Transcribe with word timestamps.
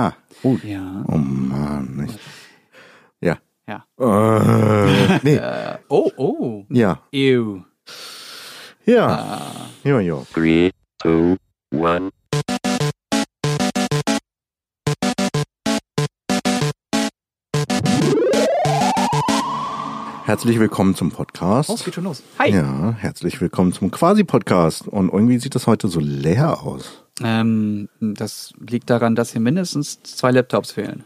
Ah, 0.00 0.12
gut. 0.44 0.62
Ja. 0.62 1.04
Oh 1.08 1.16
Mann. 1.16 1.96
Nicht. 1.96 2.20
Ja. 3.20 3.36
Ja. 3.66 3.84
Äh, 3.98 5.18
nee. 5.24 5.40
Oh, 5.88 6.12
oh. 6.16 6.64
Ja. 6.70 7.02
Ew. 7.10 7.64
Ja. 8.84 9.40
Ja, 9.82 9.98
ja. 9.98 10.22
Three, 10.32 10.70
two, 11.02 11.34
one. 11.72 12.10
Herzlich 20.26 20.60
willkommen 20.60 20.94
zum 20.94 21.10
Podcast. 21.10 21.70
Oh, 21.70 21.74
es 21.74 21.84
geht 21.84 21.94
schon 21.94 22.04
los. 22.04 22.22
Hi. 22.38 22.52
Ja, 22.52 22.94
herzlich 22.96 23.40
willkommen 23.40 23.72
zum 23.72 23.90
Quasi-Podcast. 23.90 24.86
Und 24.86 25.12
irgendwie 25.12 25.40
sieht 25.40 25.56
das 25.56 25.66
heute 25.66 25.88
so 25.88 25.98
leer 25.98 26.62
aus. 26.62 27.07
Ähm, 27.22 27.88
das 28.00 28.52
liegt 28.58 28.90
daran, 28.90 29.14
dass 29.14 29.32
hier 29.32 29.40
mindestens 29.40 30.02
zwei 30.02 30.30
Laptops 30.30 30.72
fehlen. 30.72 31.04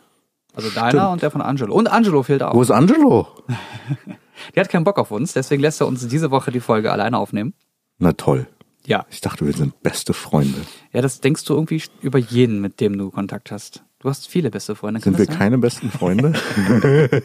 Also 0.55 0.69
deiner 0.71 1.11
und 1.11 1.23
der 1.23 1.31
von 1.31 1.41
Angelo. 1.41 1.75
Und 1.75 1.91
Angelo 1.91 2.23
fehlt 2.23 2.43
auch. 2.43 2.55
Wo 2.55 2.63
ist 2.63 2.71
Angelo? 2.71 3.29
Der 4.55 4.65
hat 4.65 4.71
keinen 4.71 4.85
Bock 4.85 4.99
auf 4.99 5.13
uns, 5.13 5.35
deswegen 5.35 5.63
lässt 5.63 5.81
er 5.81 5.87
uns 5.87 6.07
diese 6.09 6.33
Woche 6.33 6.51
die 6.51 6.59
Folge 6.61 6.91
alleine 6.91 7.17
aufnehmen. 7.17 7.55
Na 7.99 8.13
toll. 8.13 8.49
Ja. 8.85 9.07
Ich 9.11 9.21
dachte, 9.21 9.47
wir 9.47 9.53
sind 9.53 9.83
beste 9.83 10.13
Freunde. 10.13 10.59
Ja, 10.93 11.01
das 11.01 11.21
denkst 11.21 11.45
du 11.45 11.55
irgendwie 11.55 11.81
über 12.01 12.19
jeden, 12.19 12.61
mit 12.61 12.81
dem 12.81 12.99
du 12.99 13.11
Kontakt 13.11 13.53
hast. 13.53 13.85
Du 14.01 14.09
hast 14.09 14.29
viele 14.29 14.51
beste 14.51 14.75
Freunde. 14.75 15.01
kann 15.01 15.15
Sind 15.15 15.19
wir 15.21 15.27
sein? 15.27 15.39
keine 15.39 15.59
besten 15.59 15.91
Freunde? 15.91 16.33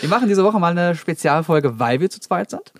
Wir 0.00 0.08
machen 0.10 0.28
diese 0.28 0.44
Woche 0.44 0.60
mal 0.60 0.76
eine 0.76 0.94
Spezialfolge, 0.94 1.78
weil 1.78 2.00
wir 2.00 2.10
zu 2.10 2.20
zweit 2.20 2.50
sind. 2.50 2.72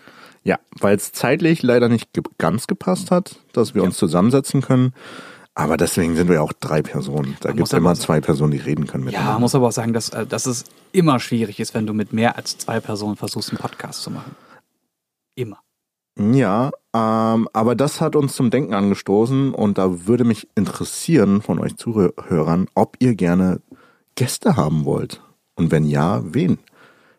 Ja, 0.44 0.58
weil 0.80 0.96
es 0.96 1.12
zeitlich 1.12 1.62
leider 1.62 1.88
nicht 1.88 2.12
ge 2.12 2.22
ganz 2.38 2.66
gepasst 2.66 3.10
hat, 3.10 3.40
dass 3.52 3.74
wir 3.74 3.82
uns 3.82 3.96
zusammensetzen 3.96 4.62
können. 4.62 4.92
Aber 5.54 5.76
deswegen 5.76 6.14
sind 6.14 6.28
wir 6.28 6.40
auch 6.42 6.52
drei 6.52 6.82
Personen. 6.82 7.36
Da 7.40 7.50
gibt 7.52 7.66
es 7.66 7.72
immer 7.72 7.94
sagen- 7.96 8.04
zwei 8.06 8.20
Personen, 8.20 8.52
die 8.52 8.58
reden 8.58 8.86
können 8.86 9.02
Ja, 9.04 9.06
miteinander. 9.10 9.32
man 9.32 9.40
muss 9.42 9.54
aber 9.56 9.66
auch 9.68 9.72
sagen, 9.72 9.92
dass, 9.92 10.10
äh, 10.10 10.24
dass 10.24 10.46
es 10.46 10.64
immer 10.92 11.18
schwierig 11.18 11.58
ist, 11.58 11.74
wenn 11.74 11.84
du 11.86 11.92
mit 11.94 12.12
mehr 12.12 12.36
als 12.36 12.58
zwei 12.58 12.78
Personen 12.78 13.16
versuchst, 13.16 13.50
einen 13.50 13.58
Podcast 13.58 14.02
zu 14.02 14.10
machen. 14.12 14.36
Immer. 15.34 15.58
Ja, 16.16 16.70
ähm, 16.94 17.48
aber 17.52 17.74
das 17.74 18.00
hat 18.00 18.16
uns 18.16 18.34
zum 18.34 18.50
Denken 18.50 18.74
angestoßen 18.74 19.52
und 19.54 19.78
da 19.78 20.06
würde 20.06 20.24
mich 20.24 20.48
interessieren 20.54 21.42
von 21.42 21.58
euch 21.60 21.76
Zuhörern, 21.76 22.66
ob 22.74 22.96
ihr 23.00 23.14
gerne 23.14 23.60
Gäste 24.16 24.56
haben 24.56 24.84
wollt. 24.84 25.20
Und 25.54 25.70
wenn 25.72 25.84
ja, 25.84 26.22
wen? 26.24 26.58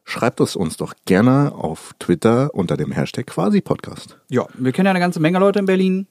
Schreibt 0.10 0.40
es 0.42 0.56
uns 0.56 0.76
doch 0.76 0.96
gerne 1.06 1.54
auf 1.54 1.94
Twitter 2.00 2.50
unter 2.56 2.78
dem 2.78 2.92
Hashtag 2.92 3.28
Quasi-Podcast. 3.28 4.18
Ja, 4.28 4.48
wir 4.56 4.72
kennen 4.72 4.88
ja 4.88 4.90
eine 4.90 5.00
ganze 5.00 5.20
Menge 5.20 5.38
Leute 5.38 5.60
in 5.60 5.68
Berlin. 5.68 6.08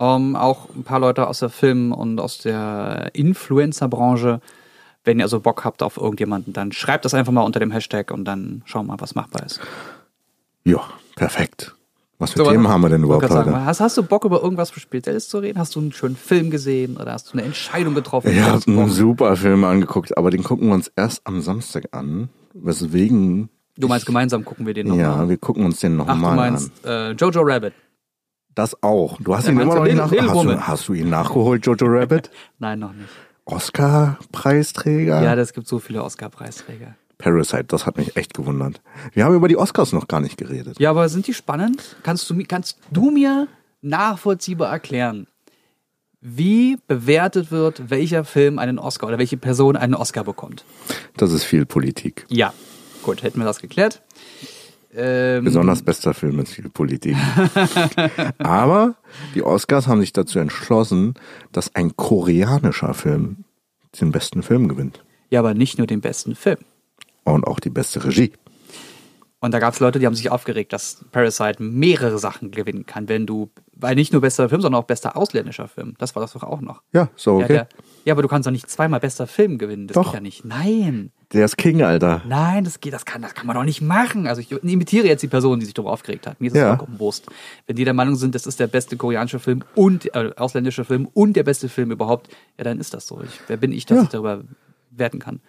Ähm, 0.00 0.36
auch 0.36 0.70
ein 0.74 0.84
paar 0.84 0.98
Leute 1.00 1.26
aus 1.28 1.40
der 1.40 1.50
Film- 1.50 1.92
und 1.92 2.18
aus 2.18 2.38
der 2.38 3.10
Influencer-Branche. 3.12 4.40
Wenn 5.04 5.18
ihr 5.18 5.26
also 5.26 5.40
Bock 5.40 5.66
habt 5.66 5.82
auf 5.82 5.98
irgendjemanden, 5.98 6.54
dann 6.54 6.72
schreibt 6.72 7.04
das 7.04 7.12
einfach 7.12 7.30
mal 7.30 7.42
unter 7.42 7.60
dem 7.60 7.70
Hashtag 7.72 8.10
und 8.10 8.24
dann 8.24 8.62
schauen 8.64 8.86
wir 8.86 8.94
mal, 8.94 9.00
was 9.02 9.14
machbar 9.14 9.44
ist. 9.44 9.60
Ja, 10.64 10.80
perfekt. 11.16 11.74
Was 12.18 12.30
für 12.32 12.38
So, 12.38 12.50
Themen 12.50 12.68
haben 12.68 12.80
wir 12.80 12.88
denn 12.88 13.02
überhaupt 13.04 13.26
gerade 13.26 13.40
heute? 13.40 13.50
sagen, 13.50 13.66
hast, 13.66 13.80
hast 13.80 13.98
du 13.98 14.02
Bock 14.02 14.24
über 14.24 14.42
irgendwas 14.42 14.70
Spezielles 14.70 15.28
zu 15.28 15.40
reden? 15.40 15.58
Hast 15.58 15.74
du 15.74 15.80
einen 15.80 15.92
schönen 15.92 16.16
Film 16.16 16.50
gesehen 16.50 16.96
oder 16.96 17.12
hast 17.12 17.28
du 17.28 17.32
eine 17.34 17.42
Entscheidung 17.42 17.94
getroffen? 17.94 18.30
Ich 18.32 18.40
habe 18.40 18.62
einen 18.66 18.88
super 18.88 19.36
Film 19.36 19.64
angeguckt, 19.64 20.16
aber 20.16 20.30
den 20.30 20.42
gucken 20.42 20.68
wir 20.68 20.74
uns 20.74 20.90
erst 20.96 21.20
am 21.26 21.42
Samstag 21.42 21.88
an. 21.92 22.30
Weswegen, 22.54 23.48
meinst, 23.78 24.06
gemeinsam 24.06 24.44
gucken 24.44 24.66
wir 24.66 24.74
den 24.74 24.88
nochmal 24.88 25.02
ja, 25.04 25.14
an. 25.16 25.28
wir 25.28 25.38
gucken 25.38 25.64
uns 25.64 25.80
den 25.80 26.00
Ach, 26.00 26.04
du 26.06 26.10
nochmal 26.12 26.30
an. 26.32 26.36
meinst 26.52 26.70
äh, 26.84 27.12
Jojo 27.12 27.40
Rabbit. 27.42 27.72
Das 28.54 28.82
auch. 28.82 29.18
Du 29.20 29.34
hast 29.34 29.46
Ja, 29.46 29.52
ihn 29.52 29.60
immer 29.60 29.74
noch 29.74 29.74
du 29.76 29.80
nicht 29.84 29.92
Little- 29.94 30.04
nach 30.04 30.10
Little 30.10 30.28
hast, 30.34 30.44
du, 30.44 30.66
hast 30.68 30.88
du 30.88 30.92
ihn 30.94 31.08
nachgeholt, 31.10 31.64
Jojo 31.66 31.86
Rabbit? 31.86 32.30
Nein, 32.58 32.78
noch 32.80 32.92
nicht. 32.92 33.08
Oscar-Preisträger? 33.46 35.22
Ja, 35.22 35.36
das 35.36 35.52
gibt 35.52 35.66
so 35.66 35.78
viele 35.78 36.02
Oscar-Preisträger. 36.04 36.94
Parasite, 37.18 37.64
das 37.64 37.86
hat 37.86 37.96
mich 37.98 38.16
echt 38.16 38.34
gewundert. 38.34 38.80
Wir 39.12 39.24
haben 39.24 39.34
über 39.34 39.48
die 39.48 39.56
Oscars 39.56 39.92
noch 39.92 40.08
gar 40.08 40.20
nicht 40.20 40.36
geredet. 40.36 40.78
Ja, 40.80 40.90
aber 40.90 41.08
sind 41.08 41.26
die 41.26 41.34
spannend? 41.34 41.96
Kannst 42.02 42.28
du, 42.28 42.36
kannst 42.48 42.78
du 42.90 43.10
mir 43.10 43.46
nachvollziehbar 43.80 44.70
erklären, 44.72 45.26
wie 46.22 46.78
bewertet 46.86 47.50
wird, 47.50 47.90
welcher 47.90 48.24
Film 48.24 48.58
einen 48.58 48.78
Oscar 48.78 49.08
oder 49.08 49.18
welche 49.18 49.36
Person 49.36 49.76
einen 49.76 49.94
Oscar 49.94 50.24
bekommt? 50.24 50.64
Das 51.16 51.32
ist 51.32 51.44
viel 51.44 51.66
Politik. 51.66 52.24
Ja, 52.28 52.54
gut, 53.02 53.22
hätten 53.22 53.38
wir 53.40 53.44
das 53.44 53.58
geklärt. 53.60 54.00
Ähm, 54.94 55.44
Besonders 55.44 55.82
bester 55.82 56.14
Film 56.14 56.38
ist 56.38 56.52
viel 56.52 56.68
Politik. 56.68 57.16
Aber 58.38 58.94
die 59.34 59.42
Oscars 59.42 59.86
haben 59.86 60.00
sich 60.00 60.12
dazu 60.12 60.38
entschlossen, 60.38 61.14
dass 61.50 61.74
ein 61.74 61.96
koreanischer 61.96 62.94
Film 62.94 63.44
den 64.00 64.12
besten 64.12 64.42
Film 64.42 64.68
gewinnt. 64.68 65.02
ja, 65.30 65.40
aber 65.40 65.52
nicht 65.54 65.76
nur 65.78 65.86
den 65.86 66.00
besten 66.00 66.34
Film. 66.34 66.58
Und 67.24 67.46
auch 67.46 67.60
die 67.60 67.68
beste 67.70 68.04
Regie. 68.04 68.32
Und 69.40 69.52
da 69.52 69.58
gab 69.58 69.74
es 69.74 69.80
Leute, 69.80 69.98
die 69.98 70.06
haben 70.06 70.14
sich 70.14 70.30
aufgeregt, 70.30 70.72
dass 70.72 71.04
Parasite 71.10 71.62
mehrere 71.62 72.18
Sachen 72.18 72.50
gewinnen 72.52 72.86
kann, 72.86 73.08
wenn 73.08 73.26
du, 73.26 73.50
weil 73.74 73.94
nicht 73.94 74.12
nur 74.12 74.20
bester 74.20 74.48
Film, 74.48 74.60
sondern 74.60 74.80
auch 74.82 74.86
bester 74.86 75.16
ausländischer 75.16 75.66
Film. 75.68 75.94
Das 75.98 76.14
war 76.14 76.20
das 76.22 76.32
doch 76.32 76.42
auch 76.42 76.60
noch. 76.60 76.82
Ja, 76.92 77.08
so 77.16 77.38
Ja, 77.40 77.44
okay. 77.44 77.52
der, 77.54 77.68
ja, 78.04 78.12
aber 78.14 78.22
du 78.22 78.28
kannst 78.28 78.46
doch 78.46 78.50
nicht 78.52 78.68
zweimal 78.70 79.00
bester 79.00 79.26
Film 79.26 79.58
gewinnen. 79.58 79.86
Das 79.86 79.94
Doch. 79.94 80.04
geht 80.06 80.14
ja 80.14 80.20
nicht. 80.20 80.44
Nein. 80.44 81.10
Der 81.32 81.44
ist 81.46 81.56
King, 81.56 81.82
Alter. 81.82 82.20
Nein, 82.28 82.64
das 82.64 82.80
geht, 82.80 82.92
das 82.92 83.04
kann, 83.06 83.22
das 83.22 83.34
kann 83.34 83.46
man 83.46 83.56
doch 83.56 83.64
nicht 83.64 83.80
machen. 83.80 84.26
Also 84.26 84.40
ich 84.42 84.52
imitiere 84.52 85.06
jetzt 85.06 85.22
die 85.22 85.28
Person, 85.28 85.58
die 85.60 85.64
sich 85.64 85.72
darüber 85.74 85.92
aufgeregt 85.92 86.26
hat. 86.26 86.40
Mir 86.40 86.48
ist 86.48 86.52
es 86.54 86.58
Ja. 86.60 86.68
vollkommen 86.76 86.98
Wurst. 86.98 87.26
Wenn 87.66 87.76
die 87.76 87.84
der 87.84 87.94
Meinung 87.94 88.16
sind, 88.16 88.34
das 88.34 88.46
ist 88.46 88.60
der 88.60 88.66
beste 88.66 88.96
koreanische 88.96 89.38
Film 89.38 89.64
und 89.74 90.14
äh, 90.14 90.32
ausländische 90.36 90.84
Film 90.84 91.08
und 91.14 91.34
der 91.34 91.44
beste 91.44 91.68
Film 91.70 91.90
überhaupt, 91.90 92.28
ja, 92.58 92.64
dann 92.64 92.78
ist 92.78 92.92
das 92.92 93.06
so. 93.06 93.20
Ich, 93.22 93.40
wer 93.46 93.56
bin 93.56 93.72
ich, 93.72 93.86
dass 93.86 93.96
Ja. 93.96 94.02
ich 94.04 94.08
darüber 94.10 94.42
werten 94.90 95.18
kann? 95.20 95.40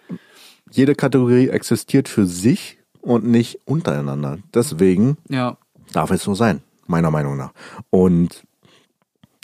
Jede 0.70 0.94
Kategorie 0.94 1.48
existiert 1.48 2.08
für 2.08 2.24
sich 2.24 2.78
und 3.02 3.26
nicht 3.26 3.60
untereinander. 3.66 4.38
Deswegen 4.54 5.18
Ja. 5.28 5.58
darf 5.92 6.10
es 6.10 6.22
so 6.22 6.34
sein, 6.34 6.62
meiner 6.86 7.10
Meinung 7.10 7.36
nach. 7.36 7.52
Und 7.90 8.44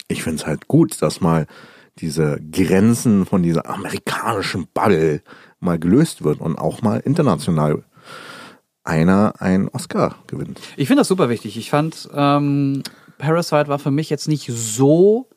ich 0.08 0.22
finde 0.22 0.42
es 0.42 0.46
halt 0.46 0.68
gut, 0.68 1.00
dass 1.02 1.20
mal 1.20 1.46
diese 1.98 2.40
Grenzen 2.50 3.26
von 3.26 3.42
dieser 3.42 3.68
amerikanischen 3.68 4.66
Bubble 4.72 5.22
mal 5.60 5.78
gelöst 5.78 6.24
wird 6.24 6.40
und 6.40 6.56
auch 6.56 6.82
mal 6.82 7.00
international 7.00 7.84
einer 8.82 9.34
einen 9.38 9.68
Oscar 9.68 10.16
gewinnt. 10.26 10.60
Ich 10.76 10.88
finde 10.88 11.00
das 11.00 11.08
super 11.08 11.28
wichtig. 11.28 11.56
Ich 11.56 11.70
fand, 11.70 12.08
ähm, 12.14 12.82
Parasite 13.18 13.68
war 13.68 13.78
für 13.78 13.90
mich 13.90 14.10
jetzt 14.10 14.26
nicht 14.26 14.50
so 14.50 15.28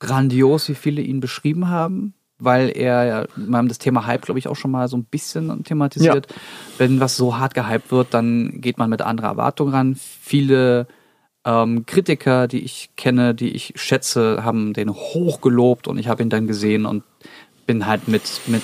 grandios, 0.00 0.68
wie 0.68 0.74
viele 0.74 1.00
ihn 1.00 1.20
beschrieben 1.20 1.68
haben, 1.68 2.14
weil 2.38 2.76
er, 2.76 3.04
ja, 3.04 3.24
wir 3.36 3.56
haben 3.56 3.68
das 3.68 3.78
Thema 3.78 4.06
Hype, 4.06 4.22
glaube 4.22 4.38
ich, 4.38 4.48
auch 4.48 4.56
schon 4.56 4.72
mal 4.72 4.88
so 4.88 4.96
ein 4.96 5.04
bisschen 5.04 5.62
thematisiert. 5.62 6.26
Wenn 6.76 7.00
was 7.00 7.16
so 7.16 7.38
hart 7.38 7.54
gehypt 7.54 7.92
wird, 7.92 8.12
dann 8.12 8.60
geht 8.60 8.76
man 8.76 8.90
mit 8.90 9.02
anderer 9.02 9.28
Erwartung 9.28 9.70
ran. 9.70 9.94
Viele 9.94 10.88
ähm, 11.44 11.84
Kritiker, 11.86 12.48
die 12.48 12.60
ich 12.64 12.90
kenne, 12.96 13.34
die 13.34 13.50
ich 13.50 13.72
schätze, 13.76 14.44
haben 14.44 14.72
den 14.72 14.90
hochgelobt 14.90 15.88
und 15.88 15.98
ich 15.98 16.08
habe 16.08 16.22
ihn 16.22 16.30
dann 16.30 16.46
gesehen 16.46 16.86
und 16.86 17.02
bin 17.66 17.86
halt 17.86 18.08
mit, 18.08 18.22
mit 18.46 18.62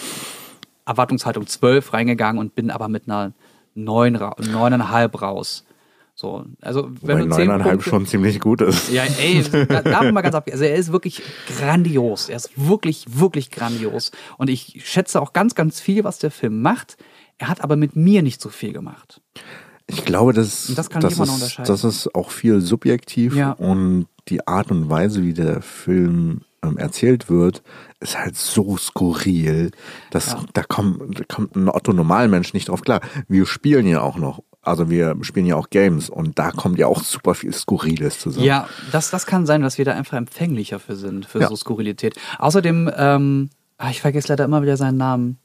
Erwartungshaltung 0.86 1.46
12 1.46 1.92
reingegangen 1.92 2.38
und 2.40 2.54
bin 2.54 2.70
aber 2.70 2.88
mit 2.88 3.04
einer 3.08 3.32
9, 3.74 4.16
ra- 4.16 4.36
9,5 4.38 5.18
raus. 5.20 5.64
So, 6.14 6.44
also 6.60 6.90
wenn 7.00 7.18
Weil 7.18 7.28
du 7.28 7.34
10 7.34 7.46
neuneinhalb 7.46 7.72
Punkte, 7.76 7.90
schon 7.90 8.06
ziemlich 8.06 8.40
gut 8.40 8.60
ist. 8.60 8.90
ja, 8.90 9.04
ey, 9.04 9.42
da- 9.68 9.80
davon 9.82 10.12
mal 10.12 10.20
ganz 10.20 10.34
ab. 10.34 10.48
Also 10.52 10.64
er 10.64 10.74
ist 10.76 10.92
wirklich 10.92 11.22
grandios. 11.58 12.28
Er 12.28 12.36
ist 12.36 12.50
wirklich, 12.56 13.06
wirklich 13.08 13.50
grandios. 13.50 14.10
Und 14.36 14.50
ich 14.50 14.82
schätze 14.84 15.20
auch 15.22 15.32
ganz, 15.32 15.54
ganz 15.54 15.80
viel, 15.80 16.04
was 16.04 16.18
der 16.18 16.30
Film 16.30 16.60
macht. 16.60 16.98
Er 17.38 17.48
hat 17.48 17.62
aber 17.62 17.76
mit 17.76 17.96
mir 17.96 18.22
nicht 18.22 18.42
so 18.42 18.50
viel 18.50 18.74
gemacht. 18.74 19.22
Ich 19.92 20.04
glaube, 20.04 20.32
das, 20.32 20.72
das 20.74 20.88
das, 20.88 21.18
ist, 21.18 21.58
das 21.64 21.84
ist 21.84 22.14
auch 22.14 22.30
viel 22.30 22.60
subjektiv 22.60 23.34
Ja. 23.34 23.52
und 23.52 24.06
die 24.28 24.46
Art 24.46 24.70
und 24.70 24.88
Weise, 24.88 25.22
wie 25.22 25.32
der 25.34 25.62
Film 25.62 26.42
ähm, 26.62 26.76
erzählt 26.78 27.28
wird, 27.30 27.62
ist 28.00 28.18
halt 28.18 28.36
so 28.36 28.76
skurril, 28.76 29.70
dass 30.10 30.28
Ja. 30.32 30.44
da, 30.52 30.62
kommt, 30.62 31.18
da 31.20 31.24
kommt 31.24 31.56
ein 31.56 31.68
Otto 31.68 31.92
Normalmensch 31.92 32.52
nicht 32.54 32.68
drauf 32.68 32.82
klar. 32.82 33.00
Wir 33.28 33.46
spielen 33.46 33.86
ja 33.86 34.02
auch 34.02 34.16
noch, 34.18 34.42
also 34.62 34.90
wir 34.90 35.16
spielen 35.22 35.46
ja 35.46 35.56
auch 35.56 35.70
Games 35.70 36.10
und 36.10 36.38
da 36.38 36.50
kommt 36.50 36.78
ja 36.78 36.86
auch 36.86 37.02
super 37.02 37.34
viel 37.34 37.52
Skurriles 37.52 38.18
zusammen. 38.18 38.44
Ja, 38.44 38.68
das, 38.92 39.10
das 39.10 39.24
kann 39.26 39.46
sein, 39.46 39.62
dass 39.62 39.78
wir 39.78 39.84
da 39.86 39.92
einfach 39.94 40.16
empfänglicher 40.18 40.78
für 40.78 40.96
sind, 40.96 41.24
für 41.26 41.40
Ja. 41.40 41.48
so 41.48 41.56
Skurrilität. 41.56 42.14
Außerdem, 42.38 42.90
ähm, 42.94 43.50
ah, 43.78 43.90
ich 43.90 44.00
vergesse 44.02 44.28
leider 44.28 44.44
immer 44.44 44.62
wieder 44.62 44.76
seinen 44.76 44.98
Namen. 44.98 45.38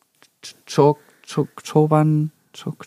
Chok, 0.67 0.99
Chok, 1.25 1.47
Choban, 1.63 2.31
Chok, 2.53 2.85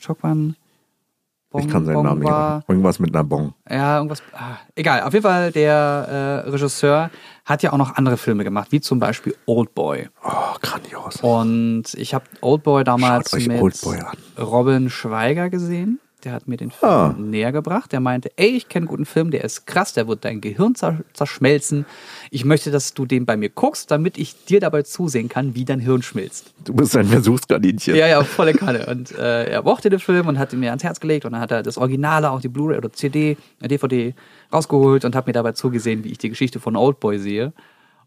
Chokwan. 1.50 1.66
ich 1.66 1.72
kann 1.72 1.84
seinen 1.86 2.02
Namen 2.02 2.20
nicht. 2.20 2.28
Sagen. 2.28 2.64
Irgendwas 2.68 2.98
mit 2.98 3.14
einer 3.14 3.24
Bon. 3.24 3.54
Ja, 3.70 3.96
irgendwas. 3.96 4.22
Ah, 4.32 4.56
egal, 4.74 5.02
auf 5.02 5.12
jeden 5.14 5.22
Fall, 5.22 5.50
der 5.50 6.44
äh, 6.44 6.50
Regisseur 6.50 7.10
hat 7.44 7.62
ja 7.62 7.72
auch 7.72 7.78
noch 7.78 7.96
andere 7.96 8.18
Filme 8.18 8.44
gemacht, 8.44 8.70
wie 8.70 8.80
zum 8.80 8.98
Beispiel 8.98 9.34
Oldboy. 9.46 10.08
Oh, 10.22 10.30
grandios. 10.60 11.16
Und 11.22 11.84
ich 11.94 12.12
habe 12.12 12.26
Oldboy 12.42 12.84
damals 12.84 13.32
mit 13.32 13.62
Oldboy. 13.62 13.98
Robin 14.38 14.90
Schweiger 14.90 15.48
gesehen. 15.48 16.00
Der 16.24 16.32
hat 16.32 16.48
mir 16.48 16.56
den 16.56 16.72
Film 16.72 16.90
Ah. 16.90 17.14
näher 17.16 17.52
gebracht. 17.52 17.92
Der 17.92 18.00
meinte, 18.00 18.32
ey, 18.34 18.48
ich 18.48 18.68
kenne 18.68 18.82
einen 18.82 18.88
guten 18.88 19.06
Film, 19.06 19.30
der 19.30 19.44
ist 19.44 19.66
krass, 19.68 19.92
der 19.92 20.08
wird 20.08 20.24
dein 20.24 20.40
Gehirn 20.40 20.74
zer 20.74 20.98
zerschmelzen. 21.12 21.86
Ich 22.32 22.44
möchte, 22.44 22.72
dass 22.72 22.92
du 22.92 23.06
den 23.06 23.24
bei 23.24 23.36
mir 23.36 23.50
guckst, 23.50 23.90
damit 23.92 24.18
ich 24.18 24.44
dir 24.46 24.58
dabei 24.58 24.82
zusehen 24.82 25.28
kann, 25.28 25.54
wie 25.54 25.64
dein 25.64 25.78
Hirn 25.78 26.02
schmilzt. 26.02 26.52
Du 26.64 26.74
bist 26.74 26.96
ein 26.96 27.06
Versuchskaninchen. 27.06 27.94
Ja, 27.94 28.08
ja, 28.08 28.24
volle 28.24 28.52
Kanne. 28.52 28.86
Und 28.86 29.12
äh, 29.16 29.44
er 29.48 29.62
mochte 29.62 29.90
den 29.90 30.00
Film 30.00 30.26
und 30.26 30.40
hat 30.40 30.52
ihn 30.52 30.58
mir 30.58 30.70
ans 30.70 30.82
Herz 30.82 30.98
gelegt 30.98 31.24
und 31.24 31.32
dann 31.32 31.40
hat 31.40 31.52
er 31.52 31.62
das 31.62 31.78
Originale, 31.78 32.30
auch 32.32 32.40
die 32.40 32.48
Blu-ray 32.48 32.78
oder 32.78 32.92
CD, 32.92 33.36
äh, 33.62 33.68
DVD 33.68 34.12
rausgeholt 34.52 35.04
und 35.04 35.14
hat 35.14 35.28
mir 35.28 35.32
dabei 35.32 35.52
zugesehen, 35.52 36.02
wie 36.02 36.10
ich 36.10 36.18
die 36.18 36.30
Geschichte 36.30 36.58
von 36.58 36.74
Oldboy 36.74 37.18
sehe. 37.20 37.52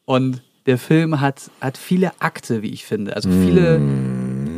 Und 0.04 0.42
der 0.66 0.78
Film 0.78 1.22
hat, 1.22 1.50
hat 1.62 1.78
viele 1.78 2.12
Akte, 2.20 2.62
wie 2.62 2.72
ich 2.72 2.86
finde. 2.86 3.16
Also 3.16 3.30
viele, 3.30 3.80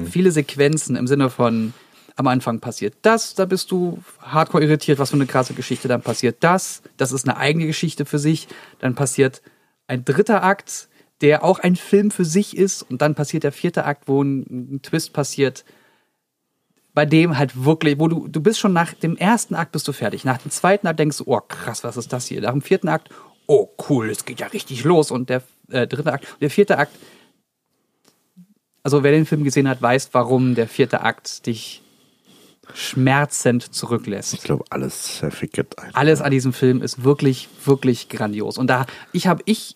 viele 0.10 0.32
Sequenzen 0.32 0.96
im 0.96 1.06
Sinne 1.08 1.30
von 1.30 1.74
am 2.16 2.28
Anfang 2.28 2.60
passiert 2.60 2.96
das, 3.02 3.36
da 3.36 3.46
bist 3.46 3.72
du 3.72 4.00
hardcore 4.20 4.64
irritiert, 4.64 5.00
was 5.00 5.10
für 5.10 5.16
eine 5.16 5.26
krasse 5.26 5.54
Geschichte, 5.54 5.88
dann 5.88 6.02
passiert 6.02 6.38
das, 6.42 6.82
das 6.98 7.12
ist 7.12 7.28
eine 7.28 7.38
eigene 7.38 7.66
Geschichte 7.66 8.06
für 8.06 8.20
sich, 8.20 8.48
dann 8.80 8.96
passiert 8.96 9.42
ein 9.88 10.06
dritter 10.06 10.44
Akt, 10.44 10.90
der 11.22 11.44
auch 11.44 11.60
ein 11.60 11.76
Film 11.76 12.12
für 12.12 12.26
sich 12.26 12.58
ist 12.58 12.84
und 12.84 13.02
dann 13.02 13.16
passiert 13.16 13.44
der 13.44 13.52
vierte 13.52 13.86
Akt, 13.86 14.08
wo 14.08 14.22
ein, 14.22 14.76
ein 14.76 14.82
Twist 14.82 15.14
passiert, 15.14 15.64
bei 16.94 17.06
dem 17.06 17.38
halt 17.38 17.66
wirklich, 17.66 18.00
wo 18.00 18.08
du, 18.08 18.28
du 18.28 18.42
bist 18.42 18.60
schon 18.60 18.74
nach 18.74 18.94
dem 18.94 19.18
ersten 19.18 19.56
Akt 19.56 19.72
bist 19.72 19.88
du 19.88 19.94
fertig. 19.94 20.26
Nach 20.26 20.38
dem 20.38 20.52
zweiten 20.52 20.86
Akt 20.86 21.00
denkst 21.00 21.18
du, 21.18 21.24
oh 21.26 21.40
krass, 21.40 21.84
was 21.84 21.98
ist 21.98 22.14
das 22.14 22.28
hier? 22.28 22.42
Nach 22.42 22.52
dem 22.52 22.62
vierten 22.62 22.88
Akt, 22.88 23.10
oh 23.48 23.70
cool, 23.90 24.10
es 24.10 24.26
geht 24.26 24.40
ja 24.40 24.48
richtig 24.48 24.84
los. 24.84 25.10
Und 25.10 25.30
der 25.30 25.42
äh, 25.70 25.88
dritte 25.88 26.14
Akt, 26.14 26.28
der 26.40 26.50
vierte 26.50 26.78
Akt, 26.78 26.94
also 28.84 29.02
wer 29.02 29.12
den 29.12 29.26
Film 29.26 29.44
gesehen 29.44 29.68
hat, 29.68 29.82
weiß, 29.82 30.10
warum 30.12 30.56
der 30.56 30.68
vierte 30.68 31.02
Akt 31.02 31.46
dich 31.46 31.83
schmerzend 32.74 33.74
zurücklässt. 33.74 34.34
Ich 34.34 34.42
glaube, 34.42 34.66
alles 34.70 35.18
zerfickert 35.18 35.78
einfach. 35.80 36.00
Alles 36.00 36.22
an 36.22 36.32
diesem 36.32 36.54
Film 36.54 36.82
ist 36.82 37.04
wirklich, 37.04 37.50
wirklich 37.66 38.10
grandios. 38.10 38.58
Und 38.58 38.68
da, 38.68 38.86
ich 39.12 39.28
habe, 39.28 39.42
ich 39.46 39.76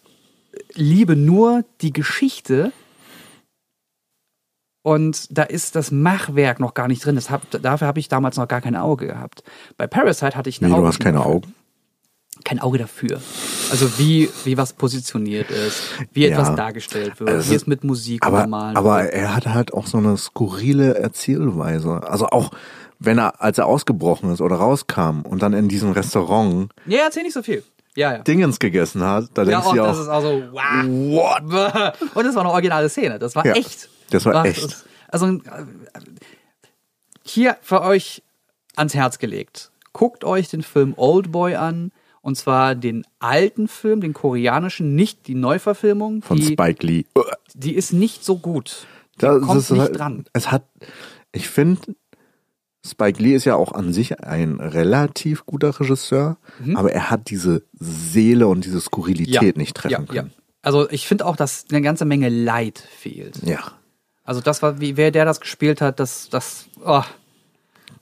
liebe 0.73 1.15
nur 1.15 1.63
die 1.81 1.93
Geschichte. 1.93 2.71
Und 4.83 5.37
da 5.37 5.43
ist 5.43 5.75
das 5.75 5.91
Machwerk 5.91 6.59
noch 6.61 6.73
gar 6.73 6.87
nicht 6.87 7.05
drin. 7.05 7.19
Hab, 7.29 7.49
dafür 7.51 7.87
habe 7.87 7.99
ich 7.99 8.07
damals 8.07 8.37
noch 8.37 8.47
gar 8.47 8.61
kein 8.61 8.75
Auge 8.75 9.07
gehabt. 9.07 9.43
Bei 9.75 9.85
Parasite 9.85 10.37
hatte 10.37 10.49
ich 10.49 10.61
ein 10.61 10.69
Wie, 10.69 10.71
Auge. 10.71 10.81
du 10.83 10.87
hast 10.87 10.99
keine 10.99 11.25
Augen? 11.25 11.53
Kein 12.43 12.59
Auge 12.59 12.77
dafür. 12.77 13.21
Also 13.71 13.97
wie, 13.99 14.29
wie 14.45 14.57
was 14.57 14.73
positioniert 14.73 15.49
ist, 15.51 15.81
wie 16.13 16.25
Ja. 16.27 16.29
etwas 16.37 16.55
dargestellt 16.55 17.19
wird, 17.19 17.29
Also, 17.29 17.51
wie 17.51 17.55
es 17.55 17.67
mit 17.67 17.83
Musik 17.83 18.25
Aber, 18.25 18.41
normal 18.41 18.75
aber 18.77 19.11
er 19.11 19.35
hat 19.35 19.47
halt 19.47 19.73
auch 19.73 19.87
so 19.87 19.97
eine 19.97 20.17
skurrile 20.17 20.95
Erzählweise. 20.95 22.01
Also 22.07 22.27
auch, 22.27 22.51
wenn 22.99 23.17
er, 23.17 23.41
als 23.41 23.57
er 23.57 23.65
ausgebrochen 23.67 24.31
ist 24.31 24.41
oder 24.41 24.55
rauskam 24.57 25.21
und 25.23 25.41
dann 25.41 25.53
in 25.53 25.67
diesem 25.67 25.91
Restaurant 25.91 26.71
Ja, 26.85 26.99
erzähl 27.05 27.23
nicht 27.23 27.33
so 27.33 27.43
viel. 27.43 27.63
Ja, 27.95 28.13
ja. 28.13 28.19
Dingens 28.19 28.59
gegessen 28.59 29.03
hat, 29.03 29.25
da 29.33 29.43
Ja, 29.43 29.49
denkst 29.61 29.63
du 29.63 29.69
auch, 29.69 29.73
dir 29.73 29.81
das 29.83 29.97
auch, 29.97 30.01
ist 30.01 30.07
auch 30.09 30.21
so, 30.21 30.43
wow. 30.51 31.41
what? 31.41 31.93
Und 32.15 32.25
das 32.25 32.35
war 32.35 32.43
eine 32.43 32.51
originale 32.51 32.89
Szene. 32.89 33.17
Das 33.19 33.35
war 33.35 33.45
Ja, 33.45 33.53
echt. 33.53 33.89
das 34.11 34.23
war 34.25 34.35
Was 34.35 34.45
echt. 34.45 34.85
Also 35.09 35.25
äh, 35.27 35.39
hier 37.23 37.57
für 37.61 37.81
euch 37.81 38.23
ans 38.75 38.93
Herz 38.93 39.17
gelegt. 39.19 39.71
Guckt 39.93 40.23
euch 40.23 40.47
den 40.49 40.61
Film 40.61 40.93
Oldboy 40.95 41.55
an. 41.55 41.91
Und 42.27 42.35
zwar 42.35 42.75
den 42.75 43.05
alten 43.19 43.69
Film, 43.69 44.01
den 44.01 44.11
koreanischen, 44.11 44.95
nicht 44.95 45.27
die 45.27 45.33
Neuverfilmung. 45.33 46.21
Von 46.21 46.35
die, 46.35 46.51
Spike 46.51 46.85
Lee. 46.85 47.05
die 47.53 47.73
ist 47.73 47.93
nicht 47.93 48.25
so 48.25 48.37
gut. 48.37 48.85
Die 49.15 49.19
Das 49.19 49.41
kommt 49.41 49.57
ist 49.57 49.71
nicht 49.71 49.79
halt, 49.79 49.97
dran. 49.97 50.25
Es 50.33 50.51
hat, 50.51 50.65
ich 51.31 51.47
finde, 51.47 51.95
Spike 52.85 53.23
Lee 53.23 53.33
ist 53.33 53.45
ja 53.45 53.55
auch 53.55 53.71
an 53.71 53.93
sich 53.93 54.19
ein 54.25 54.59
relativ 54.59 55.45
guter 55.45 55.79
Regisseur, 55.79 56.35
Mhm. 56.59 56.75
aber 56.75 56.91
er 56.91 57.09
hat 57.09 57.29
diese 57.29 57.63
Seele 57.79 58.49
und 58.49 58.65
diese 58.65 58.81
Skurrilität 58.81 59.55
nicht 59.55 59.77
treffen 59.77 60.07
ja, 60.09 60.13
ja. 60.13 60.21
können. 60.23 60.33
Also 60.61 60.89
ich 60.89 61.07
finde 61.07 61.25
auch, 61.27 61.37
dass 61.37 61.67
eine 61.69 61.81
ganze 61.81 62.03
Menge 62.03 62.27
Leid 62.27 62.77
fehlt. 62.77 63.37
Ja. 63.43 63.71
Also 64.25 64.41
das 64.41 64.61
war, 64.61 64.81
wie 64.81 64.97
wer 64.97 65.11
der 65.11 65.23
das 65.23 65.39
gespielt 65.39 65.79
hat, 65.79 66.01
das, 66.01 66.27
das, 66.27 66.67
oh. 66.83 67.03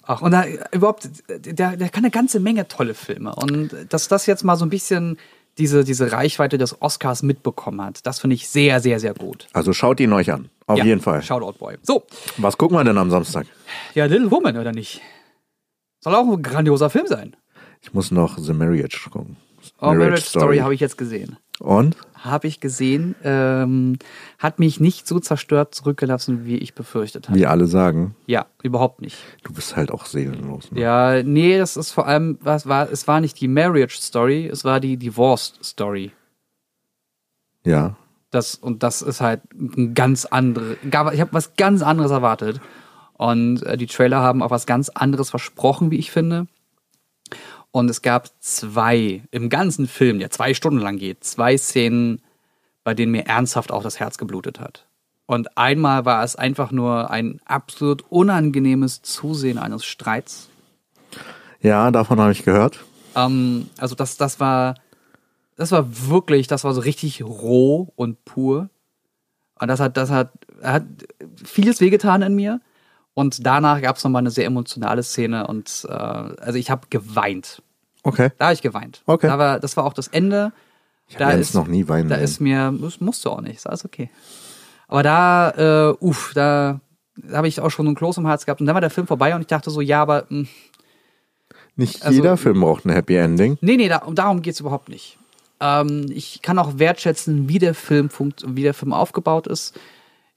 Ach, 0.08 0.22
und 0.22 0.32
da 0.32 0.46
überhaupt, 0.72 1.10
der, 1.30 1.78
der 1.78 1.90
kann 1.90 2.04
eine 2.04 2.12
ganze 2.12 2.40
Menge 2.40 2.68
tolle 2.68 2.94
Filme. 2.94 3.34
Und 3.36 3.76
dass 3.90 4.08
das 4.08 4.26
jetzt 4.26 4.44
mal 4.44 4.56
so 4.56 4.66
ein 4.66 4.70
bisschen 4.70 5.18
diese, 5.58 5.84
diese 5.84 6.12
Reichweite 6.12 6.58
des 6.58 6.82
Oscars 6.82 7.24
mitbekommen 7.24 7.82
hat, 7.82 8.06
das 8.06 8.20
finde 8.20 8.36
ich 8.36 8.48
sehr, 8.50 8.80
sehr, 8.82 9.00
sehr 9.00 9.14
gut. 9.14 9.48
Also 9.54 9.74
schaut 9.74 10.00
ihn 10.00 10.12
euch 10.14 10.32
an. 10.32 10.50
Auf 10.68 10.78
Ja, 10.78 10.86
jeden 10.86 11.02
Fall. 11.02 11.22
Shoutout 11.24 11.58
Boy. 11.58 11.78
So, 11.82 12.04
Was 12.38 12.58
gucken 12.58 12.78
wir 12.78 12.84
denn 12.84 12.98
am 12.98 13.10
Samstag? 13.10 13.46
ja, 13.94 14.06
Little 14.06 14.32
Woman, 14.32 14.58
oder 14.58 14.72
nicht? 14.74 15.02
Soll 16.02 16.14
auch 16.14 16.28
ein 16.32 16.42
grandioser 16.44 16.90
Film 16.90 17.08
sein. 17.08 17.36
Ich 17.82 17.94
muss 17.94 18.12
noch 18.12 18.38
The 18.38 18.54
Marriage 18.54 19.10
gucken. 19.10 19.38
Oh, 19.80 19.94
Marriage 19.94 20.22
Story 20.22 20.58
habe 20.60 20.74
ich 20.74 20.80
jetzt 20.80 20.98
gesehen. 20.98 21.38
Und? 21.60 21.96
Habe 22.16 22.48
ich 22.48 22.60
gesehen, 22.60 23.16
ähm, 23.24 23.98
hat 24.40 24.60
mich 24.60 24.80
nicht 24.80 25.08
so 25.08 25.20
zerstört 25.20 25.74
zurückgelassen, 25.76 26.46
wie 26.46 26.58
ich 26.58 26.74
befürchtet 26.74 27.30
hatte. 27.30 27.40
Wie 27.40 27.46
alle 27.46 27.68
sagen, 27.68 28.16
Ja, 28.26 28.48
überhaupt 28.64 29.00
nicht. 29.02 29.18
du 29.44 29.54
bist 29.54 29.76
halt 29.76 29.92
auch 29.92 30.06
seelenlos. 30.06 30.72
Ne? 30.72 30.82
Ja, 30.82 31.24
nee, 31.24 31.58
das 31.58 31.78
ist 31.78 31.92
vor 31.92 32.08
allem, 32.08 32.38
was 32.42 32.68
war, 32.68 32.92
es 32.92 33.08
war 33.08 33.22
nicht 33.22 33.40
die 33.40 33.48
Marriage 33.48 33.98
Story, 34.02 34.48
es 34.52 34.66
war 34.66 34.80
die 34.80 34.98
Divorce 34.98 35.54
Story. 35.64 36.12
Ja. 37.66 37.96
Das, 38.32 38.56
und 38.56 38.84
das 38.84 39.02
ist 39.02 39.22
halt 39.22 39.42
ein 39.54 39.94
ganz 39.94 40.26
andere, 40.26 40.78
ich 40.84 41.22
habe 41.22 41.30
was 41.32 41.56
ganz 41.56 41.82
anderes 41.82 42.12
erwartet. 42.12 42.60
Und 43.14 43.64
äh, 43.64 43.78
die 43.78 43.88
Trailer 43.88 44.20
haben 44.20 44.44
auch 44.44 44.52
was 44.52 44.66
ganz 44.66 44.90
anderes 44.90 45.30
versprochen, 45.30 45.90
wie 45.90 45.98
ich 45.98 46.12
finde. 46.12 46.48
Und 47.76 47.90
es 47.90 48.02
gab 48.02 48.30
zwei, 48.40 49.22
im 49.32 49.50
ganzen 49.50 49.86
Film, 49.90 50.20
der 50.20 50.30
zwei 50.30 50.54
Stunden 50.54 50.80
lang 50.80 50.98
geht, 50.98 51.26
zwei 51.26 51.58
Szenen, 51.58 52.22
bei 52.86 52.94
denen 52.94 53.12
mir 53.12 53.26
ernsthaft 53.26 53.70
auch 53.70 53.84
das 53.84 54.00
Herz 54.00 54.18
geblutet 54.18 54.62
hat. 54.62 54.86
Und 55.26 55.58
einmal 55.58 56.06
war 56.06 56.24
es 56.24 56.38
einfach 56.38 56.72
nur 56.72 57.12
ein 57.12 57.42
absolut 57.44 58.06
unangenehmes 58.10 59.02
Zusehen 59.02 59.58
eines 59.58 59.84
Streits. 59.84 60.48
Ja, 61.60 61.92
davon 61.92 62.18
habe 62.22 62.32
ich 62.32 62.46
gehört. 62.46 62.80
Ähm, 63.14 63.70
also 63.78 63.94
das, 63.94 64.16
das 64.16 64.40
war, 64.40 64.76
das 65.58 65.74
war 65.74 65.86
wirklich, 66.08 66.48
das 66.48 66.64
war 66.64 66.74
so 66.74 66.80
richtig 66.80 67.24
roh 67.26 67.92
und 67.98 68.24
pur. 68.24 68.70
Und 69.60 69.68
das 69.68 69.82
hat, 69.82 69.98
das 69.98 70.10
hat, 70.12 70.32
hat 70.64 70.86
vieles 71.44 71.82
wehgetan 71.82 72.22
in 72.22 72.36
mir. 72.36 72.62
Und 73.16 73.46
danach 73.46 73.82
gab 73.82 73.98
es 73.98 74.04
nochmal 74.06 74.22
eine 74.22 74.32
sehr 74.32 74.46
emotionale 74.46 75.04
Szene 75.04 75.48
und 75.48 75.86
äh, 75.90 75.92
also 75.92 76.58
ich 76.58 76.70
habe 76.70 76.88
geweint. 76.90 77.62
Okay. 78.06 78.30
Da 78.38 78.46
habe 78.46 78.54
ich 78.54 78.62
geweint. 78.62 79.02
Okay. 79.06 79.28
Da 79.28 79.38
war, 79.38 79.60
das 79.60 79.76
war 79.76 79.84
auch 79.86 79.94
das 79.94 80.08
Ende. 80.08 80.54
Ich 81.08 81.20
habe 81.20 81.34
Jens 81.34 81.54
noch 81.54 81.68
nie 81.68 81.88
weinen 81.88 82.10
Da 82.10 82.16
ist 82.16 82.40
mir, 82.40 82.74
das 82.82 83.00
musst 83.02 83.26
du 83.26 83.30
auch 83.30 83.42
nicht, 83.42 83.58
ist 83.58 83.68
alles 83.68 83.84
okay. 83.86 84.10
Aber 84.88 85.04
da, 85.04 85.90
äh, 85.92 85.96
uff, 86.00 86.32
da, 86.34 86.80
da 87.18 87.38
habe 87.38 87.48
ich 87.48 87.60
auch 87.60 87.70
schon 87.70 87.88
einen 87.88 87.96
Kloß 87.96 88.18
im 88.18 88.28
Hals 88.28 88.46
gehabt. 88.46 88.62
Und 88.62 88.68
dann 88.68 88.74
war 88.76 88.82
der 88.82 88.90
Film 88.90 89.08
vorbei 89.08 89.36
und 89.36 89.42
ich 89.42 89.48
dachte 89.48 89.70
so, 89.72 89.82
ja, 89.82 90.02
aber 90.02 90.26
mh, 90.30 90.48
Nicht 91.76 92.04
also- 92.06 92.16
jeder 92.16 92.38
Film 92.38 92.62
braucht 92.62 92.86
ein 92.86 92.92
Happy 92.92 93.16
Ending. 93.16 93.58
Nee, 93.62 93.78
nee, 93.78 93.90
da, 93.90 94.04
darum 94.14 94.42
geht's 94.42 94.60
überhaupt 94.60 94.90
nicht. 94.90 95.18
Ähm, 95.60 96.06
ich 96.10 96.42
kann 96.42 96.60
auch 96.60 96.78
wertschätzen, 96.80 97.50
wie 97.50 97.60
der 97.60 97.74
Film 97.76 98.10
funkt, 98.10 98.44
wie 98.48 98.64
der 98.64 98.74
Film 98.74 98.94
aufgebaut 98.94 99.48
ist. 99.48 99.78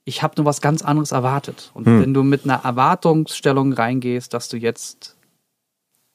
Ich 0.05 0.23
habe 0.23 0.33
nur 0.37 0.45
was 0.45 0.61
ganz 0.61 0.81
anderes 0.81 1.11
erwartet. 1.11 1.69
Und 1.75 1.85
wenn 1.85 2.13
du 2.15 2.23
mit 2.23 2.43
einer 2.45 2.63
Erwartungsstellung 2.63 3.73
reingehst, 3.73 4.33
dass 4.33 4.49
du 4.49 4.57
jetzt 4.57 5.15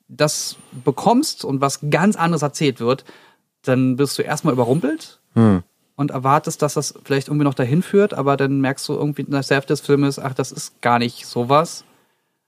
das 0.09 0.57
bekommst 0.85 1.45
und 1.45 1.61
was 1.61 1.81
ganz 1.91 2.17
anderes 2.17 2.43
erzählt 2.43 2.81
wird, 2.81 3.05
dann 3.63 3.99
wirst 3.99 4.19
du 4.19 4.23
erstmal 4.23 4.53
überrumpelt 4.53 5.21
und 5.97 6.11
erwartest, 6.11 6.63
dass 6.63 6.75
das 6.75 6.95
vielleicht 7.05 7.29
irgendwie 7.29 7.45
noch 7.45 7.55
dahin 7.55 7.83
führt, 7.83 8.15
aber 8.15 8.37
dann 8.37 8.61
merkst 8.61 8.89
du 8.89 8.95
irgendwie 8.95 9.23
in 9.23 9.31
der 9.31 9.43
Hälfte 9.43 9.73
des 9.73 9.81
Filmes, 9.81 10.19
ach, 10.19 10.35
das 10.35 10.53
ist 10.53 10.81
gar 10.83 10.99
nicht 10.99 11.27
sowas. 11.27 11.85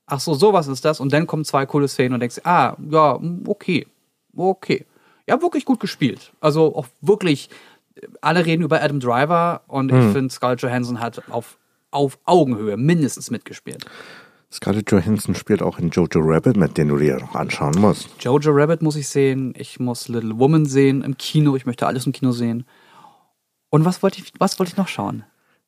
Ach 0.05 0.19
so, 0.19 0.33
sowas 0.33 0.67
ist 0.67 0.85
das. 0.85 0.99
Und 0.99 1.11
dann 1.11 1.27
kommen 1.27 1.43
zwei 1.43 1.65
coole 1.65 1.87
Szenen 1.87 2.13
und 2.13 2.19
denkst, 2.21 2.41
ah, 2.45 2.77
ja, 2.89 3.19
okay, 3.45 3.87
okay. 4.35 4.85
Ja, 5.27 5.41
wirklich 5.41 5.65
gut 5.65 5.79
gespielt. 5.79 6.31
Also 6.39 6.75
auch 6.75 6.87
wirklich, 7.01 7.49
alle 8.21 8.45
reden 8.45 8.63
über 8.63 8.81
Adam 8.81 8.99
Driver 8.99 9.61
und 9.67 9.91
ich 9.91 10.13
finde, 10.13 10.33
Scarlett 10.33 10.61
Johansson 10.61 10.99
hat 10.99 11.29
auf, 11.29 11.57
auf 11.91 12.19
Augenhöhe 12.23 12.77
mindestens 12.77 13.31
mitgespielt. 13.31 13.85
Scarlett 14.51 14.89
Johansson 14.91 15.35
spielt 15.35 15.61
auch 15.61 15.77
in 15.77 15.89
Jojo 15.89 16.19
Rabbit 16.21 16.55
mit, 16.55 16.77
den 16.77 16.87
du 16.87 16.97
dir 16.97 17.19
noch 17.19 17.35
anschauen 17.35 17.79
musst. 17.79 18.09
Jojo 18.19 18.51
Rabbit 18.51 18.81
muss 18.81 18.95
ich 18.95 19.07
sehen, 19.09 19.53
ich 19.57 19.79
muss 19.79 20.07
Little 20.07 20.39
Woman 20.39 20.65
sehen 20.65 21.01
im 21.03 21.17
Kino, 21.17 21.55
ich 21.55 21.65
möchte 21.65 21.85
alles 21.85 22.05
im 22.05 22.13
Kino 22.13 22.31
sehen. 22.31 22.65
Und 23.69 23.83
was 23.83 24.01
wollte 24.01 24.19
ich, 24.19 24.31
was 24.39 24.57
wollte 24.57 24.71
ich 24.71 24.77
noch 24.77 24.87
schauen? 24.87 25.23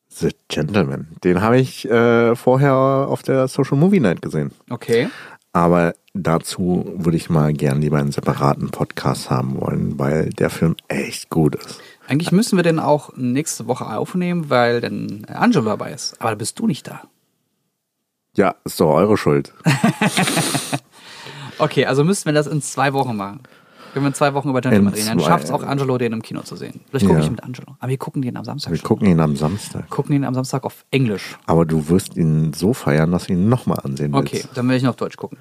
The 0.08 0.30
Gentleman. 0.48 1.08
Den 1.24 1.42
habe 1.42 1.60
ich 1.60 1.88
äh, 1.90 2.36
vorher 2.36 2.74
auf 2.74 3.22
der 3.22 3.48
Social 3.48 3.78
Movie 3.78 4.00
Night 4.00 4.22
gesehen. 4.22 4.52
Okay. 4.70 5.10
Aber 5.52 5.94
dazu 6.14 6.94
würde 6.96 7.18
ich 7.18 7.30
mal 7.30 7.54
gern 7.54 7.82
lieber 7.82 7.98
einen 7.98 8.12
separaten 8.12 8.70
Podcast 8.70 9.30
haben 9.30 9.60
wollen, 9.60 10.00
weil 10.00 10.30
der 10.30 10.50
Film 10.50 10.76
echt 10.88 11.30
gut 11.30 11.56
ist. 11.56 11.82
Eigentlich 12.08 12.32
müssen 12.32 12.56
wir 12.56 12.64
den 12.64 12.80
auch 12.80 13.16
nächste 13.18 13.68
Woche 13.68 13.86
aufnehmen, 13.86 14.50
weil 14.50 14.82
dann 14.82 15.26
Angelo 15.26 15.66
dabei 15.66 15.92
ist. 15.92 16.20
Aber 16.20 16.32
da 16.32 16.36
bist 16.36 16.58
du 16.60 16.66
nicht 16.66 16.88
da. 16.88 17.04
Ja, 18.40 18.56
ist 18.64 18.80
doch 18.80 18.94
eure 18.96 19.18
Schuld. 19.18 19.54
Okay, 21.62 21.86
also 21.86 22.06
müssten 22.06 22.26
wir 22.28 22.34
das 22.34 22.48
in 22.48 22.62
zwei 22.62 22.94
Wochen 22.94 23.18
machen. 23.18 23.42
Wenn 23.94 24.04
wir 24.04 24.08
in 24.08 24.14
zwei 24.14 24.34
Wochen 24.34 24.48
über 24.50 24.62
Gentleman 24.62 24.94
reden, 24.94 25.08
dann 25.08 25.20
schafft 25.20 25.44
es 25.44 25.52
auch 25.52 25.62
Angelo, 25.62 25.98
den 25.98 26.14
im 26.14 26.22
Kino 26.22 26.42
zu 26.42 26.56
sehen. 26.56 26.80
Vielleicht 26.90 27.06
gucke 27.06 27.20
Ja. 27.20 27.26
ich 27.26 27.30
mit 27.32 27.44
Angelo. 27.44 27.76
Aber 27.80 27.90
wir 27.90 27.98
gucken 27.98 28.22
den 28.22 28.38
am 28.38 28.46
Samstag. 28.46 28.72
Wir 28.72 28.78
schon. 28.78 28.88
gucken 28.88 29.08
ihn 29.10 29.20
am 29.20 29.36
Samstag. 29.36 29.90
gucken 29.90 30.16
ihn 30.16 30.24
am 30.24 30.34
Samstag 30.36 30.64
auf 30.64 30.86
Englisch. 30.92 31.38
Aber 31.48 31.66
du 31.66 31.90
wirst 31.90 32.16
ihn 32.16 32.54
so 32.54 32.74
feiern, 32.74 33.12
dass 33.12 33.26
du 33.26 33.34
ihn 33.34 33.50
nochmal 33.50 33.80
ansehen 33.84 34.14
willst. 34.14 34.34
Okay, 34.34 34.44
dann 34.56 34.70
will 34.70 34.78
ich 34.78 34.84
ihn 34.84 34.90
auf 34.90 34.96
Deutsch 34.96 35.18
gucken. 35.18 35.38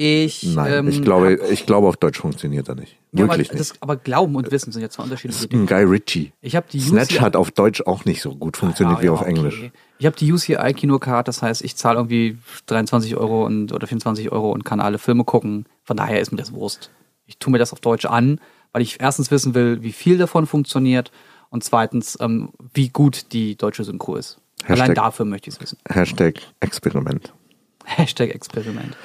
Ich, 0.00 0.44
Nein, 0.44 0.72
ähm, 0.72 0.88
ich, 0.88 1.02
glaube, 1.02 1.40
ich 1.50 1.66
glaube, 1.66 1.88
auf 1.88 1.96
Deutsch 1.96 2.20
funktioniert 2.20 2.68
er 2.68 2.76
nicht. 2.76 2.96
ja, 3.12 3.24
aber, 3.24 3.32
Wirklich 3.34 3.48
das, 3.48 3.72
nicht. 3.72 3.82
aber 3.82 3.96
Glauben 3.96 4.36
und 4.36 4.48
Wissen 4.52 4.70
sind 4.72 4.80
ja 4.80 4.88
zwei 4.88 5.02
unterschiedliche 5.02 5.40
Das 5.42 5.48
Dinge. 5.48 5.64
ein 5.64 5.66
Guy 5.66 5.82
Ritchie. 5.82 6.32
Ich 6.40 6.54
habe 6.54 6.66
die 6.72 6.78
Snatch 6.78 7.14
UCI 7.16 7.18
hat 7.20 7.34
auf 7.34 7.50
Deutsch 7.50 7.80
auch 7.82 8.04
nicht 8.04 8.22
so 8.22 8.32
gut 8.36 8.56
funktioniert 8.56 8.98
Ja, 8.98 9.02
wie 9.02 9.08
auf 9.08 9.22
okay. 9.22 9.30
Englisch. 9.30 9.70
Ich 9.98 10.06
habe 10.06 10.16
die 10.16 10.32
UCI 10.32 10.72
Kinocard, 10.74 11.26
das 11.26 11.42
heißt, 11.42 11.62
ich 11.64 11.74
zahle 11.74 11.98
irgendwie 11.98 12.38
23 12.66 13.16
Euro 13.16 13.44
und, 13.44 13.72
oder 13.72 13.88
24 13.88 14.30
Euro 14.30 14.52
und 14.52 14.64
kann 14.64 14.78
alle 14.78 14.98
Filme 14.98 15.24
gucken. 15.24 15.66
Von 15.82 15.96
daher 15.96 16.20
ist 16.20 16.30
mir 16.30 16.38
das 16.38 16.52
Wurst. 16.52 16.90
Ich 17.26 17.38
tue 17.38 17.50
mir 17.50 17.58
das 17.58 17.72
auf 17.72 17.80
Deutsch 17.80 18.04
an, 18.04 18.40
weil 18.72 18.82
ich 18.82 19.00
erstens 19.00 19.32
wissen 19.32 19.54
will, 19.54 19.82
wie 19.82 19.92
viel 19.92 20.16
davon 20.16 20.46
funktioniert 20.46 21.10
und 21.50 21.64
zweitens, 21.64 22.16
ähm, 22.20 22.50
wie 22.72 22.90
gut 22.90 23.32
die 23.32 23.56
deutsche 23.56 23.82
Synchro 23.82 24.14
ist. 24.14 24.38
Hashtag- 24.62 24.70
Allein 24.80 24.94
dafür 24.94 25.24
möchte 25.26 25.50
ich 25.50 25.56
es 25.56 25.60
wissen. 25.60 25.78
Hashtag 25.88 26.36
Experiment. 26.60 27.32
Hashtag 27.84 28.32
Experiment. 28.32 28.96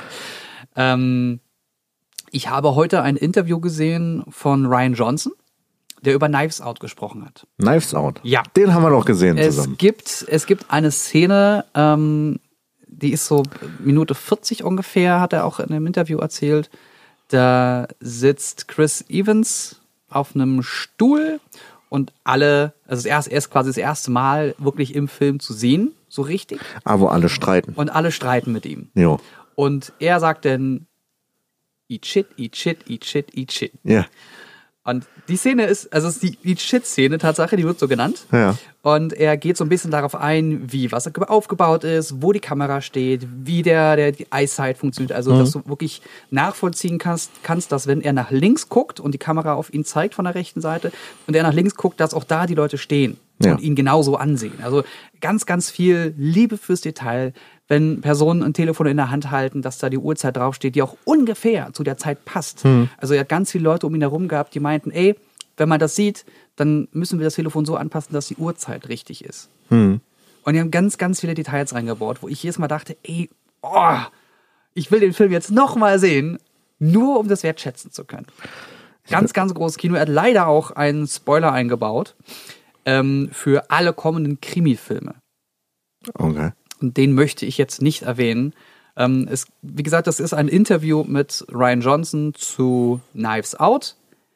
Ähm, 0.76 1.40
ich 2.32 2.50
habe 2.50 2.76
heute 2.76 3.02
ein 3.02 3.16
Interview 3.16 3.60
gesehen 3.60 4.24
von 4.30 4.66
Ryan 4.66 4.94
Johnson, 4.94 5.34
der 6.02 6.16
über 6.16 6.28
Knives 6.28 6.62
Out 6.62 6.80
gesprochen 6.80 7.24
hat. 7.26 7.46
Knives 7.60 7.94
Out. 7.94 8.20
Ja. 8.24 8.44
Den 8.56 8.74
haben 8.74 8.84
wir 8.84 8.90
doch 8.90 9.06
gesehen 9.06 9.38
Es 9.38 9.56
zusammen. 9.56 9.78
gibt, 9.78 10.26
es 10.28 10.46
gibt 10.46 10.66
eine 10.70 10.92
Szene, 10.92 11.66
ähm, 11.76 12.40
die 12.88 13.12
ist 13.12 13.26
so 13.28 13.44
Minute 13.80 14.16
40 14.16 14.64
ungefähr, 14.64 15.20
hat 15.20 15.34
er 15.34 15.46
auch 15.46 15.60
in 15.60 15.70
einem 15.72 15.88
Interview 15.88 16.18
erzählt. 16.20 16.70
Da 17.30 17.88
sitzt 18.00 18.68
Chris 18.68 19.04
Evans 19.10 19.80
auf 20.10 20.36
einem 20.36 20.62
Stuhl 20.62 21.40
und 21.90 22.14
alle, 22.24 22.74
also 22.88 23.08
er 23.08 23.20
ist, 23.20 23.28
er 23.28 23.38
ist 23.38 23.50
quasi 23.50 23.70
das 23.70 23.78
erste 23.78 24.12
Mal 24.12 24.56
wirklich 24.58 24.96
im 24.96 25.08
Film 25.08 25.40
zu 25.40 25.54
sehen, 25.54 25.94
so 26.10 26.22
richtig. 26.24 26.60
Ah, 26.84 27.00
wo 27.00 27.08
alle 27.08 27.30
streiten. 27.30 27.74
Und 27.76 27.90
alle 27.90 28.12
streiten 28.12 28.52
mit 28.52 28.66
ihm. 28.66 28.90
Jo. 28.96 29.20
Und 29.56 29.94
er 30.00 30.20
sagt 30.20 30.46
dann, 30.46 30.88
eat 31.88 32.06
shit, 32.06 32.28
eat 32.38 32.56
shit, 32.56 32.90
eat 32.90 33.06
shit, 33.06 33.36
eat 33.36 33.52
shit. 33.52 33.74
Ja. 33.84 34.06
Und 34.86 35.06
die 35.30 35.38
Szene 35.38 35.66
ist, 35.66 35.94
also 35.94 36.10
es 36.10 36.16
ist 36.16 36.24
die 36.24 36.38
Eat 36.44 36.60
Shit-Szene, 36.60 37.18
Tatsache, 37.18 37.56
die 37.56 37.64
wird 37.64 37.80
so 37.80 37.88
genannt. 37.88 38.26
Ja. 38.34 38.58
Und 38.82 39.14
er 39.14 39.38
geht 39.38 39.56
so 39.56 39.64
ein 39.64 39.70
bisschen 39.70 39.92
darauf 39.92 40.14
ein, 40.14 40.74
wie 40.74 40.92
was 40.92 41.08
aufgebaut 41.16 41.86
ist, 41.86 42.22
wo 42.22 42.34
die 42.34 42.42
Kamera 42.42 42.82
steht, 42.82 43.26
wie 43.46 43.62
der, 43.62 43.96
der 43.96 44.12
die 44.12 44.28
Eyesight 44.30 44.78
funktioniert. 44.78 45.14
Also, 45.14 45.38
dass 45.40 45.52
du 45.52 45.66
wirklich 45.68 46.02
nachvollziehen 46.32 46.98
kannst, 46.98 47.32
kannst, 47.44 47.72
dass 47.72 47.88
wenn 47.88 48.02
er 48.02 48.12
nach 48.12 48.30
links 48.30 48.68
guckt 48.68 49.00
und 49.00 49.14
die 49.14 49.18
Kamera 49.20 49.54
auf 49.54 49.74
ihn 49.74 49.86
zeigt 49.86 50.16
von 50.16 50.26
der 50.26 50.36
rechten 50.36 50.60
Seite 50.60 50.92
und 51.28 51.36
er 51.38 51.44
nach 51.44 51.54
links 51.54 51.76
guckt, 51.76 52.02
dass 52.02 52.14
auch 52.14 52.26
da 52.26 52.46
die 52.46 52.56
Leute 52.56 52.78
stehen 52.78 53.18
Ja. 53.42 53.54
und 53.54 53.62
ihn 53.62 53.76
genauso 53.76 54.18
ansehen. 54.18 54.60
Also 54.62 54.84
ganz, 55.22 55.46
ganz 55.46 55.72
viel 55.72 56.14
Liebe 56.18 56.58
fürs 56.58 56.82
Detail, 56.82 57.32
wenn 57.68 58.02
Personen 58.02 58.44
ein 58.44 58.54
Telefon 58.54 58.88
in 58.88 58.98
der 58.98 59.10
Hand 59.10 59.32
halten, 59.32 59.62
dass 59.62 59.78
da 59.78 59.90
die 59.90 59.98
Uhrzeit 59.98 60.36
draufsteht, 60.36 60.76
die 60.76 60.82
auch 60.82 60.98
ungefähr 61.06 61.72
zu 61.74 61.84
der 61.84 61.98
Zeit 61.98 62.26
passt. 62.26 62.64
Also 62.98 63.14
er 63.14 63.22
hat 63.22 63.30
ganz 63.30 63.52
viele 63.52 63.64
Leute 63.64 63.88
um 63.88 63.96
ihn 63.96 64.02
herum 64.02 64.28
gehabt, 64.28 64.54
die 64.54 64.60
meinten, 64.60 64.92
ey, 64.92 65.16
wenn 65.58 65.70
man 65.70 65.80
das 65.80 65.96
sieht, 65.96 66.26
dann 66.56 66.88
müssen 66.92 67.20
wir 67.20 67.24
das 67.26 67.36
Telefon 67.36 67.66
so 67.66 67.76
anpassen, 67.76 68.14
dass 68.14 68.28
die 68.28 68.36
Uhrzeit 68.36 68.90
richtig 68.90 69.24
ist. 69.24 69.50
Und 70.44 70.54
die 70.54 70.60
haben 70.60 70.72
ganz, 70.72 70.98
ganz 70.98 71.22
viele 71.22 71.36
Details 71.36 71.74
reingebaut, 71.74 72.22
wo 72.22 72.28
ich 72.28 72.44
jedes 72.44 72.60
Mal 72.60 72.68
dachte, 72.68 72.98
ey, 73.04 73.30
oh, 73.62 73.98
ich 74.74 74.92
will 74.92 75.00
den 75.00 75.14
Film 75.14 75.32
jetzt 75.32 75.52
noch 75.52 75.76
mal 75.76 76.00
sehen, 76.00 76.40
nur 76.80 77.20
um 77.20 77.28
das 77.28 77.44
wertschätzen 77.44 77.92
zu 77.92 78.04
können. 78.04 78.28
Ganz, 79.10 79.34
ganz 79.34 79.54
großes 79.54 79.78
Kino. 79.78 79.96
Er 79.96 80.02
hat 80.02 80.10
leider 80.10 80.48
auch 80.48 80.72
einen 80.72 81.08
Spoiler 81.08 81.52
eingebaut 81.52 82.16
ähm, 82.86 83.30
für 83.32 83.70
alle 83.70 83.94
kommenden 83.94 84.42
Krimi-Filme. 84.42 85.16
Okay. 86.16 86.52
Und 86.84 86.98
den 86.98 87.14
möchte 87.14 87.46
ich 87.46 87.58
jetzt 87.58 87.82
nicht 87.82 88.04
erwähnen. 88.04 88.54
Ähm, 88.98 89.28
es, 89.32 89.48
wie 89.62 89.84
gesagt, 89.84 90.06
das 90.06 90.20
ist 90.20 90.34
ein 90.34 90.50
Interview 90.50 91.06
mit 91.08 91.46
Ryan 91.50 91.80
Johnson 91.80 92.34
zu 92.36 93.00
Knives 93.14 93.58
Out. 93.58 93.96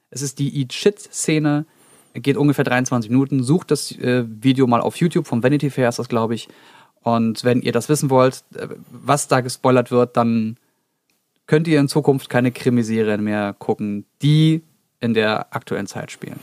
Es 0.09 0.21
ist 0.21 0.39
die 0.39 0.57
Eat 0.57 0.71
Shit-Szene. 0.71 1.65
Geht 2.13 2.37
ungefähr 2.37 2.63
23 2.63 3.11
Minuten. 3.11 3.43
Sucht 3.43 3.69
das 3.69 3.91
äh, 3.91 4.23
Video 4.25 4.65
mal 4.65 4.79
auf 4.79 4.95
YouTube. 4.95 5.27
Vom 5.27 5.43
Vanity 5.43 5.69
Fair 5.69 5.89
ist 5.89 5.99
das, 5.99 6.07
glaube 6.07 6.35
ich. 6.35 6.47
Und 7.03 7.43
wenn 7.43 7.61
ihr 7.61 7.73
das 7.73 7.89
wissen 7.89 8.09
wollt, 8.09 8.45
äh, 8.55 8.69
was 8.89 9.27
da 9.27 9.41
gespoilert 9.41 9.91
wird, 9.91 10.15
dann 10.15 10.55
könnt 11.47 11.67
ihr 11.67 11.81
in 11.81 11.89
Zukunft 11.89 12.29
keine 12.29 12.53
Krimiserien 12.53 13.23
mehr 13.25 13.53
gucken, 13.59 14.05
die 14.21 14.63
in 15.01 15.13
der 15.13 15.53
aktuellen 15.53 15.85
Zeit 15.85 16.11
spielen. 16.11 16.39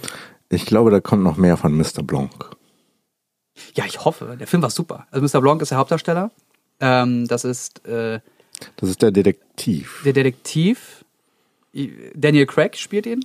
Ich 0.50 0.66
glaube, 0.66 0.90
da 0.90 1.00
kommt 1.00 1.22
noch 1.22 1.38
mehr 1.38 1.56
von 1.56 1.74
Mr. 1.74 2.02
Blanc. 2.02 2.54
Ja, 3.74 3.84
ich 3.86 4.04
hoffe. 4.04 4.36
Der 4.38 4.46
Film 4.46 4.62
war 4.62 4.70
super. 4.70 5.06
Also 5.10 5.24
Mr. 5.38 5.40
Blanc 5.40 5.62
ist 5.62 5.70
der 5.70 5.78
Hauptdarsteller. 5.78 6.30
Ähm, 6.80 7.26
das 7.28 7.44
ist 7.44 7.86
äh, 7.86 8.20
Das 8.76 8.88
ist 8.88 9.02
der 9.02 9.10
Detektiv. 9.10 10.02
der 10.04 10.12
Detektiv. 10.12 11.04
Daniel 12.14 12.46
Craig 12.46 12.76
spielt 12.76 13.06
ihn. 13.06 13.24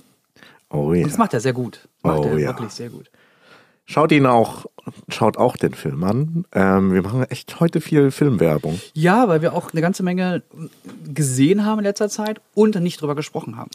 Oh 0.70 0.92
ja. 0.92 1.02
Und 1.04 1.10
das 1.10 1.18
macht 1.18 1.34
er 1.34 1.40
sehr 1.40 1.52
gut. 1.52 1.88
Macht 2.02 2.18
Oh 2.20 2.24
er 2.24 2.38
ja. 2.38 2.48
wirklich 2.48 2.70
sehr 2.70 2.90
gut. 2.90 3.10
Schaut 3.86 4.12
ihn 4.12 4.24
auch, 4.26 4.66
schaut 5.08 5.36
auch 5.36 5.56
den 5.56 5.74
Film 5.74 6.04
an. 6.04 6.44
Ähm, 6.52 6.92
wir 6.92 7.02
machen 7.02 7.24
echt 7.24 7.58
heute 7.58 7.80
viel 7.80 8.12
Filmwerbung. 8.12 8.80
Ja, 8.94 9.26
weil 9.26 9.42
wir 9.42 9.52
auch 9.52 9.72
eine 9.72 9.80
ganze 9.80 10.04
Menge 10.04 10.44
gesehen 11.12 11.64
haben 11.64 11.78
in 11.80 11.84
letzter 11.84 12.08
Zeit 12.08 12.40
und 12.54 12.76
nicht 12.76 13.00
drüber 13.00 13.16
gesprochen 13.16 13.56
haben. 13.56 13.70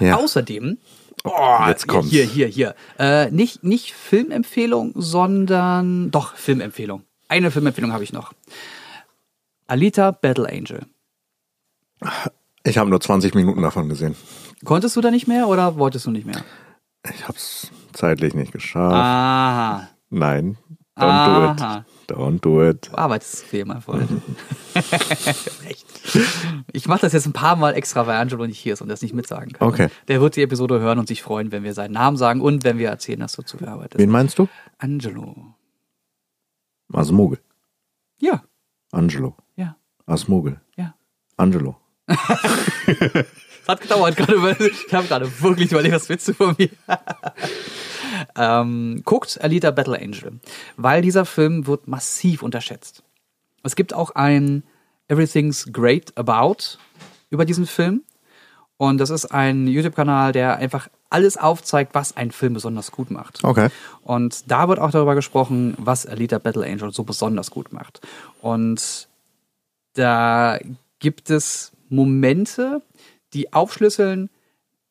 Ja. 0.00 0.16
Außerdem, 0.16 0.78
oh, 1.24 1.58
Jetzt 1.66 1.86
kommt's. 1.86 2.10
hier, 2.10 2.24
hier, 2.24 2.46
hier, 2.46 2.74
äh, 2.98 3.30
nicht, 3.30 3.64
nicht 3.64 3.92
Filmempfehlung, 3.92 4.92
sondern 4.94 6.10
doch 6.10 6.34
Filmempfehlung. 6.36 7.02
Eine 7.28 7.50
Filmempfehlung 7.50 7.92
habe 7.92 8.04
ich 8.04 8.12
noch. 8.12 8.32
Alita 9.66 10.10
Battle 10.10 10.48
Angel. 10.48 10.86
Ich 12.64 12.78
habe 12.78 12.90
nur 12.90 13.00
20 13.00 13.34
Minuten 13.34 13.62
davon 13.62 13.88
gesehen. 13.88 14.16
Konntest 14.64 14.96
du 14.96 15.00
da 15.00 15.10
nicht 15.10 15.28
mehr 15.28 15.48
oder 15.48 15.76
wolltest 15.76 16.06
du 16.06 16.10
nicht 16.10 16.26
mehr? 16.26 16.42
Ich 17.14 17.22
habe 17.24 17.36
es 17.36 17.70
zeitlich 17.92 18.34
nicht 18.34 18.52
geschafft. 18.52 18.94
Aha. 18.94 19.88
Nein, 20.10 20.58
don't 20.96 21.08
Aha. 21.08 21.84
do 22.08 22.12
it. 22.12 22.18
Don't 22.18 22.40
do 22.40 22.68
it. 22.68 22.88
Du 22.90 22.98
arbeitest 22.98 23.44
viel, 23.44 23.64
mein 23.64 23.80
Freund. 23.80 24.08
Echt. 24.74 25.86
Ich 26.72 26.86
mache 26.86 27.00
das 27.00 27.12
jetzt 27.12 27.26
ein 27.26 27.32
paar 27.32 27.56
Mal 27.56 27.74
extra, 27.74 28.06
weil 28.06 28.16
Angelo 28.16 28.46
nicht 28.46 28.58
hier 28.58 28.74
ist 28.74 28.82
und 28.82 28.88
das 28.88 29.02
nicht 29.02 29.14
mitsagen 29.14 29.52
kann. 29.52 29.68
Okay. 29.68 29.88
Der 30.08 30.20
wird 30.20 30.36
die 30.36 30.42
Episode 30.42 30.80
hören 30.80 30.98
und 30.98 31.08
sich 31.08 31.22
freuen, 31.22 31.52
wenn 31.52 31.64
wir 31.64 31.74
seinen 31.74 31.92
Namen 31.92 32.16
sagen 32.16 32.40
und 32.40 32.64
wenn 32.64 32.78
wir 32.78 32.88
erzählen, 32.88 33.20
dass 33.20 33.32
du 33.32 33.42
zu 33.42 33.58
viel 33.58 33.68
arbeitest. 33.68 33.98
Wen 33.98 34.10
meinst 34.10 34.38
du? 34.38 34.48
Angelo. 34.78 35.54
Asmogel. 36.92 37.38
Ja, 38.20 38.42
Angelo. 38.92 39.36
ja, 39.56 39.76
Asmogel. 40.06 40.60
ja. 40.76 40.94
Angelo. 41.36 41.76
Es 43.62 43.68
hat 43.68 43.80
gedauert 43.82 44.16
gerade, 44.16 44.42
weil 44.42 44.56
ich 44.60 44.92
habe 44.92 45.06
gerade 45.06 45.42
wirklich 45.42 45.70
überlegt, 45.70 45.94
was 45.94 46.08
willst 46.08 46.26
du 46.28 46.32
von 46.32 46.54
mir? 46.58 46.70
ähm, 48.36 49.02
guckt 49.04 49.38
Alita 49.40 49.70
Battle 49.70 50.00
Angel, 50.00 50.40
weil 50.76 51.02
dieser 51.02 51.24
Film 51.24 51.66
wird 51.66 51.86
massiv 51.86 52.42
unterschätzt. 52.42 53.04
Es 53.62 53.76
gibt 53.76 53.92
auch 53.92 54.12
ein 54.12 54.64
Everything's 55.10 55.68
Great 55.72 56.16
About 56.16 56.78
über 57.30 57.44
diesen 57.44 57.66
Film. 57.66 58.02
Und 58.76 58.98
das 58.98 59.10
ist 59.10 59.26
ein 59.26 59.66
YouTube-Kanal, 59.66 60.32
der 60.32 60.56
einfach 60.56 60.88
alles 61.10 61.36
aufzeigt, 61.36 61.94
was 61.94 62.16
ein 62.16 62.30
Film 62.30 62.54
besonders 62.54 62.92
gut 62.92 63.10
macht. 63.10 63.44
Okay. 63.44 63.68
Und 64.04 64.50
da 64.50 64.68
wird 64.68 64.78
auch 64.78 64.92
darüber 64.92 65.16
gesprochen, 65.16 65.74
was 65.78 66.06
Alita 66.06 66.38
Battle 66.38 66.64
Angel 66.64 66.92
so 66.92 67.02
besonders 67.02 67.50
gut 67.50 67.72
macht. 67.72 68.00
Und 68.40 69.08
da 69.94 70.58
gibt 71.00 71.28
es 71.28 71.72
Momente, 71.88 72.80
die 73.34 73.52
aufschlüsseln, 73.52 74.30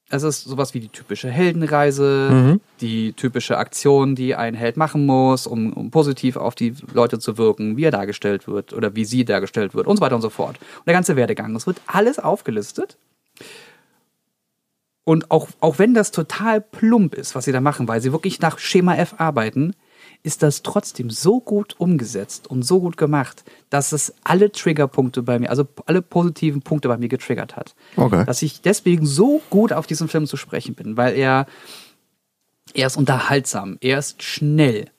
es 0.10 0.24
ist 0.24 0.44
sowas 0.44 0.74
wie 0.74 0.80
die 0.80 0.90
typische 0.90 1.30
Heldenreise, 1.30 2.60
die 2.82 3.14
typische 3.14 3.58
Aktion, 3.58 4.16
die 4.16 4.36
ein 4.36 4.56
Held 4.56 4.76
machen 4.76 5.06
muss, 5.06 5.46
um, 5.46 5.72
um 5.74 5.92
positiv 5.92 6.36
auf 6.36 6.56
die 6.56 6.74
Leute 6.94 7.20
zu 7.20 7.38
wirken, 7.38 7.78
wie 7.78 7.84
er 7.84 7.92
dargestellt 7.92 8.48
wird 8.48 8.74
oder 8.74 8.96
wie 8.96 9.06
sie 9.06 9.24
dargestellt 9.24 9.76
wird 9.76 9.86
und 9.86 9.98
so 9.98 10.02
weiter 10.02 10.16
und 10.16 10.22
so 10.22 10.30
fort. 10.30 10.58
Und 10.80 10.88
der 10.88 10.96
ganze 10.96 11.16
Werdegang. 11.16 11.56
Es 11.56 11.68
wird 11.68 11.80
alles 11.86 12.18
aufgelistet. 12.18 12.98
Und 15.04 15.32
auch, 15.32 15.48
auch 15.60 15.80
wenn 15.80 15.94
das 15.94 16.12
total 16.12 16.62
plump 16.62 17.16
ist, 17.16 17.36
was 17.36 17.46
sie 17.46 17.52
da 17.52 17.62
machen, 17.62 17.88
weil 17.88 18.02
sie 18.02 18.12
wirklich 18.12 18.42
nach 18.42 18.60
Schema 18.60 18.96
F 18.96 19.16
arbeiten, 19.18 19.76
ist 20.22 20.44
das 20.44 20.64
trotzdem 20.64 21.10
so 21.10 21.40
gut 21.40 21.76
umgesetzt 21.78 22.48
und 22.48 22.64
so 22.64 22.82
gut 22.82 22.98
gemacht, 22.98 23.44
dass 23.70 23.94
es 23.94 24.14
alle 24.24 24.52
Triggerpunkte 24.52 25.24
bei 25.24 25.40
mir, 25.40 25.50
also 25.50 25.66
alle 25.86 26.02
positiven 26.02 26.62
Punkte 26.62 26.90
bei 26.90 26.98
mir 26.98 27.08
getriggert 27.08 27.56
hat. 27.56 27.74
Okay. 27.96 28.26
Dass 28.26 28.42
ich 28.42 28.62
deswegen 28.62 29.06
so 29.06 29.42
gut 29.50 29.72
auf 29.72 29.88
diesen 29.88 30.10
Film 30.10 30.28
zu 30.28 30.36
sprechen 30.36 30.76
bin, 30.76 30.98
weil 30.98 31.16
er, 31.16 31.46
er 32.74 32.88
ist 32.88 32.98
unterhaltsam, 32.98 33.78
er 33.80 33.98
ist 33.98 34.22
schnell. 34.22 34.90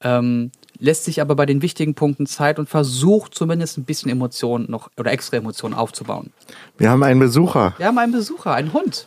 Ähm, 0.00 0.50
lässt 0.78 1.04
sich 1.04 1.20
aber 1.20 1.34
bei 1.36 1.46
den 1.46 1.62
wichtigen 1.62 1.94
Punkten 1.94 2.26
Zeit 2.26 2.58
und 2.58 2.68
versucht 2.68 3.34
zumindest 3.34 3.78
ein 3.78 3.84
bisschen 3.84 4.10
Emotionen 4.10 4.70
noch 4.70 4.90
oder 4.98 5.12
extra 5.12 5.36
Emotionen 5.36 5.74
aufzubauen. 5.74 6.32
Wir 6.78 6.90
haben 6.90 7.02
einen 7.02 7.20
Besucher. 7.20 7.74
Wir 7.76 7.86
haben 7.86 7.98
einen 7.98 8.12
Besucher, 8.12 8.54
einen 8.54 8.72
Hund. 8.72 9.06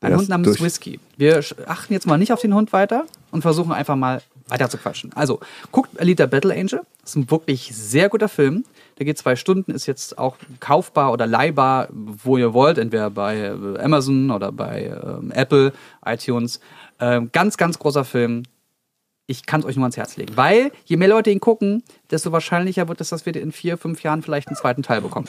Ein 0.00 0.16
Hund 0.16 0.28
namens 0.28 0.48
durch- 0.48 0.62
Whisky. 0.62 1.00
Wir 1.16 1.42
achten 1.66 1.92
jetzt 1.92 2.06
mal 2.06 2.18
nicht 2.18 2.32
auf 2.32 2.40
den 2.40 2.54
Hund 2.54 2.72
weiter 2.72 3.06
und 3.30 3.42
versuchen 3.42 3.72
einfach 3.72 3.96
mal 3.96 4.22
weiter 4.48 4.68
zu 4.68 4.78
quatschen. 4.78 5.12
Also, 5.14 5.40
guckt 5.72 6.00
Alita 6.00 6.26
Battle 6.26 6.52
Angel. 6.52 6.80
Das 7.00 7.10
ist 7.10 7.16
ein 7.16 7.30
wirklich 7.30 7.70
sehr 7.74 8.08
guter 8.08 8.28
Film. 8.28 8.64
Der 8.98 9.06
geht 9.06 9.18
zwei 9.18 9.36
Stunden, 9.36 9.70
ist 9.70 9.86
jetzt 9.86 10.18
auch 10.18 10.36
kaufbar 10.60 11.12
oder 11.12 11.26
leihbar, 11.26 11.88
wo 11.90 12.36
ihr 12.36 12.52
wollt, 12.52 12.78
entweder 12.78 13.10
bei 13.10 13.36
äh, 13.36 13.78
Amazon 13.78 14.30
oder 14.30 14.50
bei 14.50 14.86
ähm, 14.86 15.30
Apple, 15.30 15.72
iTunes. 16.04 16.60
Ähm, 16.98 17.30
ganz, 17.32 17.56
ganz 17.56 17.78
großer 17.78 18.04
Film. 18.04 18.42
Ich 19.26 19.44
kann 19.44 19.60
es 19.60 19.66
euch 19.66 19.76
nur 19.76 19.84
ans 19.84 19.96
Herz 19.96 20.16
legen. 20.16 20.36
Weil 20.36 20.72
je 20.86 20.96
mehr 20.96 21.08
Leute 21.08 21.30
ihn 21.30 21.40
gucken, 21.40 21.84
desto 22.10 22.32
wahrscheinlicher 22.32 22.88
wird 22.88 23.00
es, 23.00 23.10
dass 23.10 23.26
wir 23.26 23.36
in 23.36 23.52
vier, 23.52 23.76
fünf 23.76 24.02
Jahren 24.02 24.22
vielleicht 24.22 24.48
einen 24.48 24.56
zweiten 24.56 24.82
Teil 24.82 25.02
bekommen. 25.02 25.28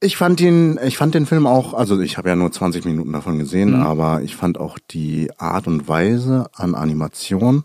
Ich 0.00 0.16
fand 0.16 0.40
ihn, 0.40 0.78
ich 0.84 0.96
fand 0.96 1.14
den 1.14 1.26
Film 1.26 1.46
auch, 1.46 1.74
also 1.74 2.00
ich 2.00 2.18
habe 2.18 2.28
ja 2.28 2.36
nur 2.36 2.52
20 2.52 2.84
Minuten 2.84 3.12
davon 3.12 3.38
gesehen, 3.38 3.74
aber 3.74 4.22
ich 4.22 4.36
fand 4.36 4.58
auch 4.58 4.78
die 4.78 5.30
Art 5.38 5.66
und 5.66 5.88
Weise 5.88 6.46
an 6.54 6.74
Animation 6.76 7.64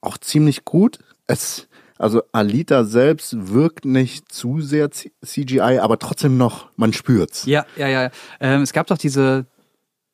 auch 0.00 0.18
ziemlich 0.18 0.64
gut. 0.64 0.98
Es, 1.26 1.68
also 1.98 2.22
Alita 2.32 2.84
selbst 2.84 3.52
wirkt 3.52 3.84
nicht 3.84 4.30
zu 4.32 4.60
sehr 4.60 4.90
CGI, 4.90 5.78
aber 5.80 5.98
trotzdem 5.98 6.36
noch, 6.36 6.70
man 6.76 6.92
spürt's. 6.92 7.44
Ja, 7.46 7.66
ja, 7.76 7.88
ja. 7.88 8.10
Ähm, 8.40 8.62
es 8.62 8.72
gab 8.72 8.86
doch 8.86 8.98
diese, 8.98 9.46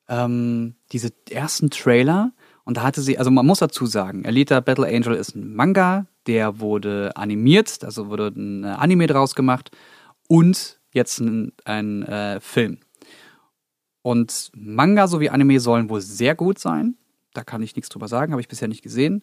ähm, 0.09 0.75
diese 0.92 1.11
ersten 1.31 1.71
Trailer 1.71 2.33
und 2.64 2.76
da 2.76 2.83
hatte 2.83 3.00
sie, 3.00 3.19
also 3.19 3.31
man 3.31 3.47
muss 3.47 3.59
dazu 3.59 3.87
sagen, 3.87 4.25
Alita 4.26 4.61
Battle 4.61 4.87
Angel 4.87 5.14
ist 5.14 5.35
ein 5.35 5.54
Manga, 5.54 6.07
der 6.26 6.61
wurde 6.61 7.12
animiert, 7.16 7.85
also 7.85 8.09
wurde 8.09 8.28
ein 8.28 8.64
Anime 8.64 9.07
draus 9.07 9.35
gemacht 9.35 9.71
und 10.28 10.81
jetzt 10.92 11.20
ein, 11.20 11.52
ein 11.64 12.02
äh, 12.02 12.40
Film. 12.40 12.78
Und 14.02 14.50
Manga 14.54 15.06
sowie 15.06 15.30
Anime 15.30 15.61
sollen 15.61 15.88
wohl 15.88 16.00
sehr 16.00 16.34
gut 16.34 16.58
sein. 16.58 16.96
Da 17.34 17.44
kann 17.44 17.62
ich 17.62 17.76
nichts 17.76 17.88
drüber 17.88 18.08
sagen, 18.08 18.32
habe 18.32 18.42
ich 18.42 18.49
bisher 18.49 18.68
nicht 18.68 18.82
gesehen. 18.82 19.22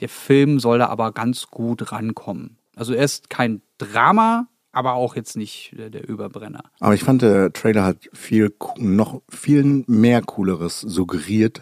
Der 0.00 0.08
Film 0.08 0.60
soll 0.60 0.78
da 0.78 0.86
aber 0.86 1.12
ganz 1.12 1.48
gut 1.48 1.92
rankommen. 1.92 2.56
Also 2.74 2.94
er 2.94 3.04
ist 3.04 3.28
kein 3.28 3.60
Drama, 3.76 4.46
aber 4.72 4.94
auch 4.94 5.16
jetzt 5.16 5.36
nicht 5.36 5.74
der, 5.76 5.90
der 5.90 6.08
Überbrenner. 6.08 6.64
Aber 6.78 6.94
ich 6.94 7.02
fand, 7.02 7.22
der 7.22 7.52
Trailer 7.52 7.84
hat 7.84 8.08
viel, 8.12 8.54
noch 8.78 9.20
viel 9.28 9.84
mehr 9.86 10.22
Cooleres 10.22 10.80
suggeriert. 10.80 11.60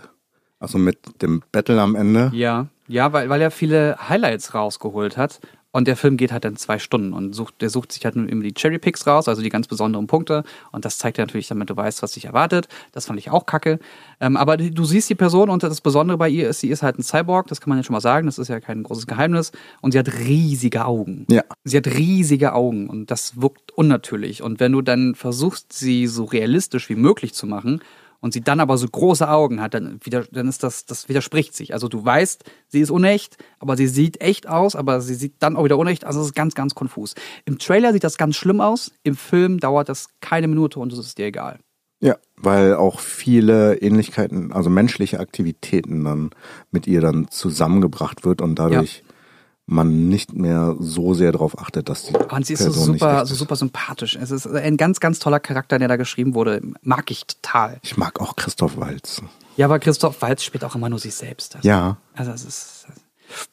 Also 0.61 0.79
mit 0.79 1.23
dem 1.23 1.43
Battle 1.53 1.81
am 1.81 1.95
Ende. 1.95 2.31
Ja, 2.35 2.69
ja, 2.89 3.13
weil, 3.13 3.29
weil 3.29 3.41
er 3.41 3.51
viele 3.51 3.97
Highlights 4.09 4.55
rausgeholt 4.55 5.17
hat. 5.17 5.41
Und 5.79 5.87
der 5.87 5.95
Film 5.95 6.17
geht 6.17 6.33
halt 6.33 6.45
dann 6.45 6.57
zwei 6.57 6.81
Stunden 6.81 7.13
und 7.13 7.35
sucht, 7.35 7.63
der 7.63 7.71
sucht 7.71 7.93
sich 7.93 8.05
halt 8.05 8.17
immer 8.17 8.43
die 8.43 8.53
Cherry 8.53 8.81
Picks 8.81 9.07
raus, 9.07 9.29
also 9.29 9.43
die 9.43 9.49
ganz 9.49 9.69
besonderen 9.69 10.09
Punkte. 10.09 10.43
Und 10.73 10.85
das 10.85 10.99
zeigt 10.99 11.19
dir 11.19 11.23
natürlich, 11.23 11.47
damit 11.47 11.71
du 11.71 11.77
weißt, 11.77 12.03
was 12.03 12.11
dich 12.11 12.25
erwartet. 12.25 12.67
Das 12.91 13.07
fand 13.07 13.21
ich 13.21 13.31
auch 13.31 13.47
kacke. 13.47 13.79
Ähm, 14.21 14.37
aber 14.37 14.57
du 14.57 14.85
siehst 14.85 15.09
die 15.09 15.15
Person 15.15 15.49
und 15.49 15.63
das 15.63 15.81
Besondere 15.81 16.19
bei 16.19 16.29
ihr 16.31 16.49
ist, 16.49 16.59
sie 16.59 16.69
ist 16.71 16.83
halt 16.83 16.99
ein 16.99 17.05
Cyborg, 17.05 17.47
das 17.47 17.61
kann 17.61 17.69
man 17.69 17.79
ja 17.79 17.85
schon 17.85 17.95
mal 17.95 18.01
sagen, 18.01 18.27
das 18.27 18.39
ist 18.39 18.49
ja 18.49 18.59
kein 18.59 18.83
großes 18.83 19.07
Geheimnis. 19.07 19.53
Und 19.81 19.93
sie 19.93 20.01
hat 20.01 20.09
riesige 20.19 20.85
Augen. 20.85 21.27
Ja. 21.31 21.45
Sie 21.63 21.77
hat 21.77 21.87
riesige 21.87 22.55
Augen 22.55 22.91
und 22.91 23.13
das 23.13 23.41
wirkt 23.41 23.71
unnatürlich. 23.71 24.43
Und 24.43 24.59
wenn 24.59 24.73
du 24.73 24.83
dann 24.83 25.15
versuchst, 25.15 25.73
sie 25.73 26.09
so 26.09 26.25
realistisch 26.25 26.89
wie 26.89 26.97
möglich 26.97 27.35
zu 27.35 27.47
machen 27.47 27.83
und 28.21 28.33
sie 28.33 28.41
dann 28.41 28.61
aber 28.61 28.79
so 28.79 28.87
große 28.87 29.29
Augen 29.29 29.61
hat, 29.61 29.75
dann, 29.75 30.01
wieder, 30.03 30.25
dann 30.31 30.49
ist 30.49 30.63
das, 30.63 30.87
das 30.87 31.09
widerspricht 31.09 31.55
sich. 31.55 31.73
Also 31.73 31.89
du 31.89 32.05
weißt, 32.05 32.45
sie 32.69 32.81
ist 32.81 32.91
unecht, 32.91 33.37
aber 33.59 33.77
sie 33.77 33.87
sieht 33.87 34.21
echt 34.21 34.49
aus, 34.49 34.75
aber 34.75 35.01
sie 35.01 35.15
sieht 35.15 35.35
dann 35.39 35.57
auch 35.57 35.65
wieder 35.65 35.79
unecht. 35.79 36.05
Also 36.05 36.21
es 36.21 36.27
ist 36.27 36.35
ganz, 36.35 36.55
ganz 36.55 36.75
konfus. 36.75 37.15
Im 37.45 37.59
Trailer 37.59 37.93
sieht 37.93 38.05
das 38.05 38.19
ganz 38.19 38.37
schlimm 38.37 38.61
aus. 38.61 38.93
Im 39.03 39.17
Film 39.17 39.61
dauert 39.61 39.89
das 39.89 40.09
keine 40.21 40.49
Minute 40.49 40.81
und 40.81 40.93
es 40.93 40.99
ist 40.99 41.19
dir 41.19 41.27
egal. 41.27 41.59
Ja, 42.01 42.17
weil 42.37 42.75
auch 42.75 43.01
viele 43.01 43.77
Ähnlichkeiten, 43.79 44.53
also 44.53 44.71
menschliche 44.71 45.19
Aktivitäten 45.19 46.05
dann 46.05 46.31
mit 46.71 46.87
ihr 46.87 47.01
dann 47.01 47.29
zusammengebracht 47.29 48.25
wird 48.25 48.41
und 48.41 48.57
dadurch 48.57 49.03
man 49.69 50.09
nicht 50.09 50.33
mehr 50.35 50.77
so 50.81 51.13
sehr 51.13 51.31
darauf 51.31 51.59
achtet, 51.59 51.89
dass 51.89 52.05
die 52.05 52.15
Und 52.15 52.47
sie 52.47 52.55
ist 52.55 52.61
so 52.61 52.67
Person 52.71 52.95
super, 52.95 53.27
so 53.27 53.35
ist. 53.35 53.39
super 53.39 53.55
sympathisch. 53.57 54.17
Es 54.17 54.31
ist 54.31 54.47
ein 54.47 54.77
ganz, 54.79 54.99
ganz 54.99 55.19
toller 55.19 55.41
Charakter, 55.41 55.79
der 55.79 55.89
da 55.89 55.97
geschrieben 55.97 56.35
wurde. 56.35 56.61
Mag 56.83 57.11
ich 57.11 57.27
total. 57.27 57.79
Ich 57.83 57.97
mag 57.97 58.19
auch 58.21 58.35
Christoph 58.35 58.79
Waltz. 58.79 59.23
Ja, 59.57 59.67
aber 59.67 59.79
Christoph 59.79 60.23
Waltz 60.23 60.43
spielt 60.43 60.65
auch 60.65 60.75
immer 60.75 60.89
nur 60.89 60.99
sich 60.99 61.15
selbst. 61.15 61.57
Also, 61.57 61.69
Ja, 61.69 61.99
Also, 62.15 62.31
es 62.33 62.45
ist. 62.45 62.87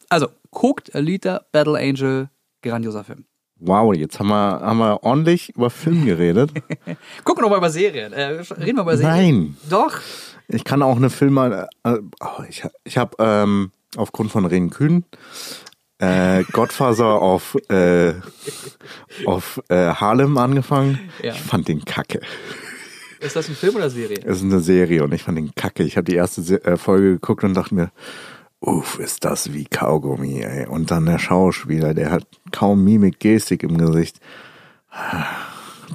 Also, 0.07 0.27
guckt 0.51 0.95
Alita 0.95 1.41
Battle 1.51 1.77
Angel, 1.77 2.29
grandioser 2.61 3.03
Film. 3.03 3.25
wow, 3.59 3.93
jetzt 3.93 4.17
haben 4.19 4.27
wir, 4.29 4.61
haben 4.61 4.77
wir 4.77 5.03
ordentlich 5.03 5.49
über 5.55 5.69
Film 5.69 6.05
geredet. 6.05 6.51
Gucken 7.25 7.43
wir 7.43 7.49
mal 7.49 7.57
über 7.57 7.69
Serien. 7.69 8.13
Äh, 8.13 8.41
reden 8.57 8.77
wir 8.77 8.83
über 8.83 8.95
Serien. 8.95 9.15
Nein, 9.47 9.57
Doch. 9.69 9.99
ich 10.47 10.63
kann 10.63 10.81
auch 10.81 10.95
eine 10.95 11.09
Filme, 11.09 11.67
äh, 11.83 11.97
oh, 12.21 12.43
ich, 12.47 12.63
ich 12.85 12.97
habe 12.97 13.15
ähm, 13.19 13.71
aufgrund 13.97 14.31
von 14.31 14.45
Ren 14.45 14.69
Kühn 14.69 15.03
äh, 15.99 16.43
Godfather 16.51 17.21
auf, 17.21 17.55
äh, 17.69 18.13
auf 19.25 19.61
äh, 19.69 19.93
Harlem 19.93 20.37
angefangen. 20.37 20.99
Ja. 21.23 21.33
Ich 21.33 21.41
fand 21.41 21.67
den 21.67 21.85
kacke. 21.85 22.21
Ist 23.19 23.35
das 23.35 23.49
ein 23.49 23.55
Film 23.55 23.75
oder 23.75 23.89
Serie? 23.89 24.19
Es 24.23 24.37
ist 24.37 24.43
eine 24.43 24.59
Serie 24.59 25.03
und 25.03 25.13
ich 25.13 25.23
fand 25.23 25.37
den 25.37 25.55
kacke. 25.55 25.83
Ich 25.83 25.97
habe 25.97 26.05
die 26.05 26.15
erste 26.15 26.41
äh, 26.63 26.77
Folge 26.77 27.13
geguckt 27.13 27.43
und 27.43 27.53
dachte 27.53 27.73
mir, 27.73 27.91
uff, 28.59 28.99
ist 28.99 29.25
das 29.25 29.53
wie 29.53 29.65
Kaugummi, 29.65 30.41
ey. 30.41 30.67
Und 30.67 30.91
dann 30.91 31.05
der 31.05 31.19
Schauspieler, 31.19 31.93
der 31.93 32.11
hat 32.11 32.27
kaum 32.51 32.83
Mimik, 32.83 33.19
Gestik 33.19 33.63
im 33.63 33.77
Gesicht. 33.77 34.19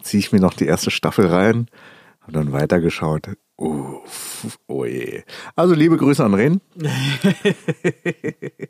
Zieh 0.02 0.18
ich 0.18 0.32
mir 0.32 0.40
noch 0.40 0.54
die 0.54 0.66
erste 0.66 0.90
Staffel 0.90 1.26
rein, 1.26 1.66
habe 2.20 2.32
dann 2.32 2.52
weitergeschaut. 2.52 3.30
Uff, 3.60 4.58
oh 4.68 4.84
je. 4.86 5.22
Also 5.54 5.74
liebe 5.74 5.96
Grüße 5.98 6.24
an 6.24 6.34
Ren. 6.34 6.60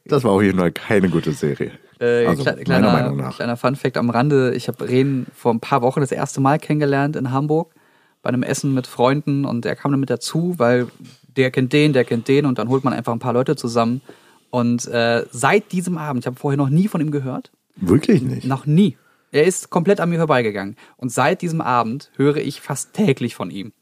Das 0.05 0.25
war 0.25 0.33
auf 0.33 0.43
jeden 0.43 0.59
Fall 0.59 0.73
keine 0.73 1.09
gute 1.09 1.33
Serie. 1.33 1.71
Äh, 2.01 2.27
also 2.27 2.43
kle- 2.43 2.47
meiner 2.55 2.65
kleiner, 2.65 2.93
Meinung 2.93 3.17
nach. 3.17 3.37
kleiner 3.37 3.57
Fun-Fact 3.57 3.97
am 3.97 4.11
Rande. 4.11 4.53
Ich 4.55 4.67
habe 4.69 4.89
Ren 4.89 5.27
vor 5.35 5.53
ein 5.55 5.61
paar 5.61 5.83
Wochen 5.83 6.01
das 6.01 6.11
erste 6.11 6.41
Mal 6.41 6.59
kennengelernt 6.59 7.15
in 7.15 7.31
Hamburg 7.31 7.73
bei 8.23 8.29
einem 8.31 8.43
Essen 8.43 8.75
mit 8.75 8.87
Freunden 8.89 9.45
und 9.45 9.65
er 9.65 9.77
kam 9.77 9.93
dann 9.93 10.01
mit 10.01 10.11
dazu, 10.11 10.55
weil 10.59 10.89
der 11.37 11.51
kennt 11.53 11.73
den, 11.73 11.93
der 11.93 12.05
kennt 12.05 12.27
den 12.27 12.45
und 12.45 12.59
dann 12.59 12.69
holt 12.69 12.83
man 12.83 12.93
einfach 12.93 13.13
ein 13.13 13.19
paar 13.21 13.33
Leute 13.33 13.55
zusammen. 13.55 14.01
Und 14.51 14.89
äh, 14.89 15.25
seit 15.31 15.71
diesem 15.71 15.97
Abend, 15.97 16.25
ich 16.25 16.27
habe 16.27 16.37
vorher 16.37 16.57
noch 16.59 16.69
nie 16.71 16.89
von 16.89 17.01
ihm 17.01 17.13
gehört, 17.13 17.53
Wirklich 17.77 18.21
nicht. 18.23 18.45
noch 18.47 18.67
nie. 18.67 18.97
Er 19.31 19.45
ist 19.45 19.71
komplett 19.71 20.01
an 20.01 20.11
mir 20.11 20.19
vorbeigegangen. 20.19 20.75
Und 20.97 21.13
seit 21.13 21.41
diesem 21.41 21.61
Abend 21.61 22.11
höre 22.17 22.39
ich 22.39 22.61
fast 22.61 22.95
täglich 22.95 23.37
von 23.37 23.53
ihm. 23.53 23.73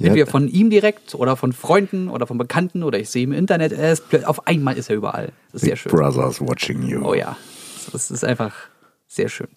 Entweder 0.00 0.26
von 0.26 0.48
ihm 0.48 0.70
direkt 0.70 1.14
oder 1.14 1.36
von 1.36 1.52
Freunden 1.52 2.08
oder 2.08 2.26
von 2.26 2.38
Bekannten 2.38 2.82
oder 2.82 2.98
ich 2.98 3.10
sehe 3.10 3.24
im 3.24 3.32
Internet, 3.32 3.72
er 3.72 3.92
ist, 3.92 4.04
auf 4.26 4.46
einmal 4.46 4.76
ist 4.76 4.90
er 4.90 4.96
überall. 4.96 5.32
Das 5.52 5.62
ist 5.62 5.66
sehr 5.68 5.76
schön. 5.76 5.92
Brothers 5.92 6.40
watching 6.40 6.82
you. 6.82 7.02
Oh 7.04 7.14
ja, 7.14 7.36
das 7.92 8.10
ist 8.10 8.24
einfach 8.24 8.54
sehr 9.06 9.28
schön. 9.28 9.48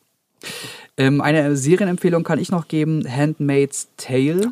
Ähm, 0.97 1.21
eine 1.21 1.55
Serienempfehlung 1.55 2.23
kann 2.23 2.37
ich 2.39 2.51
noch 2.51 2.67
geben, 2.67 3.03
Handmaid's 3.09 3.87
Tale. 3.97 4.51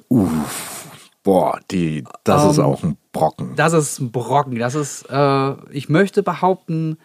Boah, 1.24 1.60
die, 1.70 2.04
das 2.24 2.52
ist 2.52 2.58
Ähm, 2.58 2.64
auch 2.64 2.84
ein 2.84 2.98
Brocken. 3.12 3.56
Das 3.56 3.74
ist 3.74 4.00
ein 4.00 4.12
Brocken. 4.12 4.58
Das 4.58 4.74
ist, 4.74 5.06
äh, 5.10 5.54
ich 5.72 5.88
möchte 5.90 6.24
behaupten, 6.24 6.98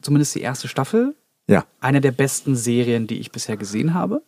zumindest 0.00 0.34
die 0.34 0.42
erste 0.42 0.68
Staffel, 0.68 1.16
Ja, 1.48 1.64
eine 1.80 2.00
der 2.00 2.12
besten 2.12 2.54
Serien, 2.54 3.06
die 3.06 3.18
ich 3.18 3.32
bisher 3.32 3.56
gesehen 3.56 3.94
habe. 3.94 4.22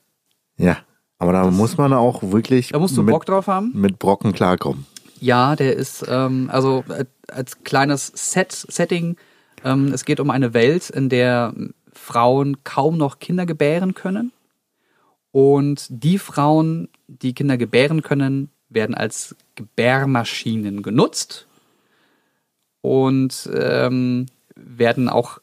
ja. 0.56 0.78
Aber 1.20 1.32
da 1.32 1.50
muss 1.50 1.76
man 1.76 1.92
auch 1.92 2.22
wirklich 2.32 2.70
Da 2.70 2.78
musst 2.78 2.96
du 2.96 3.02
mit, 3.02 3.12
Bock 3.12 3.26
drauf 3.26 3.46
haben. 3.46 3.70
mit 3.74 3.98
Brocken 3.98 4.32
klarkommen. 4.32 4.86
Ja, 5.20 5.54
der 5.54 5.76
ist, 5.76 6.02
ähm, 6.08 6.48
also 6.50 6.82
äh, 6.88 7.04
als 7.28 7.62
kleines 7.62 8.10
Set, 8.14 8.52
Setting, 8.52 9.16
ähm, 9.62 9.92
es 9.92 10.06
geht 10.06 10.18
um 10.18 10.30
eine 10.30 10.54
Welt, 10.54 10.88
in 10.88 11.10
der 11.10 11.52
Frauen 11.92 12.64
kaum 12.64 12.96
noch 12.96 13.18
Kinder 13.18 13.44
gebären 13.44 13.92
können. 13.92 14.32
Und 15.30 15.86
die 15.90 16.18
Frauen, 16.18 16.88
die 17.06 17.34
Kinder 17.34 17.58
gebären 17.58 18.00
können, 18.00 18.48
werden 18.70 18.94
als 18.94 19.36
Gebärmaschinen 19.56 20.82
genutzt 20.82 21.46
und 22.80 23.48
ähm, 23.54 24.24
werden 24.56 25.10
auch 25.10 25.38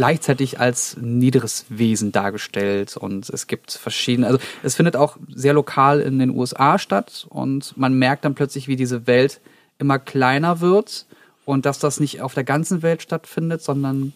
gleichzeitig 0.00 0.58
als 0.58 0.96
niederes 0.98 1.66
Wesen 1.68 2.10
dargestellt 2.10 2.96
und 2.96 3.28
es 3.28 3.46
gibt 3.46 3.70
verschiedene, 3.70 4.28
also 4.28 4.38
es 4.62 4.74
findet 4.74 4.96
auch 4.96 5.18
sehr 5.28 5.52
lokal 5.52 6.00
in 6.00 6.18
den 6.18 6.30
USA 6.30 6.78
statt 6.78 7.26
und 7.28 7.76
man 7.76 7.92
merkt 7.92 8.24
dann 8.24 8.34
plötzlich, 8.34 8.66
wie 8.66 8.76
diese 8.76 9.06
Welt 9.06 9.42
immer 9.76 9.98
kleiner 9.98 10.62
wird 10.62 11.04
und 11.44 11.66
dass 11.66 11.80
das 11.80 12.00
nicht 12.00 12.22
auf 12.22 12.32
der 12.32 12.44
ganzen 12.44 12.80
Welt 12.80 13.02
stattfindet, 13.02 13.60
sondern 13.60 14.14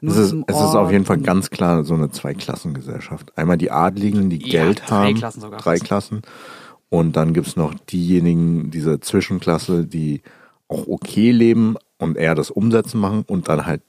nur 0.00 0.14
Es 0.14 0.32
ist, 0.32 0.32
es 0.46 0.54
ist 0.54 0.76
auf 0.76 0.92
jeden 0.92 1.06
Fall 1.06 1.18
ganz 1.18 1.50
klar 1.50 1.82
so 1.82 1.94
eine 1.94 2.12
Zweiklassengesellschaft. 2.12 3.36
Einmal 3.36 3.58
die 3.58 3.72
Adligen, 3.72 4.30
die 4.30 4.48
Ja, 4.48 4.62
Geld 4.62 4.82
drei 4.86 5.06
haben. 5.06 5.14
Klassen 5.16 5.40
sogar 5.40 5.58
Drei. 5.58 5.78
Klassen. 5.78 6.22
Und 6.88 7.16
dann 7.16 7.34
gibt's 7.34 7.56
noch 7.56 7.74
diejenigen, 7.74 8.70
diese 8.70 9.00
Zwischenklasse, 9.00 9.86
die 9.86 10.22
auch 10.68 10.86
okay 10.86 11.32
leben 11.32 11.74
und 11.98 12.16
eher 12.16 12.36
das 12.36 12.52
Umsetzen 12.52 13.00
machen 13.00 13.24
und 13.26 13.48
dann 13.48 13.66
halt 13.66 13.82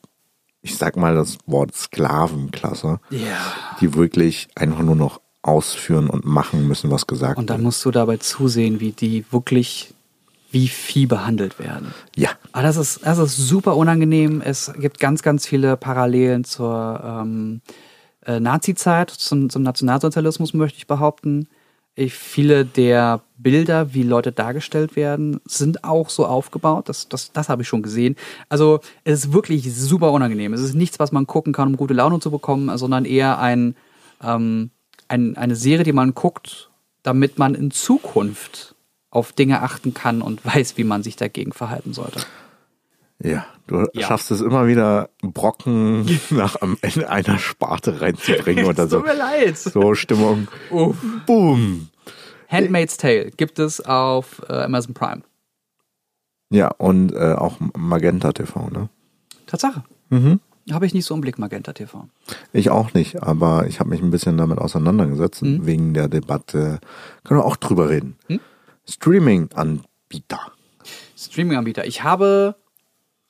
ich 0.62 0.78
sag 0.78 0.98
mal 0.98 1.15
das 1.15 1.38
Wort 1.46 1.74
Sklavenklasse, 1.76 3.00
Ja. 3.10 3.38
die 3.80 3.93
wirklich 3.93 4.48
einfach 4.56 4.82
nur 4.82 4.96
noch 4.96 5.22
ausführen 5.41 6.10
und 6.10 6.26
machen 6.26 6.67
müssen, 6.67 6.91
was 6.91 7.08
gesagt 7.08 7.38
Und 7.38 7.50
dann 7.50 7.58
wird. 7.60 7.65
musst 7.65 7.86
du 7.86 7.91
dabei 7.91 8.17
zusehen, 8.17 8.80
wie 8.80 8.91
die 8.91 9.26
wirklich 9.32 9.93
wie 10.50 10.67
Vieh 10.70 11.06
behandelt 11.08 11.60
werden. 11.60 11.93
Ja, 12.15 12.30
Aber 12.54 12.63
das 12.63 12.78
ist, 12.78 13.02
das 13.06 13.17
ist 13.17 13.36
super 13.36 13.76
unangenehm. 13.76 14.41
Es 14.41 14.72
gibt 14.80 15.00
ganz, 15.00 15.22
ganz 15.22 15.46
viele 15.46 15.76
Parallelen 15.76 16.46
zur 16.46 17.02
ähm, 17.04 17.62
äh, 18.26 18.39
Nazi-Zeit, 18.39 19.10
zum, 19.10 19.50
zum 19.50 19.63
Nationalsozialismus, 19.63 20.54
möchte 20.54 20.78
ich 20.78 20.88
behaupten. 20.88 21.50
Ich, 21.97 22.13
viele 22.13 22.63
der 22.63 23.21
Bilder, 23.38 23.95
wie 23.95 24.03
Leute 24.03 24.31
dargestellt 24.31 24.95
werden, 24.95 25.41
sind 25.45 25.83
auch 25.83 26.12
so 26.12 26.27
aufgebaut. 26.27 26.89
Das, 26.89 27.10
das, 27.10 27.31
das 27.31 27.49
habe 27.49 27.63
ich 27.63 27.67
schon 27.67 27.81
gesehen. 27.81 28.15
Also 28.49 28.81
es 29.03 29.25
ist 29.25 29.33
wirklich 29.33 29.73
super 29.73 30.12
unangenehm. 30.12 30.53
Es 30.53 30.62
ist 30.62 30.75
nichts, 30.75 30.99
was 30.99 31.12
man 31.12 31.25
gucken 31.25 31.53
kann, 31.53 31.69
um 31.69 31.75
gute 31.75 31.95
Laune 31.95 32.19
zu 32.19 32.29
bekommen, 32.29 32.77
sondern 32.77 33.05
eher 33.05 33.39
ein, 33.39 33.75
ähm, 34.23 34.69
ein, 35.07 35.38
eine 35.38 35.55
Serie, 35.55 35.83
die 35.83 35.91
man 35.91 36.13
guckt, 36.13 36.69
damit 37.01 37.39
man 37.39 37.55
in 37.55 37.71
Zukunft 37.71 38.75
auf 39.10 39.31
Dinge 39.31 39.63
achten 39.63 39.95
kann 39.95 40.21
und 40.21 40.45
weiß, 40.45 40.77
wie 40.77 40.83
man 40.83 41.01
sich 41.01 41.15
dagegen 41.15 41.51
verhalten 41.51 41.93
sollte. 41.93 42.19
Ja. 43.21 43.45
Du 43.67 43.86
Ja. 43.93 44.08
schaffst 44.08 44.32
es 44.32 44.39
immer 44.41 44.67
wieder, 44.67 45.10
Brocken 45.21 46.06
nach 46.30 46.62
am 46.62 46.77
Ende 46.82 47.10
einer 47.10 47.38
Sparte 47.38 47.99
reinzubringen 48.01 48.65
oder 48.65 48.88
so. 48.88 48.97
Tut 48.99 49.08
mir 49.08 49.15
leid. 49.15 49.58
So 49.58 49.93
Stimmung. 49.95 50.47
Uff. 50.71 50.95
Boom. 51.25 51.89
Handmaid's 52.47 52.95
Tale 52.97 53.32
gibt 53.32 53.60
es 53.60 53.82
auf 53.86 54.41
äh, 54.49 54.53
Amazon 54.63 54.93
Prime. 54.93 55.21
Ja, 56.49 56.69
und 56.77 57.12
äh, 57.13 57.34
auch 57.34 57.58
Magenta 57.75 58.32
TV, 58.32 58.69
ne? 58.69 58.88
Tatsache. 59.47 59.84
Mhm. 60.10 60.39
Habe 60.71 60.86
ich 60.86 60.93
nicht 60.93 61.06
so 61.06 61.13
im 61.15 61.19
Blick, 61.21 61.38
Magenta 61.39 61.73
TV. 61.73 62.08
Ich 62.53 62.69
auch 62.69 62.93
nicht, 62.93 63.21
aber 63.23 63.67
ich 63.67 63.80
habe 63.82 63.89
mich 63.89 64.01
ein 64.01 64.12
bisschen 64.12 64.38
damit 64.38 64.60
auseinandergesetzt 64.60 65.41
Mhm. 65.41 65.65
wegen 65.65 65.93
der 65.93 66.08
Debatte. 66.08 66.80
Können 67.25 67.41
wir 67.41 67.45
auch 67.45 67.58
drüber 67.58 67.89
reden. 67.89 68.15
Hm? 68.27 68.39
Streaming-Anbieter. 68.89 70.39
Streaming-Anbieter. 71.17 71.86
Ich 71.86 72.03
habe 72.03 72.56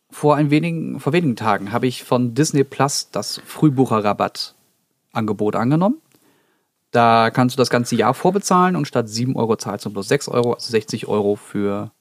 vor 0.10 0.36
ein 0.36 0.50
wenigen, 0.50 1.00
vor 1.00 1.14
wenigen 1.14 1.36
Tagen 1.36 1.72
habe 1.72 1.86
ich 1.88 2.04
von 2.04 2.34
Disney 2.34 2.64
Plus 2.64 3.10
das 3.12 3.42
Frühbucherrabatt-Angebot 3.46 5.56
angenommen. 5.56 6.02
Da 6.92 7.30
kannst 7.32 7.56
du 7.56 7.58
das 7.58 7.70
ganze 7.70 7.96
Jahr 7.96 8.14
vorbezahlen 8.14 8.76
und 8.76 8.88
statt 8.88 9.10
7 9.10 9.36
Euro 9.36 9.56
zahlst 9.58 9.86
du 9.86 9.90
bloß 9.90 10.08
6 10.08 10.30
Euro, 10.30 10.54
also 10.54 10.70
60 10.70 11.08
Euro 11.08 11.36
für 11.36 11.92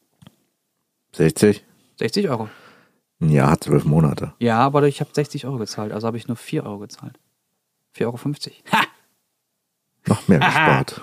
60? 1.12 1.64
60 1.98 2.28
Euro. 2.28 2.48
Ein 3.20 3.30
Jahr, 3.30 3.60
zwölf 3.60 3.84
Monate. 3.84 4.32
Ja, 4.38 4.58
aber 4.58 4.82
ich 4.84 5.00
habe 5.00 5.10
60 5.12 5.46
Euro 5.46 5.58
gezahlt, 5.58 5.92
also 5.92 6.06
habe 6.06 6.18
ich 6.18 6.28
nur 6.28 6.36
4 6.36 6.64
Euro 6.64 6.78
gezahlt. 6.78 7.18
4,50 7.96 8.06
Euro. 8.06 8.18
Ha! 8.72 8.84
Noch 10.06 10.28
mehr 10.28 10.38
gespart. 10.38 11.00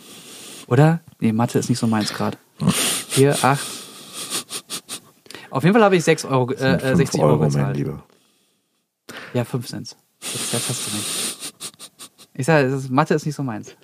Oder? 0.67 1.01
Nee, 1.19 1.33
Mathe 1.33 1.59
ist 1.59 1.69
nicht 1.69 1.79
so 1.79 1.87
meins 1.87 2.13
gerade. 2.13 2.37
4, 3.09 3.43
8. 3.43 3.59
Auf 5.53 5.63
jeden 5.63 5.73
Fall 5.75 5.83
habe 5.83 5.95
ich 5.95 6.03
6 6.03 6.25
Euro, 6.25 6.51
äh, 6.51 6.57
Sind 6.57 6.65
äh, 6.75 6.79
fünf 6.79 6.97
60 6.97 7.21
Euro 7.21 7.37
mein 7.37 7.49
gezahlt. 7.49 7.77
Lieber. 7.77 8.03
Ja, 9.33 9.45
5 9.45 9.67
sind's. 9.67 9.95
Jetzt, 10.19 10.51
jetzt 10.53 10.69
hast 10.69 10.87
du 10.87 10.95
mich. 10.95 11.53
Ich 12.33 12.45
sage, 12.47 12.69
das 12.69 12.83
ist- 12.85 12.89
Mathe 12.89 13.13
ist 13.13 13.25
nicht 13.27 13.35
so 13.35 13.43
meins. 13.43 13.75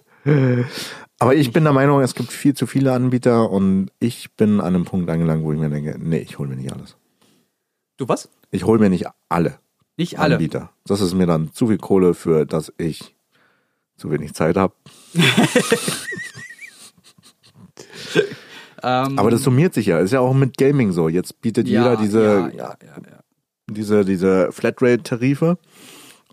Aber 1.19 1.35
ich 1.35 1.51
bin 1.53 1.63
der 1.63 1.73
Meinung, 1.73 2.01
es 2.01 2.15
gibt 2.15 2.31
viel 2.31 2.55
zu 2.55 2.65
viele 2.65 2.91
Anbieter 2.93 3.51
und 3.51 3.91
ich 3.99 4.31
bin 4.35 4.59
an 4.59 4.67
einem 4.75 4.85
Punkt 4.85 5.09
angelangt, 5.09 5.43
wo 5.43 5.53
ich 5.53 5.59
mir 5.59 5.69
denke, 5.69 5.95
nee, 5.99 6.17
ich 6.19 6.39
hole 6.39 6.49
mir 6.49 6.55
nicht 6.55 6.73
alles. 6.73 6.95
Du 7.97 8.07
was? 8.07 8.29
Ich 8.51 8.63
hole 8.63 8.79
mir 8.79 8.89
nicht 8.89 9.05
alle 9.29 9.59
Nicht 9.95 10.17
alle. 10.17 10.35
Anbieter. 10.35 10.71
Das 10.85 11.01
ist 11.01 11.13
mir 11.13 11.27
dann 11.27 11.53
zu 11.53 11.67
viel 11.67 11.77
Kohle 11.77 12.13
für, 12.15 12.45
dass 12.47 12.73
ich 12.77 13.15
zu 13.97 14.09
wenig 14.09 14.33
Zeit 14.33 14.57
habe. 14.57 14.73
Ähm, 18.83 19.19
Aber 19.19 19.31
das 19.31 19.43
summiert 19.43 19.73
sich 19.73 19.87
ja. 19.87 19.99
Ist 19.99 20.11
ja 20.11 20.19
auch 20.19 20.33
mit 20.33 20.57
Gaming 20.57 20.91
so. 20.91 21.09
Jetzt 21.09 21.41
bietet 21.41 21.67
jeder 21.67 21.97
diese, 21.97 22.23
Ja, 22.23 22.47
ja, 22.49 22.77
ja, 22.81 22.95
ja. 23.11 23.19
diese, 23.69 24.05
diese 24.05 24.51
Flatrate-Tarife 24.51 25.57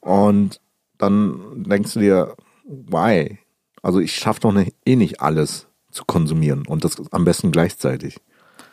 und 0.01 0.61
dann 0.99 1.65
denkst 1.65 1.95
du 1.95 2.01
dir, 2.01 2.35
why? 2.65 3.39
Also 3.83 4.01
ich 4.01 4.15
schaffe 4.15 4.41
doch 4.41 4.53
nicht, 4.53 4.75
eh 4.85 4.97
nicht 4.97 5.21
alles 5.21 5.69
zu 5.91 6.05
konsumieren 6.05 6.67
und 6.67 6.85
das 6.85 6.97
am 7.13 7.25
besten 7.25 7.53
gleichzeitig. 7.53 8.19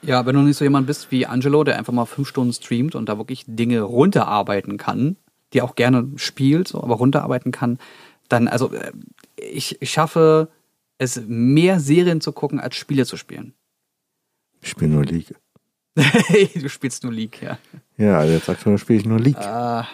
Ja, 0.02 0.26
wenn 0.26 0.36
du 0.36 0.42
nicht 0.42 0.58
so 0.58 0.66
jemand 0.66 0.86
bist 0.88 1.12
wie 1.12 1.26
Angelo, 1.26 1.64
der 1.64 1.78
einfach 1.78 1.94
mal 1.94 2.06
fünf 2.06 2.28
Stunden 2.28 2.52
streamt 2.52 2.96
und 2.96 3.08
da 3.08 3.18
wirklich 3.18 3.46
Dinge 3.48 3.82
runterarbeiten 3.82 4.78
kann, 4.78 5.16
die 5.54 5.62
auch 5.62 5.76
gerne 5.76 6.10
spielt, 6.18 6.68
so, 6.68 6.84
aber 6.84 6.96
runterarbeiten 6.96 7.52
kann, 7.52 7.80
dann, 8.28 8.48
also 8.48 8.72
äh, 8.74 8.92
ich 9.38 9.78
schaffe 9.84 10.50
es, 10.98 11.22
mehr 11.26 11.80
Serien 11.80 12.22
zu 12.22 12.32
gucken, 12.32 12.60
als 12.60 12.76
Spiele 12.76 13.06
zu 13.06 13.18
spielen. 13.18 13.54
Ich 14.64 14.70
spiele 14.70 14.92
nur 14.92 15.04
League. 15.06 15.36
du 16.56 16.70
spielst 16.70 17.04
nur 17.04 17.14
League, 17.14 17.42
ja. 17.42 17.58
Ja, 17.98 18.18
also 18.18 18.34
jetzt 18.34 18.50
aktuell 18.50 18.78
spiele 18.78 19.00
ich 19.00 19.06
nur 19.06 19.20
League. 19.20 19.38
Ah, 19.38 19.88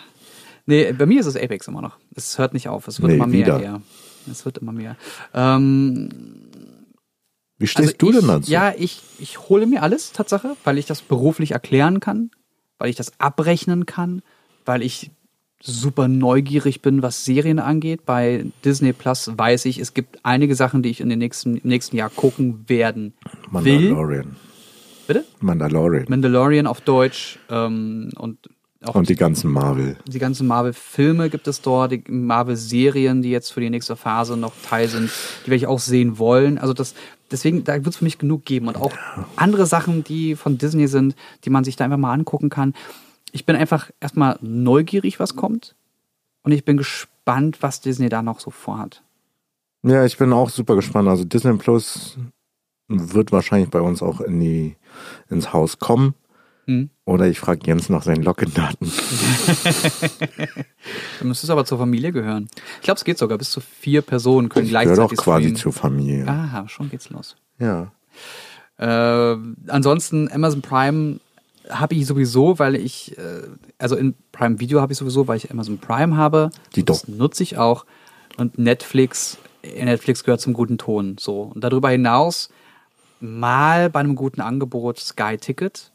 nee, 0.66 0.92
bei 0.94 1.06
mir 1.06 1.20
ist 1.20 1.26
es 1.26 1.36
Apex 1.36 1.68
immer 1.68 1.82
noch. 1.82 1.98
Es 2.16 2.38
hört 2.38 2.54
nicht 2.54 2.70
auf. 2.70 2.88
Es 2.88 3.02
wird 3.02 3.10
Nee, 3.10 3.16
immer 3.18 3.28
mehr. 3.28 3.58
wieder. 3.60 3.82
Es 4.30 4.46
wird 4.46 4.60
immer 4.60 4.72
mehr. 4.72 4.96
Ähm, 5.34 6.10
Wie 7.58 7.68
stehst 7.68 7.88
also 7.88 7.98
du 7.98 8.10
ich, 8.12 8.20
denn 8.20 8.28
dazu? 8.28 8.52
Ja, 8.52 8.74
ich, 8.78 9.02
ich 9.18 9.50
hole 9.50 9.66
mir 9.66 9.82
alles, 9.84 10.12
Tatsache, 10.14 10.56
weil 10.64 10.78
ich 10.78 10.86
das 10.86 11.02
beruflich 11.02 11.52
erklären 11.52 12.00
kann, 12.00 12.32
weil 12.78 12.90
ich 12.90 12.96
das 12.96 13.20
abrechnen 13.20 13.86
kann, 13.86 14.22
weil 14.66 14.84
ich 14.84 15.12
super 15.62 16.08
neugierig 16.08 16.82
bin, 16.82 17.02
was 17.02 17.26
Serien 17.26 17.60
angeht. 17.60 18.06
Bei 18.06 18.46
Disney 18.64 18.94
Plus 18.94 19.32
weiß 19.36 19.66
ich, 19.66 19.80
es 19.80 19.94
gibt 19.94 20.20
einige 20.24 20.56
Sachen, 20.56 20.84
die 20.84 20.90
ich 20.90 21.02
in 21.02 21.10
den 21.10 21.20
nächsten, 21.20 21.58
im 21.58 21.68
nächsten 21.68 21.98
Jahr 21.98 22.10
gucken 22.10 22.70
werden 22.70 23.14
will. 23.52 23.74
Mandalorian. 23.74 24.36
Bitte? 25.10 25.26
Mandalorian. 25.40 26.06
Mandalorian 26.08 26.68
auf 26.68 26.82
Deutsch 26.82 27.40
ähm, 27.50 28.12
und 28.16 28.38
auch 28.86 28.94
Und 28.94 29.10
die 29.10 29.16
ganzen 29.16 29.52
Marvel. 29.52 29.98
die 30.08 30.20
ganzen 30.20 30.46
Marvel-Filme 30.46 31.32
gibt 31.32 31.48
es 31.48 31.62
dort, 31.62 31.92
die 31.92 32.04
Marvel-Serien, 32.08 33.24
die 33.24 33.32
jetzt 33.32 33.52
für 33.52 33.60
die 33.60 33.72
nächste 33.72 33.96
Phase 33.96 34.38
noch 34.38 34.54
Teil 34.62 34.88
sind, 34.88 35.10
die 35.44 35.48
werde 35.48 35.56
ich 35.56 35.66
auch 35.66 35.80
sehen 35.80 36.20
wollen. 36.20 36.60
Also 36.60 36.74
das, 36.74 36.94
deswegen, 37.32 37.64
da 37.64 37.74
wird 37.74 37.88
es 37.88 37.98
für 37.98 38.04
mich 38.04 38.20
genug 38.20 38.46
geben. 38.46 38.68
Und 38.68 38.78
auch 38.78 38.94
andere 39.36 39.66
Sachen, 39.66 40.04
die 40.04 40.36
von 40.36 40.60
Disney 40.60 40.86
sind, 40.88 41.16
die 41.44 41.50
man 41.50 41.64
sich 41.64 41.76
da 41.76 41.86
einfach 41.86 41.98
mal 41.98 42.14
angucken 42.14 42.50
kann. 42.50 42.76
Ich 43.32 43.48
bin 43.48 43.56
einfach 43.56 43.90
erstmal 44.00 44.38
neugierig, 44.42 45.20
was 45.20 45.36
kommt. 45.36 45.74
Und 46.44 46.52
ich 46.52 46.64
bin 46.64 46.78
gespannt, 46.78 47.64
was 47.64 47.82
Disney 47.82 48.10
da 48.10 48.22
noch 48.22 48.40
so 48.40 48.52
vorhat. 48.52 49.02
Ja, 49.82 50.06
ich 50.06 50.20
bin 50.20 50.32
auch 50.34 50.52
super 50.52 50.76
gespannt. 50.76 51.10
Also 51.10 51.24
Disney 51.24 51.58
Plus 51.58 52.16
wird 52.90 53.32
wahrscheinlich 53.32 53.70
bei 53.70 53.82
uns 53.82 54.02
auch 54.02 54.20
in 54.20 54.40
die, 54.40 54.76
ins 55.30 55.54
Haus 55.54 55.80
kommen. 55.80 56.16
Hm. 56.66 56.90
Oder 57.06 57.28
ich 57.28 57.40
frage 57.40 57.62
Jens 57.66 57.90
nach 57.90 58.04
seinen 58.04 58.24
Login-Daten. 58.24 58.92
Dann 61.20 61.28
müsste 61.28 61.48
es 61.48 61.50
aber 61.50 61.66
zur 61.66 61.78
Familie 61.78 62.12
gehören. 62.12 62.48
Ich 62.76 62.84
glaube, 62.84 62.98
es 62.98 63.04
geht 63.04 63.18
sogar. 63.18 63.38
Bis 63.38 63.52
zu 63.52 63.62
vier 63.62 64.02
Personen 64.02 64.50
können 64.50 64.66
Ich 64.66 64.72
gleichzeitig 64.72 65.18
doch 65.18 65.24
quasi 65.24 65.44
streamen. 65.46 65.56
zur 65.56 65.74
Familie. 65.74 66.28
Aha, 66.28 66.68
schon 66.68 66.90
geht's 66.90 67.10
los. 67.10 67.38
Ja. 67.60 67.92
Äh, 68.78 69.38
ansonsten 69.68 70.32
Amazon 70.32 70.62
Prime 70.62 71.20
habe 71.70 71.96
ich 71.96 72.06
sowieso, 72.06 72.60
weil 72.60 72.76
ich, 72.76 73.18
äh, 73.18 73.48
also 73.78 73.96
in 73.96 74.16
Prime 74.32 74.60
Video 74.60 74.82
habe 74.82 74.94
ich 74.94 75.00
sowieso, 75.00 75.28
weil 75.28 75.38
ich 75.38 75.52
Amazon 75.52 75.80
Prime 75.80 76.16
habe. 76.18 76.50
Die 76.76 76.86
das 76.86 77.04
doch. 77.04 77.08
nutze 77.08 77.44
ich 77.44 77.58
auch. 77.58 77.86
Und 78.38 78.58
Netflix, 78.60 79.38
Netflix 79.64 80.24
gehört 80.24 80.42
zum 80.42 80.54
guten 80.54 80.78
Ton. 80.78 81.18
So. 81.20 81.42
Und 81.42 81.64
darüber 81.64 81.90
hinaus 81.90 82.50
mal 83.22 83.90
bei 83.90 84.00
einem 84.00 84.16
guten 84.16 84.42
Angebot 84.42 85.00
Sky 85.00 85.38
Ticket. 85.38 85.92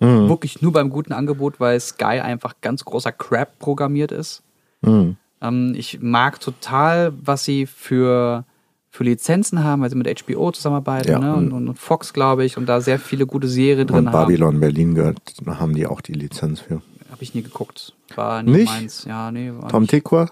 Mhm. 0.00 0.28
Wirklich 0.28 0.62
nur 0.62 0.72
beim 0.72 0.90
guten 0.90 1.12
Angebot, 1.12 1.60
weil 1.60 1.78
Sky 1.78 2.20
einfach 2.20 2.54
ganz 2.60 2.84
großer 2.84 3.12
Crap 3.12 3.58
programmiert 3.58 4.10
ist. 4.12 4.42
Mhm. 4.80 5.16
Ähm, 5.40 5.74
ich 5.76 6.00
mag 6.00 6.40
total, 6.40 7.12
was 7.22 7.44
sie 7.44 7.66
für, 7.66 8.44
für 8.90 9.04
Lizenzen 9.04 9.62
haben, 9.62 9.82
weil 9.82 9.90
sie 9.90 9.96
mit 9.96 10.08
HBO 10.26 10.50
zusammenarbeiten 10.50 11.10
Ja, 11.10 11.18
ne? 11.18 11.34
und, 11.34 11.52
und- 11.52 11.68
und 11.68 11.78
Fox, 11.78 12.12
glaube 12.12 12.44
ich, 12.44 12.56
und 12.56 12.66
da 12.66 12.80
sehr 12.80 12.98
viele 12.98 13.26
gute 13.26 13.46
Serien 13.48 13.88
Und 13.88 13.94
drin 13.94 14.06
haben. 14.06 14.12
Babylon 14.12 14.60
Berlin 14.60 14.94
gehört, 14.94 15.18
haben 15.46 15.74
die 15.74 15.86
auch 15.86 16.00
die 16.00 16.14
Lizenz 16.14 16.60
für. 16.60 16.82
Habe 17.10 17.22
ich 17.22 17.34
nie 17.34 17.42
geguckt. 17.42 17.94
War 18.16 18.42
nie 18.42 18.50
Nicht? 18.52 18.66
meins. 18.72 19.04
Ja, 19.04 19.30
nee, 19.30 19.52
Tom. 19.70 19.86
Tikwa, 19.86 20.30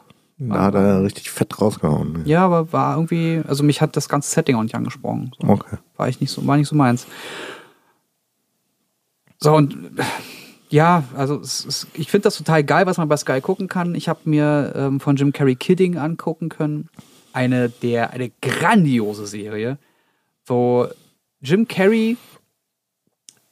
da 0.48 0.62
hat 0.62 0.74
er 0.74 1.02
richtig 1.04 1.30
fett 1.30 1.60
rausgehauen. 1.60 2.22
Ja, 2.24 2.46
aber 2.46 2.72
war 2.72 2.96
irgendwie, 2.96 3.42
also 3.46 3.62
mich 3.62 3.82
hat 3.82 3.94
das 3.96 4.08
ganze 4.08 4.30
Setting 4.30 4.56
auch 4.56 4.62
nicht 4.62 4.74
angesprochen. 4.74 5.32
So. 5.40 5.48
Okay. 5.48 5.76
War 5.96 6.08
ich 6.08 6.20
nicht 6.20 6.30
so, 6.30 6.46
war 6.46 6.56
nicht 6.56 6.68
so 6.68 6.74
meins. 6.74 7.06
So, 9.38 9.54
und 9.54 9.92
ja, 10.70 11.04
also 11.14 11.38
es, 11.40 11.64
es, 11.66 11.86
ich 11.94 12.10
finde 12.10 12.24
das 12.24 12.38
total 12.38 12.64
geil, 12.64 12.86
was 12.86 12.96
man 12.96 13.08
bei 13.08 13.16
Sky 13.18 13.40
gucken 13.40 13.68
kann. 13.68 13.94
Ich 13.94 14.08
habe 14.08 14.20
mir 14.24 14.72
ähm, 14.74 15.00
von 15.00 15.16
Jim 15.16 15.32
Carrey 15.32 15.56
Kidding 15.56 15.98
angucken 15.98 16.48
können. 16.48 16.88
Eine 17.32 17.68
der, 17.68 18.10
eine 18.10 18.30
grandiose 18.40 19.26
Serie, 19.26 19.78
wo 20.46 20.88
Jim 21.40 21.68
Carrey 21.68 22.16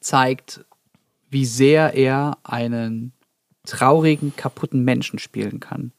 zeigt, 0.00 0.64
wie 1.28 1.44
sehr 1.44 1.94
er 1.94 2.38
einen 2.44 3.12
traurigen, 3.66 4.34
kaputten 4.34 4.84
Menschen 4.84 5.18
spielen 5.18 5.60
kann. 5.60 5.92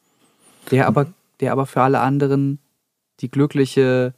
Der 0.71 0.88
aber, 0.88 1.08
der 1.39 1.51
aber 1.51 1.65
für 1.65 1.82
alle 1.82 1.99
anderen 1.99 2.60
die 3.21 3.29
glückliche 3.29 4.13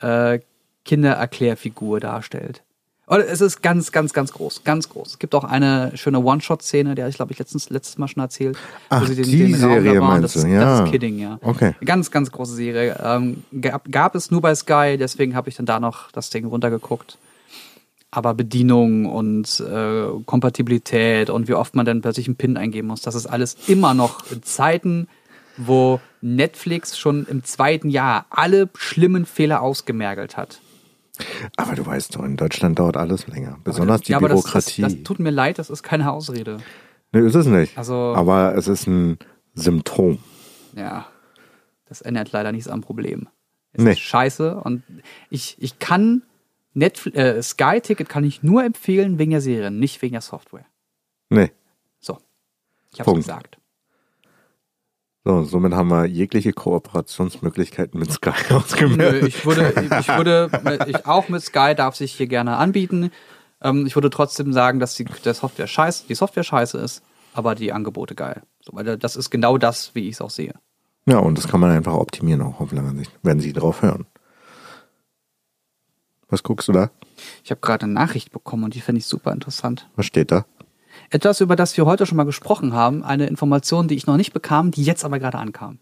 äh, 0.00 0.38
Kindererklärfigur 0.84 2.00
darstellt. 2.00 2.62
Und 3.06 3.18
es 3.20 3.40
ist 3.40 3.62
ganz, 3.62 3.92
ganz, 3.92 4.12
ganz 4.12 4.32
groß, 4.32 4.64
ganz 4.64 4.88
groß. 4.88 5.08
Es 5.08 5.18
gibt 5.18 5.34
auch 5.34 5.44
eine 5.44 5.90
schöne 5.96 6.20
One-Shot-Szene, 6.20 6.94
die 6.94 7.02
hatte 7.02 7.10
ich, 7.10 7.16
glaube 7.16 7.32
ich, 7.32 7.38
letztens, 7.38 7.68
letztes 7.68 7.98
Mal 7.98 8.08
schon 8.08 8.22
erzählt. 8.22 8.56
Ach, 8.88 9.06
die 9.06 9.54
Serie 9.54 10.00
meinst 10.00 10.24
das, 10.24 10.32
du, 10.34 10.38
ist- 10.48 10.54
ja. 10.54 10.78
Das 10.78 10.86
ist 10.86 10.92
Kidding, 10.92 11.18
ja. 11.18 11.38
Okay. 11.42 11.74
Ganz, 11.84 12.10
ganz 12.10 12.30
große 12.30 12.54
Serie. 12.54 12.98
Ähm, 13.02 13.42
gab, 13.60 13.90
gab 13.90 14.14
es 14.14 14.30
nur 14.30 14.40
bei 14.40 14.54
Sky, 14.54 14.96
deswegen 14.98 15.34
habe 15.34 15.48
ich 15.50 15.56
dann 15.56 15.66
da 15.66 15.80
noch 15.80 16.10
das 16.12 16.30
Ding 16.30 16.46
runtergeguckt. 16.46 17.18
Aber 18.12 18.34
Bedienung 18.34 19.06
und 19.06 19.60
äh, 19.60 20.04
Kompatibilität 20.24 21.28
und 21.28 21.48
wie 21.48 21.54
oft 21.54 21.74
man 21.74 21.84
dann 21.84 22.02
plötzlich 22.02 22.28
einen 22.28 22.36
PIN 22.36 22.56
eingeben 22.56 22.88
muss, 22.88 23.00
das 23.02 23.14
ist 23.14 23.26
alles 23.26 23.56
immer 23.66 23.94
noch 23.94 24.30
in 24.30 24.42
Zeiten, 24.42 25.08
wo 25.56 26.00
Netflix 26.20 26.98
schon 26.98 27.26
im 27.26 27.44
zweiten 27.44 27.90
Jahr 27.90 28.26
alle 28.30 28.68
schlimmen 28.76 29.26
Fehler 29.26 29.62
ausgemergelt 29.62 30.36
hat. 30.36 30.60
Aber 31.56 31.74
du 31.74 31.84
weißt 31.84 32.16
doch, 32.16 32.24
in 32.24 32.36
Deutschland 32.36 32.78
dauert 32.78 32.96
alles 32.96 33.26
länger. 33.26 33.58
Besonders 33.64 34.00
die 34.02 34.12
ja, 34.12 34.18
Bürokratie. 34.18 34.82
Das, 34.82 34.92
ist, 34.92 34.98
das 35.00 35.04
tut 35.04 35.18
mir 35.18 35.30
leid, 35.30 35.58
das 35.58 35.70
ist 35.70 35.82
keine 35.82 36.10
Ausrede. 36.10 36.58
nee, 37.12 37.20
ist 37.20 37.34
es 37.34 37.46
nicht. 37.46 37.76
Also- 37.76 38.14
Aber 38.16 38.54
es 38.56 38.66
ist 38.66 38.86
ein 38.86 39.18
Symptom. 39.54 40.18
Ja, 40.74 41.06
das 41.86 42.00
ändert 42.00 42.32
leider 42.32 42.50
nichts 42.52 42.68
am 42.68 42.80
Problem. 42.80 43.28
Es 43.74 43.84
Nee. 43.84 43.92
ist 43.92 44.00
scheiße 44.00 44.56
und 44.56 44.82
ich, 45.30 45.56
ich 45.58 45.78
kann 45.78 46.22
Netflix, 46.74 47.16
äh, 47.18 47.42
Sky-Ticket 47.42 48.08
kann 48.08 48.24
ich 48.24 48.42
nur 48.42 48.64
empfehlen 48.64 49.18
wegen 49.18 49.30
der 49.32 49.42
Serien, 49.42 49.78
nicht 49.78 50.00
wegen 50.00 50.12
der 50.12 50.22
Software. 50.22 50.64
Nee. 51.28 51.50
So, 52.00 52.18
ich 52.92 53.00
hab's 53.00 53.04
Punkt. 53.06 53.20
gesagt. 53.20 53.58
So, 55.24 55.44
somit 55.44 55.72
haben 55.72 55.88
wir 55.88 56.06
jegliche 56.06 56.52
Kooperationsmöglichkeiten 56.52 57.98
mit 57.98 58.10
Sky 58.10 58.32
Nö, 58.50 58.56
ausgemeldet. 58.56 59.28
ich 59.28 59.46
würde, 59.46 59.72
ich 60.00 60.08
würde, 60.08 60.50
ich 60.88 61.06
auch 61.06 61.28
mit 61.28 61.42
Sky 61.42 61.74
darf 61.76 61.94
sich 61.94 62.12
hier 62.12 62.26
gerne 62.26 62.56
anbieten. 62.56 63.12
Ähm, 63.60 63.86
ich 63.86 63.94
würde 63.94 64.10
trotzdem 64.10 64.52
sagen, 64.52 64.80
dass 64.80 64.96
die, 64.96 65.04
der 65.04 65.34
Software 65.34 65.68
scheiße, 65.68 66.06
die 66.08 66.16
Software 66.16 66.42
scheiße 66.42 66.76
ist, 66.78 67.02
aber 67.34 67.54
die 67.54 67.72
Angebote 67.72 68.16
geil. 68.16 68.42
So, 68.60 68.72
weil 68.74 68.98
das 68.98 69.14
ist 69.14 69.30
genau 69.30 69.58
das, 69.58 69.94
wie 69.94 70.08
ich 70.08 70.14
es 70.14 70.20
auch 70.20 70.30
sehe. 70.30 70.54
Ja, 71.06 71.18
und 71.18 71.38
das 71.38 71.46
kann 71.46 71.60
man 71.60 71.70
einfach 71.70 71.94
optimieren 71.94 72.42
auch 72.42 72.60
auf 72.60 72.72
lange 72.72 72.96
Sicht, 72.96 73.12
wenn 73.22 73.38
Sie 73.38 73.52
drauf 73.52 73.82
hören. 73.82 74.06
Was 76.28 76.42
guckst 76.42 76.66
du 76.66 76.72
da? 76.72 76.90
Ich 77.44 77.50
habe 77.50 77.60
gerade 77.60 77.84
eine 77.84 77.92
Nachricht 77.92 78.32
bekommen 78.32 78.64
und 78.64 78.74
die 78.74 78.80
finde 78.80 79.00
ich 79.00 79.06
super 79.06 79.32
interessant. 79.32 79.88
Was 79.96 80.06
steht 80.06 80.32
da? 80.32 80.46
Etwas, 81.10 81.40
über 81.40 81.56
das 81.56 81.76
wir 81.76 81.86
heute 81.86 82.06
schon 82.06 82.16
mal 82.16 82.24
gesprochen 82.24 82.72
haben, 82.72 83.02
eine 83.04 83.26
Information, 83.26 83.88
die 83.88 83.94
ich 83.96 84.06
noch 84.06 84.16
nicht 84.16 84.32
bekam, 84.32 84.70
die 84.70 84.82
jetzt 84.82 85.04
aber 85.04 85.18
gerade 85.18 85.38
ankam. 85.38 85.78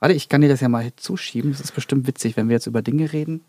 Warte, 0.00 0.14
ich 0.14 0.28
kann 0.28 0.40
dir 0.40 0.48
das 0.48 0.60
ja 0.60 0.68
mal 0.68 0.92
zuschieben. 0.96 1.52
Das 1.52 1.60
ist 1.60 1.74
bestimmt 1.74 2.06
witzig, 2.06 2.36
wenn 2.36 2.48
wir 2.48 2.54
jetzt 2.54 2.66
über 2.66 2.82
Dinge 2.82 3.12
reden, 3.12 3.42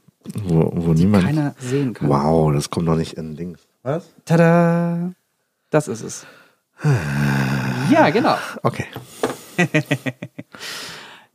Wo, 0.43 0.71
wo 0.73 0.93
niemand. 0.93 1.23
keiner 1.25 1.55
sehen 1.59 1.93
kann. 1.93 2.09
Wow, 2.09 2.53
das 2.53 2.69
kommt 2.69 2.87
doch 2.87 2.95
nicht 2.95 3.13
in 3.13 3.35
Dings. 3.35 3.59
Was? 3.81 4.09
Tada! 4.25 5.13
Das 5.69 5.87
ist 5.87 6.01
es. 6.01 6.25
Ja, 7.91 8.09
genau. 8.09 8.35
Okay. 8.61 8.85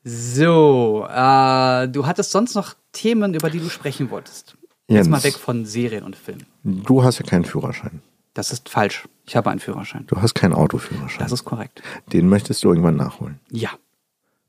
So, 0.05 1.07
äh, 1.11 1.89
du 1.89 2.07
hattest 2.07 2.31
sonst 2.31 2.55
noch 2.55 2.75
Themen, 2.93 3.35
über 3.35 3.51
die 3.51 3.59
du 3.59 3.69
sprechen 3.69 4.11
wolltest. 4.11 4.57
Jetzt 4.87 4.97
Jens. 4.97 5.09
mal 5.09 5.23
weg 5.23 5.35
von 5.35 5.67
Serien 5.67 6.03
und 6.05 6.17
Filmen. 6.17 6.47
Du 6.63 7.03
hast 7.03 7.19
ja 7.19 7.27
keinen 7.27 7.45
Führerschein. 7.45 8.01
Das 8.39 8.53
ist 8.53 8.69
falsch. 8.69 9.09
Ich 9.27 9.35
habe 9.35 9.51
einen 9.51 9.59
Führerschein. 9.59 10.05
Du 10.07 10.23
hast 10.23 10.35
keinen 10.35 10.53
Autoführerschein. 10.53 11.19
Das 11.19 11.33
ist 11.33 11.45
korrekt. 11.45 11.83
Den 12.13 12.29
möchtest 12.29 12.63
du 12.63 12.69
irgendwann 12.69 12.95
nachholen. 12.95 13.41
Ja. 13.51 13.71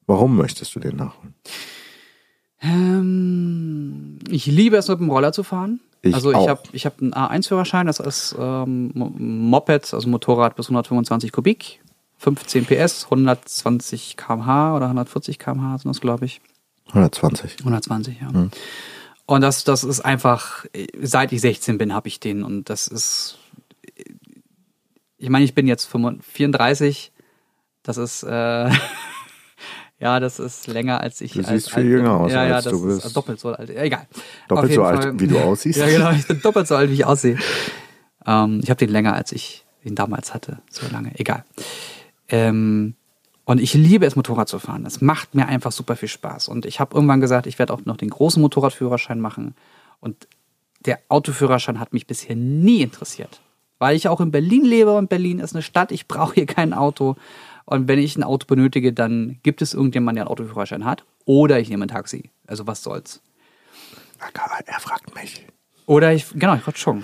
Warum 0.06 0.38
möchtest 0.38 0.76
du 0.76 0.80
den 0.80 0.96
nachholen? 0.96 1.34
Ähm, 2.62 4.20
ich 4.30 4.46
liebe 4.46 4.78
es, 4.78 4.88
mit 4.90 5.00
dem 5.00 5.10
Roller 5.10 5.32
zu 5.34 5.42
fahren. 5.44 5.80
Ich 6.04 6.14
also 6.14 6.30
ich 6.32 6.48
habe 6.48 6.62
ich 6.72 6.86
hab 6.86 7.02
einen 7.02 7.14
A1-Führerschein, 7.16 7.88
das 7.88 8.00
ist 8.00 8.36
ähm, 8.40 8.92
Mo- 8.94 9.12
Moped, 9.18 9.92
also 9.92 10.08
Motorrad 10.08 10.56
bis 10.56 10.68
125 10.68 11.32
Kubik, 11.32 11.82
15 12.20 12.66
PS, 12.68 13.06
120 13.06 14.18
km/h 14.18 14.76
oder 14.76 14.86
140 14.86 15.40
km/h 15.40 15.80
sind 15.80 15.90
das, 15.90 16.00
glaube 16.00 16.26
ich. 16.26 16.42
120. 16.90 17.58
120, 17.62 18.22
ja. 18.22 18.50
Und 19.26 19.42
das, 19.42 19.64
das 19.64 19.84
ist 19.84 20.02
einfach, 20.02 20.66
seit 21.02 21.32
ich 21.32 21.42
16 21.42 21.80
bin, 21.80 21.94
habe 21.94 22.08
ich 22.08 22.20
den. 22.20 22.44
Und 22.44 22.70
das 22.70 22.88
ist, 22.88 23.38
ich 25.20 25.30
meine, 25.30 25.46
ich 25.46 25.54
bin 25.54 25.68
jetzt 25.68 25.86
35, 25.86 26.26
34. 26.34 27.12
Das 27.84 27.98
ist, 27.98 28.24
äh, 28.24 28.70
ja, 30.00 30.20
das 30.20 30.40
ist 30.40 30.68
länger 30.68 31.02
als 31.02 31.22
ich. 31.22 31.34
Du 31.34 31.40
als 31.40 31.50
siehst 31.50 31.72
viel 31.72 31.84
bin. 31.84 31.92
jünger 31.92 32.14
aus, 32.20 32.32
ja, 32.32 32.46
ja, 32.46 32.56
als 32.56 32.64
das 32.66 32.74
du 32.74 32.88
ist 32.90 33.04
bist. 33.04 33.16
doppelt 33.16 33.40
so 33.40 33.50
alt. 33.54 33.70
Ja, 33.70 33.84
egal. 33.84 34.08
Doppelt 34.48 34.74
so 34.74 34.84
alt, 34.84 35.04
Fall- 35.04 35.20
wie 35.20 35.28
du 35.28 35.38
aussiehst. 35.40 35.78
Ja, 35.80 35.88
genau. 35.88 36.12
Ich 36.12 36.28
bin 36.28 36.42
doppelt 36.42 36.68
so 36.68 36.76
alt, 36.76 36.90
wie 36.90 36.96
ich 36.96 37.06
aussehe. 37.06 37.38
Ähm, 38.26 38.62
ich 38.64 38.70
habe 38.70 38.78
den 38.80 38.90
länger, 38.90 39.14
als 39.14 39.32
ich 39.32 39.66
ihn 39.84 39.96
damals 39.96 40.34
hatte. 40.34 40.60
So 40.70 40.86
lange. 40.92 41.12
Egal. 41.20 41.44
Ähm, 42.30 42.96
und 43.46 43.60
ich 43.60 43.74
liebe 43.74 44.06
es, 44.06 44.16
Motorrad 44.16 44.48
zu 44.48 44.60
fahren. 44.60 44.86
Es 44.86 45.02
macht 45.02 45.34
mir 45.36 45.48
einfach 45.48 45.72
super 45.72 45.96
viel 45.96 46.10
Spaß. 46.10 46.48
Und 46.50 46.66
ich 46.66 46.80
habe 46.80 46.94
irgendwann 46.96 47.22
gesagt, 47.22 47.48
ich 47.48 47.58
werde 47.58 47.74
auch 47.74 47.84
noch 47.86 47.98
den 47.98 48.10
großen 48.10 48.42
Motorradführerschein 48.42 49.20
machen. 49.20 49.56
Und 50.00 50.28
der 50.86 51.00
Autoführerschein 51.10 51.80
hat 51.80 51.92
mich 51.92 52.06
bisher 52.08 52.36
nie 52.36 52.82
interessiert. 52.82 53.42
Weil 53.80 53.96
ich 53.96 54.08
auch 54.08 54.22
in 54.22 54.32
Berlin 54.32 54.64
lebe 54.66 54.94
und 54.96 55.10
Berlin 55.10 55.40
ist 55.40 55.56
eine 55.56 55.62
Stadt. 55.64 55.92
Ich 55.92 56.08
brauche 56.08 56.36
hier 56.36 56.46
kein 56.46 56.74
Auto. 56.74 57.16
Und 57.66 57.88
wenn 57.88 58.00
ich 58.00 58.18
ein 58.18 58.24
Auto 58.24 58.46
benötige, 58.46 58.94
dann 58.94 59.40
gibt 59.44 59.62
es 59.62 59.74
irgendjemanden, 59.74 60.18
der 60.18 60.24
einen 60.26 60.32
Autoführerschein 60.32 60.86
hat. 60.86 61.06
Oder 61.26 61.60
ich 61.60 61.70
nehme 61.70 61.86
ein 61.86 61.90
Taxi. 61.90 62.30
Also 62.46 62.68
was 62.68 62.84
soll's. 62.84 63.22
Er 64.66 64.80
fragt 64.80 65.16
mich. 65.16 65.46
Oder 65.86 66.14
ich, 66.14 66.28
genau, 66.34 66.56
ich 66.56 66.66
wollte 66.68 66.80
schon. 66.80 67.02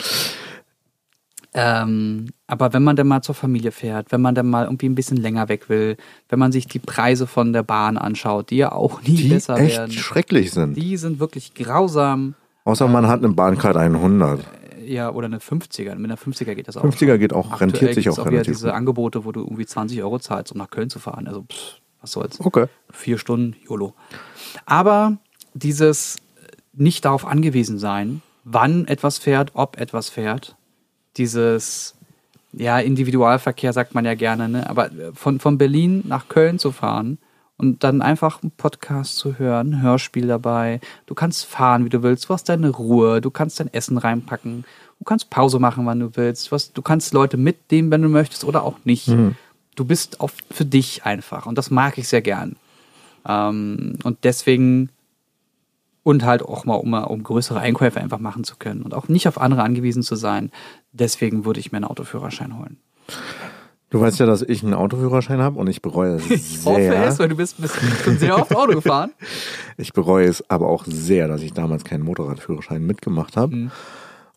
Ähm, 1.54 2.28
aber 2.48 2.74
wenn 2.74 2.84
man 2.84 2.98
dann 2.98 3.08
mal 3.08 3.22
zur 3.22 3.34
Familie 3.34 3.72
fährt, 3.72 4.12
wenn 4.12 4.20
man 4.20 4.36
dann 4.36 4.50
mal 4.50 4.66
irgendwie 4.66 4.90
ein 4.90 4.96
bisschen 4.96 5.16
länger 5.18 5.48
weg 5.48 5.70
will, 5.70 5.96
wenn 6.28 6.38
man 6.38 6.52
sich 6.52 6.68
die 6.68 6.80
Preise 6.80 7.28
von 7.28 7.54
der 7.54 7.64
Bahn 7.64 7.98
anschaut, 7.98 8.50
die 8.50 8.58
ja 8.58 8.74
auch 8.74 9.02
nie 9.04 9.16
Die 9.16 9.30
besser 9.30 9.58
echt 9.58 9.78
werden, 9.78 9.92
schrecklich 9.94 10.52
sind. 10.52 10.76
die 10.76 10.98
sind 10.98 11.20
wirklich 11.20 11.54
grausam. 11.54 12.36
Außer 12.66 12.88
man 12.90 13.08
hat 13.08 13.24
eine 13.24 13.34
Bahncard 13.34 13.78
100. 13.78 14.42
Ja, 14.86 15.12
oder 15.12 15.26
eine 15.26 15.40
50er. 15.40 15.96
Mit 15.96 16.12
einer 16.12 16.18
50er 16.18 16.56
geht 16.56 16.68
das 16.68 16.78
auch. 16.78 16.84
50er 16.84 17.18
geht 17.18 17.34
auch, 17.34 17.52
Aktuell 17.52 17.72
rentiert 17.72 17.94
sich 17.96 18.10
auch 18.10 18.20
auch 18.20 18.26
wieder 18.26 18.32
relativ 18.34 18.56
diese. 18.56 18.74
Angebote, 18.74 19.26
wo 19.26 19.32
du 19.32 19.42
irgendwie 19.42 19.66
20 19.66 20.02
Euro 20.04 20.20
zahlst, 20.20 20.52
um 20.52 20.58
nach 20.58 20.70
Köln 20.70 20.90
zu 20.90 21.00
fahren. 21.00 21.28
Also, 21.28 21.42
pff, 21.44 21.80
was 22.02 22.12
soll's. 22.12 22.40
Okay. 22.40 22.68
Vier 22.92 23.18
Stunden, 23.18 23.56
YOLO. 23.68 23.94
Aber 24.66 25.18
dieses 25.54 26.18
nicht 26.74 27.06
darauf 27.06 27.26
angewiesen 27.26 27.80
sein, 27.80 28.22
wann 28.44 28.88
etwas 28.88 29.18
fährt, 29.18 29.52
ob 29.54 29.80
etwas 29.80 30.10
fährt, 30.10 30.56
dieses, 31.18 31.96
ja, 32.54 32.80
Individualverkehr 32.80 33.74
sagt 33.74 33.96
man 33.96 34.06
ja 34.06 34.14
gerne, 34.14 34.50
ne? 34.50 34.70
aber 34.70 34.90
von, 35.14 35.40
von 35.40 35.58
Berlin 35.58 36.04
nach 36.06 36.28
Köln 36.28 36.60
zu 36.60 36.72
fahren 36.72 37.18
und 37.58 37.84
dann 37.84 38.02
einfach 38.02 38.42
einen 38.44 38.52
Podcast 38.52 39.18
zu 39.18 39.40
hören, 39.40 39.74
ein 39.74 39.82
Hörspiel 39.82 40.28
dabei, 40.28 40.80
du 41.06 41.16
kannst 41.16 41.46
fahren, 41.46 41.86
wie 41.86 41.90
du 41.90 42.04
willst, 42.04 42.26
du 42.26 42.34
hast 42.34 42.50
deine 42.50 42.70
Ruhe, 42.70 43.22
du 43.22 43.32
kannst 43.32 43.60
dein 43.60 43.74
Essen 43.74 43.98
reinpacken, 43.98 44.66
du 45.00 45.06
kannst 45.06 45.30
Pause 45.30 45.60
machen, 45.60 45.86
wann 45.86 46.00
du 46.00 46.16
willst, 46.16 46.52
was, 46.52 46.74
du 46.74 46.82
kannst 46.82 47.14
Leute 47.14 47.38
mitnehmen, 47.38 47.92
wenn 47.92 48.02
du 48.02 48.10
möchtest 48.10 48.44
oder 48.44 48.64
auch 48.64 48.80
nicht. 48.84 49.08
Du 49.76 49.86
bist 49.86 50.22
auf, 50.22 50.34
für 50.52 50.66
dich 50.66 51.06
einfach 51.06 51.46
und 51.46 51.58
das 51.58 51.70
mag 51.70 51.98
ich 51.98 52.08
sehr 52.08 52.22
gern. 52.22 52.56
Ähm, 53.28 54.00
und 54.04 54.24
deswegen 54.24 54.90
und 56.04 56.24
halt 56.24 56.44
auch 56.44 56.66
mal 56.66 56.76
um, 56.76 56.94
um 56.94 57.24
größere 57.24 57.60
Einkäufe 57.60 58.00
einfach 58.00 58.20
machen 58.20 58.44
zu 58.44 58.58
können 58.58 58.84
und 58.84 58.94
auch 58.94 59.08
nicht 59.08 59.28
auf 59.28 59.42
andere 59.42 59.64
angewiesen 59.64 60.04
zu 60.04 60.16
sein. 60.16 60.52
Deswegen 60.92 61.46
würde 61.46 61.60
ich 61.60 61.72
mir 61.72 61.78
einen 61.78 61.86
Autoführerschein 61.86 62.60
holen. 62.60 62.78
Du 63.90 64.02
weißt 64.02 64.20
ja, 64.20 64.26
dass 64.26 64.42
ich 64.42 64.64
einen 64.64 64.74
Autoführerschein 64.74 65.42
habe 65.42 65.60
und 65.60 65.68
ich 65.68 65.82
bereue 65.82 66.16
es 66.16 66.30
Ich 66.30 66.66
hoffe 66.66 66.82
sehr. 66.82 67.06
es, 67.06 67.20
weil 67.20 67.30
du 67.30 67.36
bist, 67.36 67.62
bist 67.62 67.76
schon 68.04 68.18
sehr 68.18 68.38
oft 68.38 68.56
Auto 68.56 68.74
gefahren. 68.74 69.12
Ich 69.78 69.92
bereue 69.92 70.26
es 70.26 70.50
aber 70.50 70.70
auch 70.70 70.86
sehr, 70.88 71.28
dass 71.28 71.42
ich 71.42 71.52
damals 71.52 71.84
keinen 71.84 72.04
Motorradführerschein 72.04 72.86
mitgemacht 72.86 73.36
habe. 73.36 73.56
Mhm. 73.56 73.72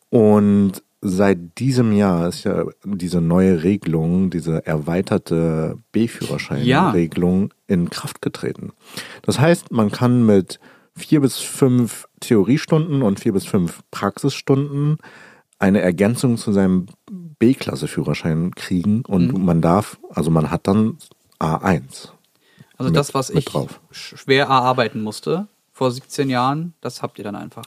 Und 0.09 0.83
seit 1.01 1.57
diesem 1.59 1.93
Jahr 1.93 2.27
ist 2.27 2.43
ja 2.43 2.65
diese 2.83 3.21
neue 3.21 3.63
Regelung, 3.63 4.29
diese 4.29 4.65
erweiterte 4.65 5.77
B-Führerschein-Regelung 5.93 7.53
in 7.67 7.89
Kraft 7.89 8.21
getreten. 8.21 8.73
Das 9.21 9.39
heißt, 9.39 9.71
man 9.71 9.91
kann 9.91 10.25
mit 10.25 10.59
vier 10.95 11.21
bis 11.21 11.37
fünf 11.37 12.07
Theoriestunden 12.19 13.01
und 13.01 13.19
vier 13.19 13.31
bis 13.31 13.45
fünf 13.45 13.81
Praxisstunden 13.91 14.97
eine 15.57 15.81
Ergänzung 15.81 16.37
zu 16.37 16.51
seinem 16.51 16.87
B-Klasse-Führerschein 17.39 18.53
kriegen 18.55 19.03
und 19.05 19.33
Mhm. 19.33 19.45
man 19.45 19.61
darf, 19.61 19.97
also 20.11 20.29
man 20.31 20.51
hat 20.51 20.67
dann 20.67 20.97
A1. 21.39 22.09
Also 22.77 22.89
Mit- 22.91 22.95
das, 22.95 23.13
was 23.13 23.29
ich 23.29 23.45
drauf. 23.45 23.79
sch- 23.91 24.17
schwer 24.17 24.45
erarbeiten 24.45 25.01
musste 25.01 25.47
vor 25.73 25.91
17 25.91 26.29
Jahren, 26.29 26.73
das 26.81 27.01
habt 27.01 27.17
ihr 27.17 27.23
dann 27.23 27.35
einfach. 27.35 27.63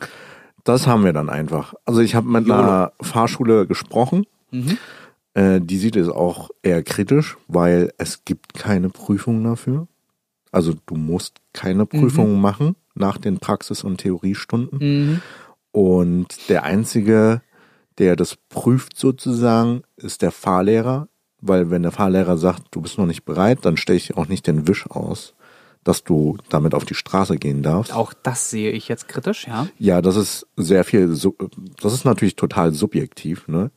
Das 0.65 0.87
haben 0.87 1.05
wir 1.05 1.13
dann 1.13 1.29
einfach. 1.29 1.75
Also 1.85 2.01
ich 2.01 2.15
habe 2.15 2.29
mit 2.29 2.47
YOLO. 2.47 2.61
einer 2.63 2.93
Fahrschule 3.01 3.67
gesprochen. 3.67 4.27
Mhm. 4.51 4.79
Äh, 5.35 5.61
die 5.61 5.79
sieht 5.79 5.97
es 5.97 6.09
auch 6.09 6.51
eher 6.63 6.83
kritisch, 6.83 7.37
weil 7.49 7.93
es 7.99 8.25
gibt 8.25 8.55
keine 8.55 8.91
Prüfung 8.91 9.43
dafür. 9.43 9.89
Also 10.51 10.75
du 10.87 10.95
musst 10.95 11.37
keine 11.55 11.87
Prüfung 11.87 12.41
machen 12.41 12.77
nach 12.95 13.17
den 13.17 13.39
Praxis- 13.39 13.83
und 13.85 13.97
Theoriestunden. 13.99 14.79
Mhm. 14.79 15.21
Und 15.73 16.49
der 16.51 16.65
Einzige, 16.65 17.41
der 17.99 18.17
das 18.17 18.37
prüft 18.49 18.97
sozusagen, 18.97 19.83
ist 19.97 20.23
der 20.23 20.33
Fahrlehrer. 20.33 21.09
Weil 21.41 21.71
wenn 21.71 21.83
der 21.83 21.91
Fahrlehrer 21.91 22.37
sagt, 22.37 22.63
du 22.71 22.81
bist 22.81 22.99
noch 22.99 23.07
nicht 23.07 23.25
bereit, 23.25 23.59
dann 23.63 23.77
stelle 23.77 23.97
ich 23.97 24.17
auch 24.17 24.29
nicht 24.29 24.47
den 24.47 24.69
Wisch 24.69 24.89
aus, 24.89 25.35
dass 25.83 26.05
du 26.05 26.39
damit 26.49 26.73
auf 26.73 26.85
die 26.85 26.95
Straße 26.95 27.37
gehen 27.37 27.63
darfst. 27.65 27.93
Auch 27.93 28.13
das 28.13 28.51
sehe 28.51 28.71
ich 28.71 28.87
jetzt 28.87 29.09
kritisch, 29.09 29.49
ja. 29.49 29.67
Ja, 29.79 30.01
das 30.01 30.15
ist 30.15 30.47
sehr 30.57 30.85
viel, 30.85 31.09
das 31.09 31.95
ist 31.95 32.05
natürlich 32.05 32.37
total 32.37 32.73
subjektiv, 32.73 33.49
ne? 33.49 33.73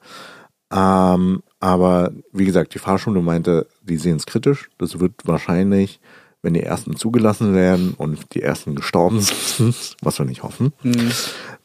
Ähm, 0.72 1.42
aber 1.60 2.12
wie 2.32 2.46
gesagt, 2.46 2.74
die 2.76 2.80
Fahrschule 2.80 3.22
meinte, 3.22 3.68
die 3.82 3.98
sehen 3.98 4.18
es 4.18 4.26
kritisch. 4.26 4.70
Das 4.78 5.00
wird 5.00 5.14
wahrscheinlich, 5.26 6.00
wenn 6.46 6.54
die 6.54 6.62
ersten 6.62 6.96
zugelassen 6.96 7.56
werden 7.56 7.96
und 7.98 8.36
die 8.36 8.44
ersten 8.44 8.76
gestorben 8.76 9.20
sind, 9.22 9.98
was 10.04 10.20
wir 10.20 10.28
nicht 10.28 10.44
hoffen, 10.44 10.74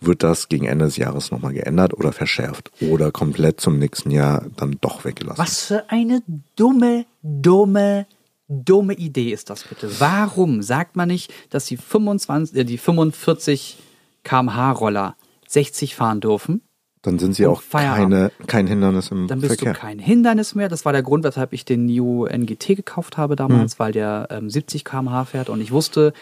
wird 0.01 0.23
das 0.23 0.49
gegen 0.49 0.65
Ende 0.65 0.87
des 0.87 0.97
Jahres 0.97 1.31
nochmal 1.31 1.53
geändert 1.53 1.93
oder 1.93 2.13
verschärft 2.13 2.73
oder 2.81 3.13
komplett 3.13 3.61
zum 3.61 3.79
nächsten 3.79 4.11
Jahr 4.11 4.47
dann 4.57 4.79
doch 4.81 5.05
weggelassen. 5.05 5.39
Was 5.39 5.67
für 5.67 5.91
eine 5.91 6.23
dumme, 6.57 7.05
dumme, 7.23 8.07
dumme 8.49 8.95
Idee 8.95 9.33
ist 9.33 9.51
das 9.51 9.65
bitte? 9.65 9.91
Warum 10.01 10.63
sagt 10.63 10.97
man 10.97 11.09
nicht, 11.09 11.31
dass 11.51 11.67
die 11.67 11.77
25, 11.77 12.57
äh, 12.57 12.65
die 12.65 12.79
45 12.79 13.77
kmh 14.25 14.73
Roller 14.73 15.15
60 15.47 15.95
fahren 15.95 16.23
dürfen? 16.23 16.63
Dann 17.03 17.19
sind 17.19 17.35
sie 17.35 17.47
auch 17.47 17.63
Feierabend. 17.63 18.11
keine, 18.11 18.33
kein 18.47 18.67
Hindernis 18.67 19.11
im 19.11 19.27
Dann 19.27 19.41
bist 19.41 19.55
Verkehr. 19.55 19.73
du 19.73 19.79
kein 19.79 19.99
Hindernis 19.99 20.55
mehr. 20.55 20.69
Das 20.69 20.85
war 20.85 20.93
der 20.93 21.03
Grund, 21.03 21.25
weshalb 21.25 21.53
ich 21.55 21.65
den 21.65 21.87
NIO 21.87 22.27
NGT 22.27 22.77
gekauft 22.77 23.17
habe 23.17 23.37
damals, 23.37 23.79
weil 23.79 23.93
der 23.93 24.29
ähm, 24.31 24.51
70 24.51 24.85
km/h 24.85 25.25
fährt 25.25 25.49
und 25.49 25.61
ich 25.63 25.73
wusste, 25.73 26.13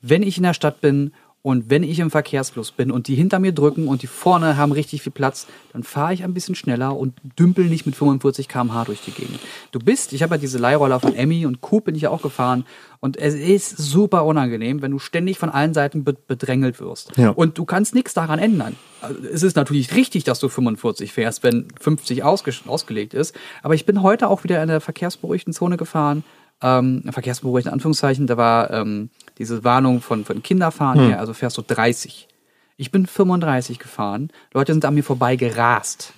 wenn 0.00 0.22
ich 0.22 0.36
in 0.36 0.44
der 0.44 0.54
Stadt 0.54 0.80
bin 0.80 1.12
und 1.42 1.70
wenn 1.70 1.84
ich 1.84 2.00
im 2.00 2.10
Verkehrsfluss 2.10 2.72
bin 2.72 2.90
und 2.90 3.06
die 3.06 3.14
hinter 3.14 3.38
mir 3.38 3.52
drücken 3.52 3.86
und 3.86 4.02
die 4.02 4.08
vorne 4.08 4.56
haben 4.56 4.72
richtig 4.72 5.02
viel 5.02 5.12
Platz, 5.12 5.46
dann 5.72 5.84
fahre 5.84 6.12
ich 6.12 6.24
ein 6.24 6.34
bisschen 6.34 6.56
schneller 6.56 6.96
und 6.96 7.14
dümpel 7.38 7.66
nicht 7.66 7.86
mit 7.86 7.94
45 7.94 8.48
km/h 8.48 8.84
durch 8.84 9.00
die 9.02 9.12
Gegend. 9.12 9.38
Du 9.70 9.78
bist, 9.78 10.12
ich 10.12 10.22
habe 10.22 10.34
ja 10.34 10.38
diese 10.38 10.58
Leihroller 10.58 10.98
von 10.98 11.14
Emmy 11.14 11.46
und 11.46 11.60
Coop 11.60 11.84
bin 11.84 11.94
ich 11.94 12.02
ja 12.02 12.10
auch 12.10 12.22
gefahren 12.22 12.64
und 13.00 13.16
es 13.16 13.34
ist 13.34 13.78
super 13.78 14.24
unangenehm, 14.24 14.82
wenn 14.82 14.90
du 14.90 14.98
ständig 14.98 15.38
von 15.38 15.50
allen 15.50 15.74
Seiten 15.74 16.02
be 16.02 16.16
bedrängelt 16.26 16.80
wirst. 16.80 17.16
Ja. 17.16 17.30
Und 17.30 17.56
du 17.56 17.64
kannst 17.64 17.94
nichts 17.94 18.14
daran 18.14 18.40
ändern. 18.40 18.74
Also, 19.00 19.20
Es 19.32 19.42
ist 19.44 19.54
natürlich 19.54 19.94
richtig, 19.94 20.24
dass 20.24 20.40
du 20.40 20.48
45 20.48 21.12
fährst, 21.12 21.44
wenn 21.44 21.68
50 21.80 22.24
ausge 22.24 22.52
ausgelegt 22.66 23.14
ist. 23.14 23.34
Aber 23.62 23.74
ich 23.74 23.86
bin 23.86 24.02
heute 24.02 24.28
auch 24.28 24.42
wieder 24.42 24.60
in 24.60 24.68
der 24.68 24.80
verkehrsberuhigten 24.80 25.52
Zone 25.52 25.76
gefahren. 25.76 26.24
Ähm, 26.60 27.04
verkehrsberuhigten 27.08 27.72
Anführungszeichen, 27.72 28.26
da 28.26 28.36
war 28.36 28.72
ähm, 28.72 29.10
diese 29.38 29.64
Warnung 29.64 30.00
von, 30.00 30.24
von 30.24 30.42
Kinderfahren 30.42 31.00
her, 31.08 31.20
also 31.20 31.32
fährst 31.32 31.56
du 31.58 31.62
30. 31.62 32.28
Ich 32.76 32.90
bin 32.90 33.06
35 33.06 33.78
gefahren. 33.78 34.30
Leute 34.52 34.72
sind 34.72 34.84
an 34.84 34.94
mir 34.94 35.02
vorbei 35.04 35.36
gerast. 35.36 36.12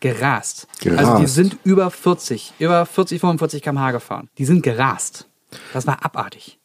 Gerast. 0.00 0.66
Also 0.80 0.88
die 0.88 0.96
Gerast. 1.22 1.34
sind 1.34 1.56
über 1.64 1.90
40, 1.90 2.54
über 2.58 2.84
40, 2.86 3.20
45 3.20 3.62
km/h 3.62 3.92
gefahren. 3.92 4.28
Die 4.38 4.44
sind 4.44 4.62
gerast. 4.62 5.28
Das 5.72 5.86
war 5.86 6.04
abartig. 6.04 6.58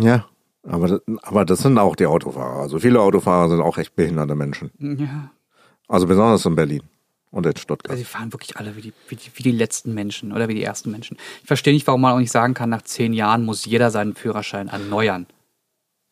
Ja, 0.00 0.24
aber, 0.66 0.88
das- 0.88 1.00
aber 1.22 1.44
das 1.44 1.60
sind 1.60 1.76
auch 1.78 1.96
die 1.96 2.06
Autofahrer. 2.06 2.60
Also 2.60 2.78
viele 2.78 3.00
Autofahrer 3.00 3.48
sind 3.50 3.60
auch 3.60 3.78
echt 3.78 3.94
behinderte 3.94 4.34
Menschen. 4.34 4.70
Ja. 4.78 5.30
Also 5.86 6.06
besonders 6.06 6.44
in 6.46 6.54
Berlin 6.54 6.82
und 7.30 7.46
in 7.46 7.56
Stuttgart. 7.56 7.90
Also 7.90 8.02
die 8.02 8.08
fahren 8.08 8.32
wirklich 8.32 8.56
alle 8.56 8.76
wie 8.76 8.80
die, 8.80 8.92
wie, 9.08 9.16
die, 9.16 9.30
wie 9.34 9.42
die 9.42 9.52
letzten 9.52 9.94
Menschen 9.94 10.32
oder 10.32 10.48
wie 10.48 10.54
die 10.54 10.62
ersten 10.62 10.90
Menschen. 10.90 11.16
Ich 11.42 11.46
verstehe 11.46 11.72
nicht, 11.74 11.86
warum 11.86 12.00
man 12.00 12.14
auch 12.14 12.18
nicht 12.18 12.32
sagen 12.32 12.54
kann, 12.54 12.70
nach 12.70 12.82
zehn 12.82 13.12
Jahren 13.12 13.44
muss 13.44 13.64
jeder 13.64 13.90
seinen 13.90 14.14
Führerschein 14.14 14.68
erneuern. 14.68 15.26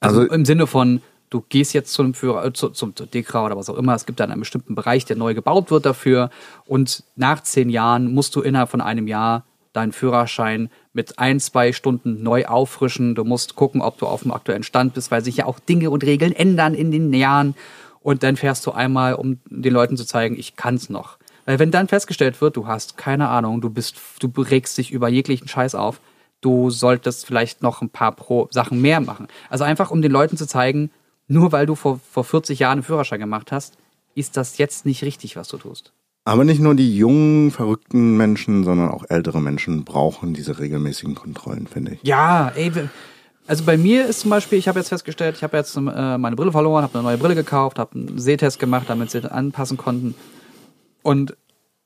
Also, 0.00 0.20
Also- 0.20 0.32
im 0.32 0.44
Sinne 0.44 0.66
von, 0.66 1.02
du 1.30 1.44
gehst 1.48 1.72
jetzt 1.72 1.92
zum 1.92 2.14
Führer, 2.14 2.44
äh, 2.44 2.52
zu, 2.52 2.70
zum 2.70 2.94
Dekra 2.94 3.46
oder 3.46 3.56
was 3.56 3.70
auch 3.70 3.76
immer, 3.76 3.94
es 3.94 4.06
gibt 4.06 4.20
dann 4.20 4.30
einen 4.30 4.40
bestimmten 4.40 4.74
Bereich, 4.74 5.04
der 5.04 5.16
neu 5.16 5.34
gebaut 5.34 5.70
wird 5.70 5.86
dafür 5.86 6.30
und 6.66 7.02
nach 7.16 7.42
zehn 7.42 7.70
Jahren 7.70 8.12
musst 8.12 8.36
du 8.36 8.42
innerhalb 8.42 8.70
von 8.70 8.80
einem 8.80 9.08
Jahr 9.08 9.44
deinen 9.72 9.92
Führerschein 9.92 10.70
mit 10.94 11.18
ein, 11.18 11.38
zwei 11.38 11.72
Stunden 11.72 12.22
neu 12.22 12.46
auffrischen. 12.46 13.14
Du 13.14 13.24
musst 13.24 13.56
gucken, 13.56 13.82
ob 13.82 13.98
du 13.98 14.06
auf 14.06 14.22
dem 14.22 14.32
aktuellen 14.32 14.62
Stand 14.62 14.94
bist, 14.94 15.10
weil 15.10 15.22
sich 15.22 15.36
ja 15.36 15.44
auch 15.44 15.58
Dinge 15.58 15.90
und 15.90 16.02
Regeln 16.02 16.32
ändern 16.32 16.72
in 16.74 16.90
den 16.90 17.12
Jahren. 17.12 17.54
Und 18.06 18.22
dann 18.22 18.36
fährst 18.36 18.64
du 18.64 18.70
einmal, 18.70 19.14
um 19.14 19.40
den 19.50 19.72
Leuten 19.72 19.96
zu 19.96 20.04
zeigen, 20.04 20.38
ich 20.38 20.54
kann's 20.54 20.88
noch. 20.88 21.18
Weil 21.44 21.58
wenn 21.58 21.72
dann 21.72 21.88
festgestellt 21.88 22.40
wird, 22.40 22.56
du 22.56 22.68
hast 22.68 22.96
keine 22.96 23.30
Ahnung, 23.30 23.60
du 23.60 23.68
bist, 23.68 23.96
du 24.20 24.30
regst 24.40 24.78
dich 24.78 24.92
über 24.92 25.08
jeglichen 25.08 25.48
Scheiß 25.48 25.74
auf, 25.74 26.00
du 26.40 26.70
solltest 26.70 27.26
vielleicht 27.26 27.62
noch 27.62 27.82
ein 27.82 27.90
paar 27.90 28.12
Pro 28.12 28.46
Sachen 28.52 28.80
mehr 28.80 29.00
machen. 29.00 29.26
Also 29.50 29.64
einfach, 29.64 29.90
um 29.90 30.02
den 30.02 30.12
Leuten 30.12 30.36
zu 30.36 30.46
zeigen, 30.46 30.92
nur 31.26 31.50
weil 31.50 31.66
du 31.66 31.74
vor, 31.74 31.98
vor 32.08 32.22
40 32.22 32.60
Jahren 32.60 32.74
einen 32.74 32.82
Führerschein 32.84 33.18
gemacht 33.18 33.50
hast, 33.50 33.76
ist 34.14 34.36
das 34.36 34.56
jetzt 34.56 34.86
nicht 34.86 35.02
richtig, 35.02 35.34
was 35.34 35.48
du 35.48 35.56
tust. 35.56 35.92
Aber 36.24 36.44
nicht 36.44 36.60
nur 36.60 36.76
die 36.76 36.96
jungen, 36.96 37.50
verrückten 37.50 38.16
Menschen, 38.16 38.62
sondern 38.62 38.90
auch 38.90 39.02
ältere 39.08 39.40
Menschen 39.40 39.84
brauchen 39.84 40.32
diese 40.32 40.60
regelmäßigen 40.60 41.16
Kontrollen, 41.16 41.66
finde 41.66 41.94
ich. 41.94 41.98
Ja, 42.04 42.52
ey, 42.54 42.70
also 43.46 43.64
bei 43.64 43.76
mir 43.76 44.06
ist 44.06 44.20
zum 44.20 44.30
Beispiel, 44.30 44.58
ich 44.58 44.68
habe 44.68 44.78
jetzt 44.78 44.88
festgestellt, 44.88 45.36
ich 45.36 45.42
habe 45.42 45.56
jetzt 45.56 45.76
äh, 45.76 45.80
meine 45.80 46.36
Brille 46.36 46.52
verloren, 46.52 46.82
habe 46.82 46.98
eine 46.98 47.08
neue 47.08 47.18
Brille 47.18 47.34
gekauft, 47.34 47.78
habe 47.78 47.94
einen 47.94 48.18
Sehtest 48.18 48.58
gemacht, 48.58 48.86
damit 48.88 49.10
sie 49.10 49.30
anpassen 49.30 49.76
konnten. 49.76 50.14
Und 51.02 51.36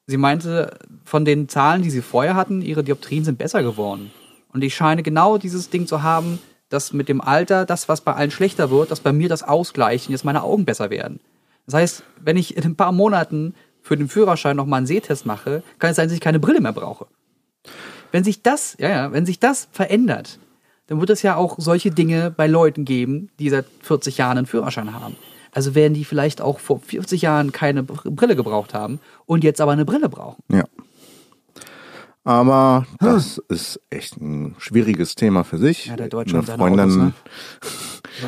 sie 0.07 0.17
meinte, 0.17 0.79
von 1.05 1.25
den 1.25 1.49
Zahlen, 1.49 1.83
die 1.83 1.91
sie 1.91 2.03
vorher 2.03 2.35
hatten, 2.35 2.63
ihre 2.63 2.83
Dioptrien 2.83 3.25
sind 3.25 3.39
besser 3.39 3.63
geworden. 3.63 4.11
Und 4.53 4.65
ich 4.65 4.75
scheine 4.75 5.03
genau 5.03 5.39
dieses 5.39 5.71
Ding 5.71 5.87
zu 5.87 6.03
haben, 6.03 6.39
dass 6.71 6.93
mit 6.93 7.09
dem 7.09 7.21
Alter, 7.21 7.67
das, 7.67 7.89
was 7.89 8.01
bei 8.01 8.15
allen 8.15 8.31
schlechter 8.31 8.71
wird, 8.71 8.91
dass 8.91 9.01
bei 9.01 9.13
mir 9.13 9.29
das 9.29 9.43
ausgleicht 9.43 10.07
und 10.07 10.13
jetzt 10.13 10.25
meine 10.25 10.43
Augen 10.43 10.65
besser 10.65 10.89
werden. 10.89 11.21
Das 11.67 11.75
heißt, 11.75 12.03
wenn 12.21 12.37
ich 12.37 12.57
in 12.57 12.65
ein 12.65 12.77
paar 12.77 12.93
Monaten 12.93 13.55
für 13.83 13.97
den 13.97 14.09
Führerschein 14.09 14.57
nochmal 14.57 14.79
einen 14.79 14.87
Sehtest 14.87 15.27
mache, 15.27 15.63
kann 15.79 15.91
es 15.91 15.97
sein, 15.97 16.09
dass 16.09 16.15
ich 16.15 16.21
keine 16.21 16.41
Brille 16.41 16.61
mehr 16.61 16.73
brauche. 16.73 17.07
Wenn 18.13 18.25
sich 18.25 18.43
das, 18.43 18.77
ja, 18.79 18.89
ja, 18.89 19.13
wenn 19.13 19.27
sich 19.27 19.39
das 19.39 19.69
verändert, 19.73 20.39
dann 20.91 20.99
wird 21.01 21.09
es 21.11 21.23
ja 21.23 21.37
auch 21.37 21.55
solche 21.59 21.91
Dinge 21.93 22.33
bei 22.37 22.47
Leuten 22.49 22.85
geben, 22.85 23.31
die 23.39 23.49
seit 23.49 23.65
40 23.83 24.19
Jahren 24.19 24.39
einen 24.39 24.47
Führerschein 24.47 24.93
haben. 24.93 25.15
Also 25.53 25.75
werden 25.77 25.95
die 25.95 26.05
vielleicht 26.05 26.41
auch 26.43 26.59
vor 26.59 26.81
40 26.81 27.23
Jahren 27.23 27.53
keine 27.53 27.85
Br- 27.85 28.11
Brille 28.11 28.35
gebraucht 28.35 28.75
haben 28.75 28.99
und 29.25 29.45
jetzt 29.45 29.61
aber 29.61 29.71
eine 29.73 29.85
Brille 29.85 30.09
brauchen. 30.09 30.43
Ja. 30.51 30.65
Aber 32.25 32.87
das 32.99 33.39
ist 33.49 33.81
echt 33.89 34.21
ein 34.21 34.55
schwieriges 34.59 35.15
Thema 35.15 35.45
für 35.45 35.59
sich. 35.59 35.87
Ja, 35.87 35.97
der 35.97 36.09
Deutsche 36.09 36.37
eine 36.37 36.43
Freundin, 36.47 36.81
Autos, 36.81 36.97
ne? 36.97 37.13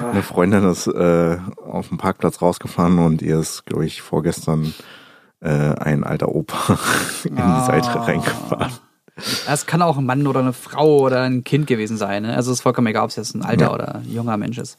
eine 0.13 0.23
Freundin 0.23 0.65
ist 0.71 0.87
äh, 0.87 1.39
auf 1.67 1.89
dem 1.89 1.99
Parkplatz 1.99 2.41
rausgefahren 2.41 2.99
und 2.99 3.23
ihr 3.23 3.39
ist, 3.41 3.67
glaube 3.67 3.85
ich, 3.85 4.01
vorgestern 4.03 4.73
äh, 5.41 5.49
ein 5.51 6.05
alter 6.05 6.29
Opa 6.29 6.79
in 7.25 7.37
die 7.37 7.43
Ah. 7.43 7.67
Seite 7.67 7.89
reingefahren. 8.07 8.73
Es 9.47 9.67
kann 9.67 9.83
auch 9.83 9.99
ein 9.99 10.07
Mann 10.07 10.27
oder 10.27 10.41
eine 10.41 10.53
Frau 10.53 11.01
oder 11.01 11.23
ein 11.23 11.45
Kind 11.45 11.67
gewesen 11.67 11.97
sein. 11.97 12.23
Ne? 12.23 12.35
Also 12.35 12.51
es 12.51 12.59
ist 12.59 12.63
vollkommen 12.63 12.87
egal, 12.87 13.05
ob 13.05 13.11
es 13.11 13.17
jetzt 13.17 13.35
ein 13.35 13.43
alter 13.45 13.67
Ja. 13.67 13.75
oder 13.75 13.95
ein 13.97 14.11
junger 14.11 14.37
Mensch 14.37 14.59
ist. 14.59 14.79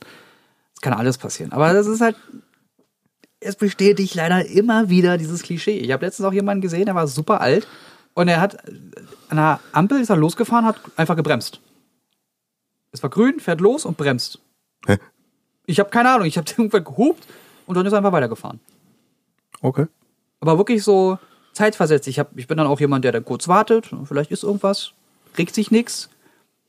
Es 0.73 0.81
kann 0.81 0.93
alles 0.93 1.17
passieren. 1.17 1.51
Aber 1.51 1.71
das 1.73 1.85
ist 1.87 2.01
halt, 2.01 2.15
es 3.39 3.55
bestätigt 3.55 4.15
leider 4.15 4.45
immer 4.45 4.89
wieder 4.89 5.17
dieses 5.17 5.43
Klischee. 5.43 5.77
Ich 5.77 5.91
habe 5.91 6.05
letztens 6.05 6.27
auch 6.27 6.33
jemanden 6.33 6.61
gesehen, 6.61 6.85
der 6.85 6.95
war 6.95 7.07
super 7.07 7.41
alt 7.41 7.67
und 8.15 8.27
er 8.27 8.41
hat 8.41 8.57
an 9.29 9.37
der 9.37 9.59
Ampel 9.71 9.99
ist 10.01 10.09
er 10.09 10.17
losgefahren, 10.17 10.65
hat 10.65 10.77
einfach 10.95 11.15
gebremst. 11.15 11.59
Es 12.91 13.01
war 13.03 13.09
grün, 13.09 13.39
fährt 13.39 13.61
los 13.61 13.85
und 13.85 13.97
bremst. 13.97 14.39
Hä? 14.87 14.97
Ich 15.65 15.79
habe 15.79 15.89
keine 15.89 16.09
Ahnung, 16.11 16.25
ich 16.27 16.37
habe 16.37 16.49
irgendwann 16.57 16.83
gehupt 16.83 17.27
und 17.65 17.75
dann 17.75 17.85
ist 17.85 17.93
er 17.93 17.97
einfach 17.97 18.11
weitergefahren. 18.11 18.59
Okay. 19.61 19.85
Aber 20.39 20.57
wirklich 20.57 20.83
so 20.83 21.17
zeitversetzt. 21.53 22.07
Ich, 22.07 22.19
hab, 22.19 22.37
ich 22.37 22.47
bin 22.47 22.57
dann 22.57 22.67
auch 22.67 22.79
jemand, 22.79 23.05
der 23.05 23.11
dann 23.11 23.25
kurz 23.25 23.47
wartet. 23.47 23.89
Vielleicht 24.05 24.31
ist 24.31 24.43
irgendwas, 24.43 24.91
regt 25.37 25.55
sich 25.55 25.71
nichts. 25.71 26.09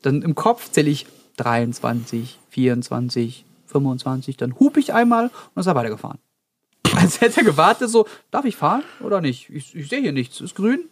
Dann 0.01 0.21
im 0.21 0.35
Kopf 0.35 0.71
zähle 0.71 0.89
ich 0.89 1.07
23, 1.37 2.39
24, 2.49 3.45
25. 3.67 4.37
Dann 4.37 4.59
hupe 4.59 4.79
ich 4.79 4.93
einmal 4.93 5.25
und 5.25 5.31
dann 5.55 5.61
ist 5.61 5.67
er 5.67 5.75
weitergefahren. 5.75 6.19
Als 6.95 7.21
hätte 7.21 7.41
er 7.41 7.43
gewartet, 7.43 7.89
so, 7.89 8.07
darf 8.31 8.45
ich 8.45 8.55
fahren 8.55 8.83
oder 9.01 9.21
nicht? 9.21 9.49
Ich, 9.49 9.75
ich 9.75 9.89
sehe 9.89 10.01
hier 10.01 10.13
nichts. 10.13 10.39
Ist 10.39 10.55
grün. 10.55 10.85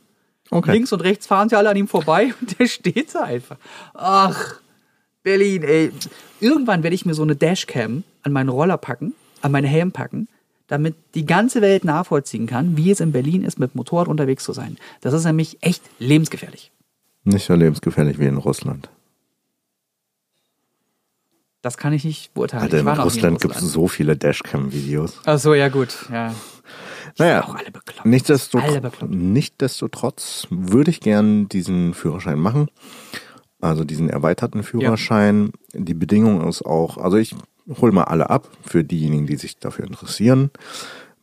Okay. 0.50 0.74
Links 0.74 0.91
und 0.91 1.02
rechts 1.02 1.26
fahren 1.26 1.50
sie 1.50 1.58
alle 1.58 1.70
an 1.70 1.78
ihm 1.78 1.88
vorbei 1.88 2.34
und 2.41 2.60
der 2.60 2.68
steht 2.68 3.16
da 3.16 3.22
einfach. 3.22 3.58
Ach, 3.94 4.60
Berlin, 5.24 5.64
ey. 5.64 5.91
Irgendwann 6.39 6.84
werde 6.84 6.96
ich 6.96 7.06
mir 7.06 7.14
so 7.14 7.24
eine 7.24 7.36
Dashcam 7.36 8.04
an 8.24 8.34
meinen 8.34 8.50
Roller 8.50 8.78
packen, 8.78 9.14
an 9.41 9.52
meinen 9.52 9.68
Helm 9.68 9.91
packen, 9.91 10.28
damit 10.68 10.95
die 11.16 11.26
ganze 11.26 11.61
Welt 11.61 11.84
nachvollziehen 11.84 12.47
kann, 12.47 12.78
wie 12.78 12.91
es 12.91 12.99
in 12.99 13.11
Berlin 13.11 13.43
ist, 13.43 13.59
mit 13.59 13.76
Motorrad 13.76 14.07
unterwegs 14.07 14.43
zu 14.43 14.53
sein. 14.53 14.78
Das 15.01 15.14
ist 15.14 15.26
nämlich 15.26 15.57
echt 15.61 15.84
lebensgefährlich. 15.99 16.72
Nicht 17.24 17.45
so 17.45 17.53
lebensgefährlich 17.53 18.20
wie 18.20 18.26
in 18.26 18.38
Russland. 18.38 18.89
Das 21.61 21.78
kann 21.78 21.93
ich 21.93 22.03
nicht 22.03 22.34
beurteilen. 22.34 22.64
Alter, 22.64 22.78
ich 22.78 22.86
in 22.86 22.91
nie 22.93 22.99
Russland 22.99 23.41
gibt 23.41 23.55
es 23.55 23.61
so 23.61 23.88
viele 23.88 24.18
Dashcam-Videos. 24.18 25.22
Ach 25.26 25.39
so, 25.39 25.53
ja 25.53 25.70
gut, 25.70 25.95
ja. 26.11 26.36
Naja, 27.18 27.43
auch 27.43 27.55
alle 27.55 27.72
bekloppt. 27.72 28.05
nichtsdestotrotz, 28.05 28.70
Alle 28.72 28.82
bekloppt. 28.82 29.14
nichtsdestotrotz 29.14 30.47
würde 30.49 30.91
ich 30.91 30.99
gern 30.99 31.47
diesen 31.47 31.93
Führerschein 31.93 32.39
machen. 32.39 32.68
Also 33.61 33.86
diesen 33.86 34.09
erweiterten 34.09 34.64
Führerschein. 34.64 35.51
Die 35.74 35.93
Bedingung 35.93 36.45
ist 36.49 36.66
auch, 36.66 36.97
also 36.97 37.16
ich 37.16 37.34
hol 37.82 37.91
mal 37.91 38.03
alle 38.05 38.30
ab 38.30 38.49
für 38.61 38.84
diejenigen, 38.84 39.26
die 39.28 39.36
sich 39.38 39.57
dafür 39.57 39.86
interessieren. 39.86 40.51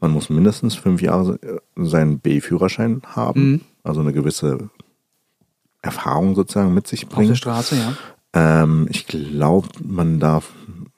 Man 0.00 0.12
muss 0.12 0.30
mindestens 0.30 0.74
fünf 0.74 1.02
Jahre 1.02 1.38
äh, 1.42 1.58
seinen 1.76 2.18
B-Führerschein 2.20 3.02
haben, 3.06 3.50
Mhm. 3.52 3.60
also 3.82 4.00
eine 4.00 4.12
gewisse 4.12 4.70
Erfahrung 5.82 6.34
sozusagen 6.34 6.72
mit 6.74 6.86
sich 6.86 7.04
Auf 7.04 7.08
der 7.10 7.16
bringen. 7.16 7.36
Straße, 7.36 7.76
ja. 7.76 7.94
Ähm, 8.32 8.86
ich 8.90 9.06
glaube, 9.06 9.68
man 9.82 10.20
darf, 10.20 10.50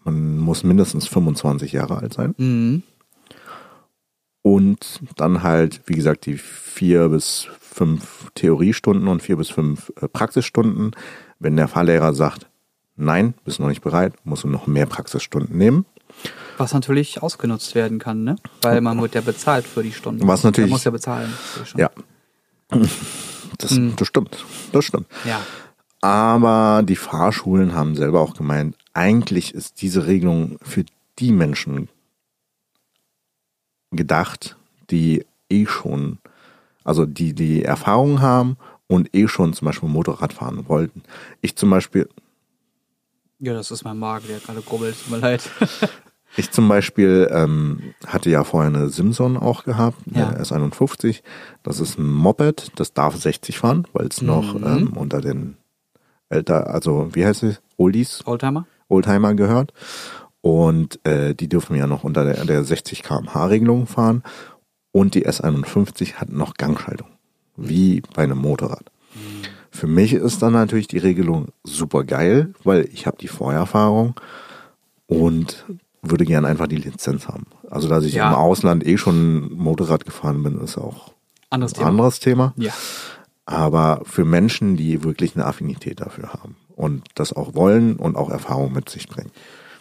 man 0.05 0.39
muss 0.39 0.65
mindestens 0.65 1.07
25 1.09 1.73
Jahre 1.73 1.99
alt 1.99 2.15
sein. 2.15 2.35
Mhm. 2.39 2.83
Und 4.43 5.01
dann 5.17 5.43
halt, 5.43 5.83
wie 5.87 5.95
gesagt, 5.95 6.27
die 6.27 6.37
vier 6.37 7.09
bis 7.09 7.47
fünf 7.61 8.31
Theoriestunden 8.35 9.07
und 9.09 9.23
vier 9.23 9.37
bis 9.37 9.51
fünf 9.51 9.93
äh, 10.01 10.09
Praxisstunden. 10.09 10.93
Wenn 11.39 11.57
der 11.57 11.69
Fahrlehrer 11.69 12.13
sagt, 12.13 12.49
nein, 12.97 13.35
bist 13.45 13.61
noch 13.61 13.69
nicht 13.69 13.83
bereit, 13.83 14.15
musst 14.25 14.45
du 14.45 14.49
noch 14.49 14.67
mehr 14.67 14.87
Praxisstunden 14.87 15.57
nehmen. 15.57 15.85
Was 16.59 16.75
natürlich 16.75 17.23
ausgenutzt 17.23 17.75
werden 17.75 17.99
kann, 17.99 18.25
ne? 18.25 18.37
Weil 18.61 18.81
man 18.81 19.01
wird 19.01 19.15
ja 19.15 19.21
bezahlt 19.23 19.67
für 19.67 19.83
die 19.83 19.93
Stunden. 19.93 20.27
Was 20.29 20.45
natürlich- 20.45 20.71
Man 20.71 20.77
muss 20.77 20.85
ja 20.85 20.91
bezahlen. 20.91 21.33
Ja. 21.77 21.91
Das, 23.59 23.79
das 23.97 24.09
stimmt. 24.09 24.45
Das 24.73 24.85
stimmt. 24.85 25.07
Ja. 25.25 25.41
Aber 26.01 26.83
die 26.85 26.97
Fahrschulen 26.97 27.75
haben 27.75 27.95
selber 27.97 28.21
auch 28.21 28.35
gemeint, 28.35 28.77
eigentlich 28.93 29.55
ist 29.55 29.81
diese 29.83 30.07
Regelung 30.07 30.59
für 30.63 30.85
die 31.19 31.33
Menschen 31.33 31.89
gedacht, 33.91 34.57
die 34.91 35.25
eh 35.49 35.67
schon, 35.67 36.19
also 36.85 37.07
die 37.07 37.35
die 37.35 37.65
Erfahrung 37.65 38.21
haben 38.21 38.57
und 38.87 39.15
eh 39.15 39.29
schon 39.29 39.53
zum 39.53 39.67
Beispiel 39.67 39.89
Motorrad 39.89 40.33
fahren 40.33 40.69
wollten. 40.69 41.03
Ich 41.41 41.57
zum 41.57 41.71
Beispiel, 41.71 42.09
Ja, 43.45 43.55
das 43.55 43.71
ist 43.73 43.83
mein 43.85 43.99
Magen, 43.99 44.27
der 44.29 44.39
gerade 44.39 44.63
grubbelt. 44.63 44.95
Tut 45.03 45.11
mir 45.11 45.19
leid. 45.19 45.43
ich 46.37 46.53
zum 46.53 46.69
Beispiel 46.69 47.29
ähm, 47.33 47.93
hatte 48.07 48.31
ja 48.31 48.45
vorher 48.45 48.71
eine 48.73 48.89
Simson 48.89 49.37
auch 49.37 49.65
gehabt, 49.65 49.99
Ja. 50.15 50.29
eine 50.29 50.41
S51. 50.41 51.23
Das 51.65 51.81
ist 51.81 51.99
ein 51.99 52.07
Moped, 52.07 52.71
das 52.77 52.93
darf 52.95 53.17
60 53.17 53.59
fahren, 53.59 53.87
weil 53.93 54.07
es 54.07 54.23
noch 54.23 54.55
Mhm. 54.55 54.65
ähm, 54.67 54.93
unter 54.97 55.21
den 55.21 55.57
älter, 56.29 56.69
also 56.73 57.09
wie 57.15 57.27
heißt 57.27 57.43
es, 57.43 57.61
Oldies 57.77 58.23
Oldtimer? 58.27 58.65
Oldtimer 58.89 59.35
gehört. 59.35 59.73
Und 60.41 61.05
äh, 61.05 61.35
die 61.35 61.49
dürfen 61.49 61.75
ja 61.77 61.87
noch 61.89 62.05
unter 62.05 62.25
der, 62.25 62.45
der 62.45 62.63
60 62.63 63.03
km/h 63.03 63.47
Regelung 63.47 63.87
fahren. 63.89 64.23
Und 64.93 65.15
die 65.17 65.27
S51 65.27 66.15
hat 66.15 66.31
noch 66.31 66.55
Gangschaltung. 66.55 67.09
Wie 67.57 68.03
bei 68.15 68.23
einem 68.23 68.39
Motorrad. 68.39 68.85
Für 69.75 69.87
mich 69.87 70.13
ist 70.13 70.43
dann 70.43 70.53
natürlich 70.53 70.87
die 70.87 70.99
Regelung 70.99 71.49
super 71.65 72.05
geil, 72.05 72.53
weil 72.63 72.89
ich 72.93 73.07
habe 73.07 73.17
die 73.19 73.27
Vorerfahrung 73.29 74.15
und 75.07 75.65
würde 76.03 76.25
gern 76.25 76.45
einfach 76.45 76.67
die 76.67 76.77
Lizenz 76.77 77.27
haben. 77.29 77.47
Also 77.71 77.89
dass 77.89 78.05
ich 78.05 78.15
Ja. 78.15 78.29
im 78.29 78.35
Ausland 78.35 78.87
eh 78.87 78.99
schon 78.99 79.53
Motorrad 79.57 80.05
gefahren 80.05 80.43
bin, 80.43 80.59
ist 80.59 80.77
auch 80.79 81.13
Anderes 81.51 81.73
ein 81.73 81.77
Thema. 81.79 81.89
anderes 81.89 82.21
Thema. 82.21 82.53
Ja. 82.57 82.73
Aber 83.47 84.03
für 84.05 84.25
Menschen, 84.25 84.77
die 84.77 85.03
wirklich 85.05 85.35
eine 85.37 85.47
Affinität 85.47 86.01
dafür 86.01 86.33
haben 86.33 86.57
und 86.77 87.03
das 87.15 87.33
auch 87.33 87.55
wollen 87.55 87.97
und 87.97 88.17
auch 88.17 88.31
Erfahrung 88.31 88.73
mit 88.73 88.89
sich 88.89 89.09
bringen. 89.09 89.31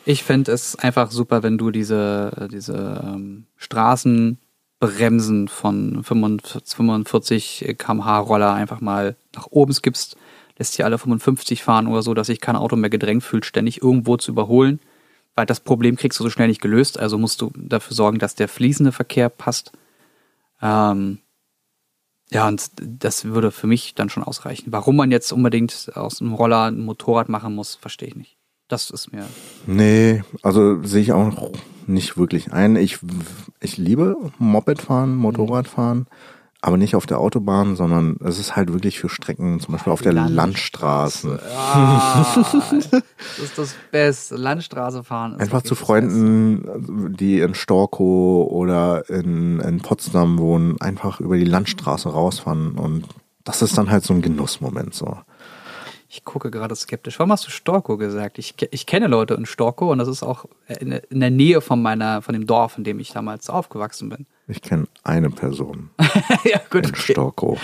Ich 0.05 0.23
fände 0.23 0.51
es 0.51 0.75
einfach 0.77 1.11
super, 1.11 1.43
wenn 1.43 1.57
du 1.57 1.69
diese, 1.69 2.47
diese 2.51 3.03
ähm, 3.05 3.45
Straßenbremsen 4.81 5.47
von 5.47 6.03
45, 6.03 6.75
45 6.75 7.75
km/h 7.77 8.19
Roller 8.19 8.53
einfach 8.53 8.81
mal 8.81 9.15
nach 9.35 9.47
oben 9.51 9.73
skippst, 9.73 10.17
lässt 10.57 10.73
sie 10.73 10.83
alle 10.83 10.97
55 10.97 11.63
fahren 11.63 11.87
oder 11.87 12.01
so, 12.01 12.13
dass 12.13 12.27
sich 12.27 12.41
kein 12.41 12.55
Auto 12.55 12.75
mehr 12.75 12.89
gedrängt 12.89 13.23
fühlt, 13.23 13.45
ständig 13.45 13.81
irgendwo 13.81 14.17
zu 14.17 14.31
überholen. 14.31 14.79
Weil 15.35 15.45
das 15.45 15.61
Problem 15.61 15.95
kriegst 15.95 16.19
du 16.19 16.23
so 16.23 16.29
schnell 16.29 16.47
nicht 16.47 16.61
gelöst, 16.61 16.99
also 16.99 17.17
musst 17.17 17.41
du 17.41 17.51
dafür 17.55 17.95
sorgen, 17.95 18.19
dass 18.19 18.35
der 18.35 18.49
fließende 18.49 18.91
Verkehr 18.91 19.29
passt. 19.29 19.71
Ähm, 20.61 21.19
ja, 22.31 22.47
und 22.47 22.71
das 22.75 23.25
würde 23.25 23.51
für 23.51 23.67
mich 23.67 23.95
dann 23.95 24.09
schon 24.09 24.23
ausreichen. 24.23 24.71
Warum 24.71 24.95
man 24.95 25.11
jetzt 25.11 25.31
unbedingt 25.31 25.91
aus 25.95 26.21
einem 26.21 26.33
Roller 26.33 26.65
ein 26.65 26.83
Motorrad 26.83 27.29
machen 27.29 27.55
muss, 27.55 27.75
verstehe 27.75 28.09
ich 28.09 28.15
nicht. 28.15 28.40
Das 28.71 28.89
ist 28.89 29.11
mir 29.11 29.25
Nee, 29.65 30.23
also 30.43 30.81
sehe 30.81 31.01
ich 31.01 31.11
auch 31.11 31.51
nicht 31.87 32.15
wirklich 32.17 32.53
ein. 32.53 32.77
Ich, 32.77 32.99
ich 33.59 33.75
liebe 33.75 34.15
Mopedfahren, 34.37 35.13
Motorradfahren, 35.13 36.07
aber 36.61 36.77
nicht 36.77 36.95
auf 36.95 37.05
der 37.05 37.19
Autobahn, 37.19 37.75
sondern 37.75 38.15
es 38.23 38.39
ist 38.39 38.55
halt 38.55 38.71
wirklich 38.71 38.97
für 38.97 39.09
Strecken, 39.09 39.59
zum 39.59 39.73
Beispiel 39.73 39.91
auf 39.91 40.01
der 40.01 40.13
Landstraße. 40.13 41.41
Ah, 41.53 42.25
das 42.33 42.53
ist 43.43 43.57
das 43.57 43.75
Beste. 43.91 44.37
Landstraße 44.37 45.03
fahren. 45.03 45.33
Ist 45.33 45.41
Einfach 45.41 45.63
zu 45.63 45.75
Freunden, 45.75 47.13
die 47.17 47.41
in 47.41 47.55
Storkow 47.55 48.49
oder 48.49 49.09
in, 49.09 49.59
in 49.59 49.81
Potsdam 49.81 50.39
wohnen, 50.39 50.79
einfach 50.79 51.19
über 51.19 51.35
die 51.35 51.43
Landstraße 51.43 52.07
rausfahren 52.07 52.75
und 52.77 53.03
das 53.43 53.61
ist 53.61 53.77
dann 53.77 53.91
halt 53.91 54.05
so 54.05 54.13
ein 54.13 54.21
Genussmoment 54.21 54.93
so. 54.93 55.17
Ich 56.13 56.25
gucke 56.25 56.51
gerade 56.51 56.75
skeptisch. 56.75 57.17
Warum 57.19 57.31
hast 57.31 57.47
du 57.47 57.51
Storkow 57.51 57.97
gesagt? 57.97 58.37
Ich, 58.37 58.53
ich 58.71 58.85
kenne 58.85 59.07
Leute 59.07 59.33
in 59.35 59.45
Storkow 59.45 59.91
und 59.91 59.97
das 59.97 60.09
ist 60.09 60.23
auch 60.23 60.43
in, 60.67 60.91
in 60.91 61.21
der 61.21 61.31
Nähe 61.31 61.61
von 61.61 61.81
meiner, 61.81 62.21
von 62.21 62.33
dem 62.33 62.45
Dorf, 62.45 62.77
in 62.77 62.83
dem 62.83 62.99
ich 62.99 63.13
damals 63.13 63.49
aufgewachsen 63.49 64.09
bin. 64.09 64.25
Ich 64.49 64.61
kenne 64.61 64.87
eine 65.05 65.29
Person 65.29 65.89
ja, 66.43 66.59
gut. 66.69 66.85
in 66.85 66.89
Okay. 66.91 67.13
Storkow. 67.13 67.61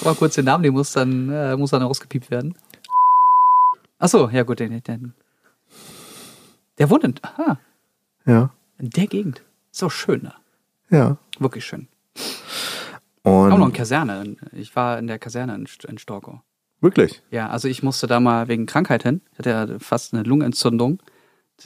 Aber 0.00 0.14
kurz 0.14 0.36
den 0.36 0.46
Namen, 0.46 0.62
die 0.64 0.70
muss 0.70 0.92
dann, 0.92 1.28
äh, 1.28 1.54
muss 1.54 1.72
dann 1.72 1.82
rausgepiept 1.82 2.30
werden. 2.30 2.54
Ach 3.98 4.08
so, 4.08 4.30
ja 4.30 4.44
gut, 4.44 4.58
den, 4.60 4.82
den, 4.82 5.12
der 6.78 6.88
wohnt 6.88 7.04
in, 7.04 7.14
aha, 7.20 7.58
Ja, 8.24 8.48
in 8.78 8.88
der 8.88 9.06
Gegend. 9.08 9.42
Ist 9.70 9.82
auch 9.82 9.90
schön, 9.90 10.22
ne? 10.22 10.32
ja. 10.88 11.18
Wirklich 11.38 11.66
schön. 11.66 11.86
Auch 13.24 13.48
noch 13.48 13.56
in 13.56 13.62
Und 13.62 13.72
Kaserne. 13.74 14.36
Ich 14.52 14.74
war 14.74 14.98
in 14.98 15.06
der 15.06 15.18
Kaserne 15.18 15.54
in, 15.54 15.68
in 15.86 15.98
Storkow. 15.98 16.38
Wirklich, 16.82 17.22
Ja, 17.30 17.48
also 17.48 17.68
ich 17.68 17.82
musste 17.82 18.06
da 18.06 18.20
mal 18.20 18.48
wegen 18.48 18.66
Krankheit 18.66 19.02
hin. 19.02 19.22
Ich 19.32 19.38
hatte 19.38 19.50
ja 19.50 19.78
fast 19.78 20.12
eine 20.12 20.22
Lungenentzündung. 20.22 21.02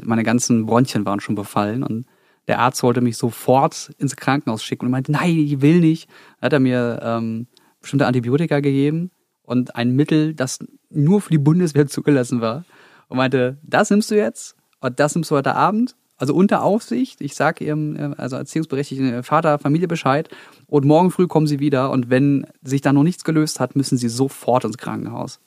Meine 0.02 0.24
ganzen 0.24 0.66
Bronchien 0.66 1.06
waren 1.06 1.20
schon 1.20 1.34
befallen 1.34 1.82
und 1.82 2.06
der 2.48 2.60
Arzt 2.60 2.82
wollte 2.82 3.00
mich 3.00 3.16
sofort 3.16 3.90
ins 3.98 4.16
Krankenhaus 4.16 4.62
schicken 4.62 4.86
und 4.86 4.92
meinte, 4.92 5.10
nein, 5.10 5.36
ich 5.36 5.60
will 5.62 5.80
nicht. 5.80 6.08
Dann 6.40 6.46
hat 6.46 6.52
er 6.52 6.60
mir 6.60 7.00
ähm, 7.02 7.46
bestimmte 7.80 8.06
Antibiotika 8.06 8.60
gegeben 8.60 9.10
und 9.42 9.74
ein 9.74 9.94
Mittel, 9.96 10.34
das 10.34 10.58
nur 10.90 11.20
für 11.20 11.30
die 11.30 11.38
Bundeswehr 11.38 11.86
zugelassen 11.88 12.40
war. 12.40 12.64
Und 13.08 13.16
meinte, 13.16 13.58
das 13.62 13.90
nimmst 13.90 14.10
du 14.10 14.16
jetzt 14.16 14.56
und 14.80 15.00
das 15.00 15.14
nimmst 15.14 15.30
du 15.30 15.36
heute 15.36 15.54
Abend. 15.54 15.96
Also 16.18 16.34
unter 16.34 16.62
Aufsicht. 16.62 17.20
Ich 17.20 17.34
sage 17.34 17.64
ihrem, 17.64 17.96
äh, 17.96 18.14
also 18.16 18.36
erziehungsberechtigten 18.36 19.12
äh, 19.12 19.22
Vater, 19.22 19.58
Familie 19.58 19.88
Bescheid. 19.88 20.28
Und 20.66 20.84
morgen 20.84 21.10
früh 21.10 21.26
kommen 21.26 21.46
sie 21.46 21.60
wieder. 21.60 21.90
Und 21.90 22.10
wenn 22.10 22.46
sich 22.62 22.80
da 22.80 22.92
noch 22.92 23.02
nichts 23.02 23.24
gelöst 23.24 23.60
hat, 23.60 23.76
müssen 23.76 23.98
sie 23.98 24.08
sofort 24.08 24.64
ins 24.64 24.78
Krankenhaus. 24.78 25.40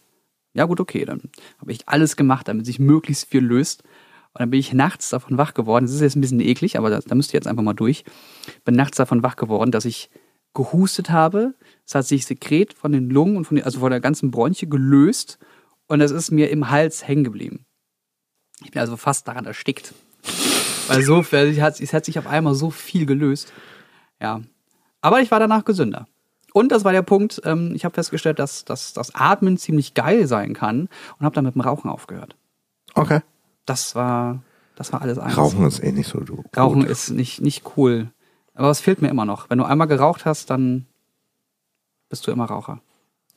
Ja 0.53 0.65
gut, 0.65 0.79
okay, 0.79 1.05
dann 1.05 1.21
habe 1.59 1.71
ich 1.71 1.87
alles 1.87 2.15
gemacht, 2.15 2.47
damit 2.47 2.65
sich 2.65 2.79
möglichst 2.79 3.29
viel 3.29 3.43
löst. 3.43 3.83
Und 4.33 4.41
dann 4.41 4.51
bin 4.51 4.59
ich 4.59 4.73
nachts 4.73 5.09
davon 5.09 5.37
wach 5.37 5.53
geworden. 5.53 5.85
Das 5.85 5.93
ist 5.93 6.01
jetzt 6.01 6.15
ein 6.15 6.21
bisschen 6.21 6.39
eklig, 6.39 6.77
aber 6.77 6.89
da, 6.89 6.99
da 6.99 7.15
müsst 7.15 7.33
ihr 7.33 7.37
jetzt 7.37 7.47
einfach 7.47 7.63
mal 7.63 7.73
durch. 7.73 8.03
Bin 8.63 8.75
nachts 8.75 8.97
davon 8.97 9.23
wach 9.23 9.35
geworden, 9.35 9.71
dass 9.71 9.85
ich 9.85 10.09
gehustet 10.53 11.09
habe. 11.09 11.55
Es 11.85 11.95
hat 11.95 12.05
sich 12.05 12.25
Sekret 12.25 12.73
von 12.73 12.91
den 12.91 13.09
Lungen 13.09 13.37
und 13.37 13.45
von 13.45 13.55
den, 13.55 13.65
also 13.65 13.79
von 13.79 13.89
der 13.89 13.99
ganzen 13.99 14.29
Bronche 14.31 14.67
gelöst. 14.67 15.39
Und 15.87 16.01
es 16.01 16.11
ist 16.11 16.29
mir 16.31 16.51
im 16.51 16.69
Hals 16.69 17.07
hängen 17.07 17.23
geblieben. 17.23 17.65
Ich 18.63 18.71
bin 18.71 18.81
also 18.81 18.97
fast 18.97 19.27
daran 19.27 19.45
erstickt. 19.45 19.93
Weil 20.89 21.03
so, 21.03 21.23
hat, 21.23 21.79
es 21.79 21.93
hat 21.93 22.05
sich 22.05 22.19
auf 22.19 22.27
einmal 22.27 22.55
so 22.55 22.69
viel 22.69 23.05
gelöst. 23.05 23.53
Ja. 24.21 24.41
Aber 25.01 25.21
ich 25.21 25.31
war 25.31 25.39
danach 25.39 25.65
gesünder. 25.65 26.07
Und 26.53 26.71
das 26.71 26.83
war 26.83 26.91
der 26.91 27.03
Punkt, 27.03 27.41
ähm, 27.45 27.73
ich 27.75 27.85
habe 27.85 27.93
festgestellt, 27.93 28.39
dass, 28.39 28.65
dass 28.65 28.93
das 28.93 29.13
Atmen 29.13 29.57
ziemlich 29.57 29.93
geil 29.93 30.27
sein 30.27 30.53
kann 30.53 30.89
und 31.17 31.25
habe 31.25 31.35
dann 31.35 31.45
mit 31.45 31.55
dem 31.55 31.61
Rauchen 31.61 31.89
aufgehört. 31.89 32.35
okay. 32.95 33.21
Das 33.65 33.93
war, 33.93 34.41
das 34.75 34.91
war 34.91 35.03
alles 35.03 35.19
eins. 35.19 35.37
Rauchen 35.37 35.63
ist 35.67 35.83
eh 35.83 35.91
nicht 35.91 36.09
so 36.09 36.21
du. 36.21 36.43
Rauchen 36.57 36.83
ist 36.83 37.11
nicht, 37.11 37.39
nicht 37.39 37.77
cool. 37.77 38.09
Aber 38.55 38.71
es 38.71 38.79
fehlt 38.79 39.01
mir 39.01 39.09
immer 39.09 39.25
noch. 39.25 39.47
Wenn 39.51 39.59
du 39.59 39.63
einmal 39.63 39.87
geraucht 39.87 40.25
hast, 40.25 40.49
dann 40.49 40.87
bist 42.09 42.25
du 42.25 42.31
immer 42.31 42.45
Raucher. 42.45 42.81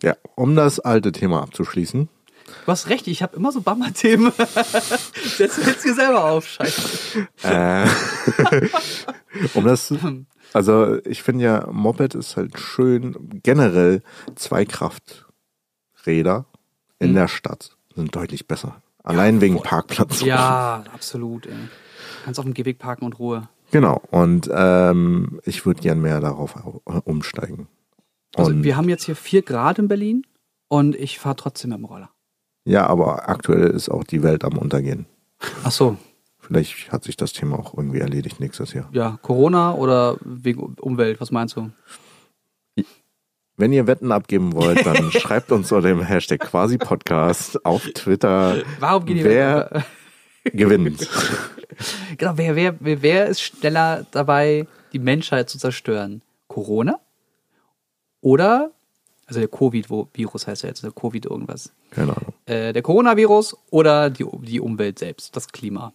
Ja, 0.02 0.16
um 0.34 0.56
das 0.56 0.80
alte 0.80 1.12
Thema 1.12 1.42
abzuschließen. 1.42 2.08
Du 2.64 2.70
hast 2.72 2.88
recht, 2.88 3.06
ich 3.08 3.22
habe 3.22 3.36
immer 3.36 3.52
so 3.52 3.60
Bammer-Themen. 3.60 4.32
Setz 4.36 5.58
jetzt 5.66 5.84
dir 5.84 5.94
selber 5.94 6.24
auf, 6.24 6.46
scheiße. 6.46 7.26
Äh, 7.42 7.86
um 9.54 9.64
das, 9.64 9.92
also 10.52 10.98
ich 11.04 11.22
finde 11.22 11.44
ja, 11.44 11.66
Moped 11.70 12.14
ist 12.14 12.36
halt 12.36 12.58
schön. 12.58 13.40
Generell 13.42 14.02
Zweikrafträder 14.36 16.46
in 16.98 17.10
Mhm. 17.10 17.14
der 17.14 17.28
Stadt 17.28 17.76
sind 17.94 18.14
deutlich 18.14 18.46
besser. 18.46 18.82
Allein 19.02 19.40
wegen 19.40 19.60
Parkplatz. 19.60 20.20
Ja, 20.20 20.84
absolut. 20.92 21.46
Ey. 21.46 21.52
Kannst 22.24 22.38
auf 22.38 22.44
dem 22.44 22.54
Gehweg 22.54 22.78
parken 22.78 23.04
und 23.04 23.18
Ruhe. 23.18 23.48
Genau. 23.72 24.00
Und 24.10 24.48
ähm, 24.52 25.40
ich 25.44 25.66
würde 25.66 25.80
gern 25.80 26.00
mehr 26.00 26.20
darauf 26.20 26.56
au- 26.56 26.82
umsteigen. 27.04 27.66
Also 28.36 28.50
Und, 28.52 28.62
wir 28.62 28.76
haben 28.76 28.88
jetzt 28.88 29.04
hier 29.04 29.16
vier 29.16 29.42
Grad 29.42 29.78
in 29.78 29.88
Berlin 29.88 30.24
und 30.68 30.94
ich 30.94 31.18
fahre 31.18 31.36
trotzdem 31.36 31.70
mit 31.70 31.78
dem 31.80 31.84
Roller. 31.86 32.10
Ja, 32.64 32.86
aber 32.86 33.28
aktuell 33.28 33.70
ist 33.70 33.88
auch 33.88 34.04
die 34.04 34.22
Welt 34.22 34.44
am 34.44 34.58
Untergehen. 34.58 35.06
Ach 35.64 35.72
so, 35.72 35.96
Vielleicht 36.42 36.90
hat 36.90 37.04
sich 37.04 37.16
das 37.16 37.32
Thema 37.32 37.56
auch 37.58 37.74
irgendwie 37.74 38.00
erledigt 38.00 38.40
nächstes 38.40 38.72
Jahr. 38.72 38.88
ja, 38.92 39.18
Corona 39.22 39.74
oder 39.74 40.16
wegen 40.24 40.74
Umwelt, 40.80 41.20
was 41.20 41.30
meinst 41.30 41.56
du? 41.56 41.70
Wenn 43.56 43.72
ihr 43.72 43.86
Wetten 43.86 44.10
abgeben 44.10 44.52
wollt, 44.54 44.84
dann 44.84 45.12
schreibt 45.12 45.52
uns 45.52 45.70
unter 45.70 45.86
dem 45.88 46.02
Hashtag 46.02 46.40
quasi 46.40 46.78
Podcast 46.78 47.64
auf 47.64 47.84
Twitter, 47.94 48.62
Warum 48.80 49.06
gehen 49.06 49.18
die 49.18 49.24
wer 49.24 49.70
Welt 49.70 50.56
gewinnt. 50.56 51.08
Genau, 52.18 52.36
wer, 52.36 52.54
wer, 52.54 52.74
wer, 52.80 53.02
wer 53.02 53.26
ist 53.28 53.40
schneller 53.40 54.06
dabei, 54.10 54.66
die 54.92 54.98
Menschheit 54.98 55.48
zu 55.48 55.56
zerstören? 55.58 56.20
Corona? 56.46 57.00
Oder, 58.20 58.72
also 59.32 59.40
der 59.40 59.48
Covid-Virus 59.48 60.46
heißt 60.46 60.62
ja 60.62 60.68
jetzt, 60.68 60.84
der 60.84 60.92
Covid 60.92 61.24
irgendwas. 61.24 61.72
Keine 61.90 62.14
Ahnung. 62.14 62.34
Äh, 62.44 62.74
der 62.74 62.82
Coronavirus 62.82 63.56
oder 63.70 64.10
die, 64.10 64.26
die 64.42 64.60
Umwelt 64.60 64.98
selbst, 64.98 65.34
das 65.34 65.48
Klima. 65.48 65.94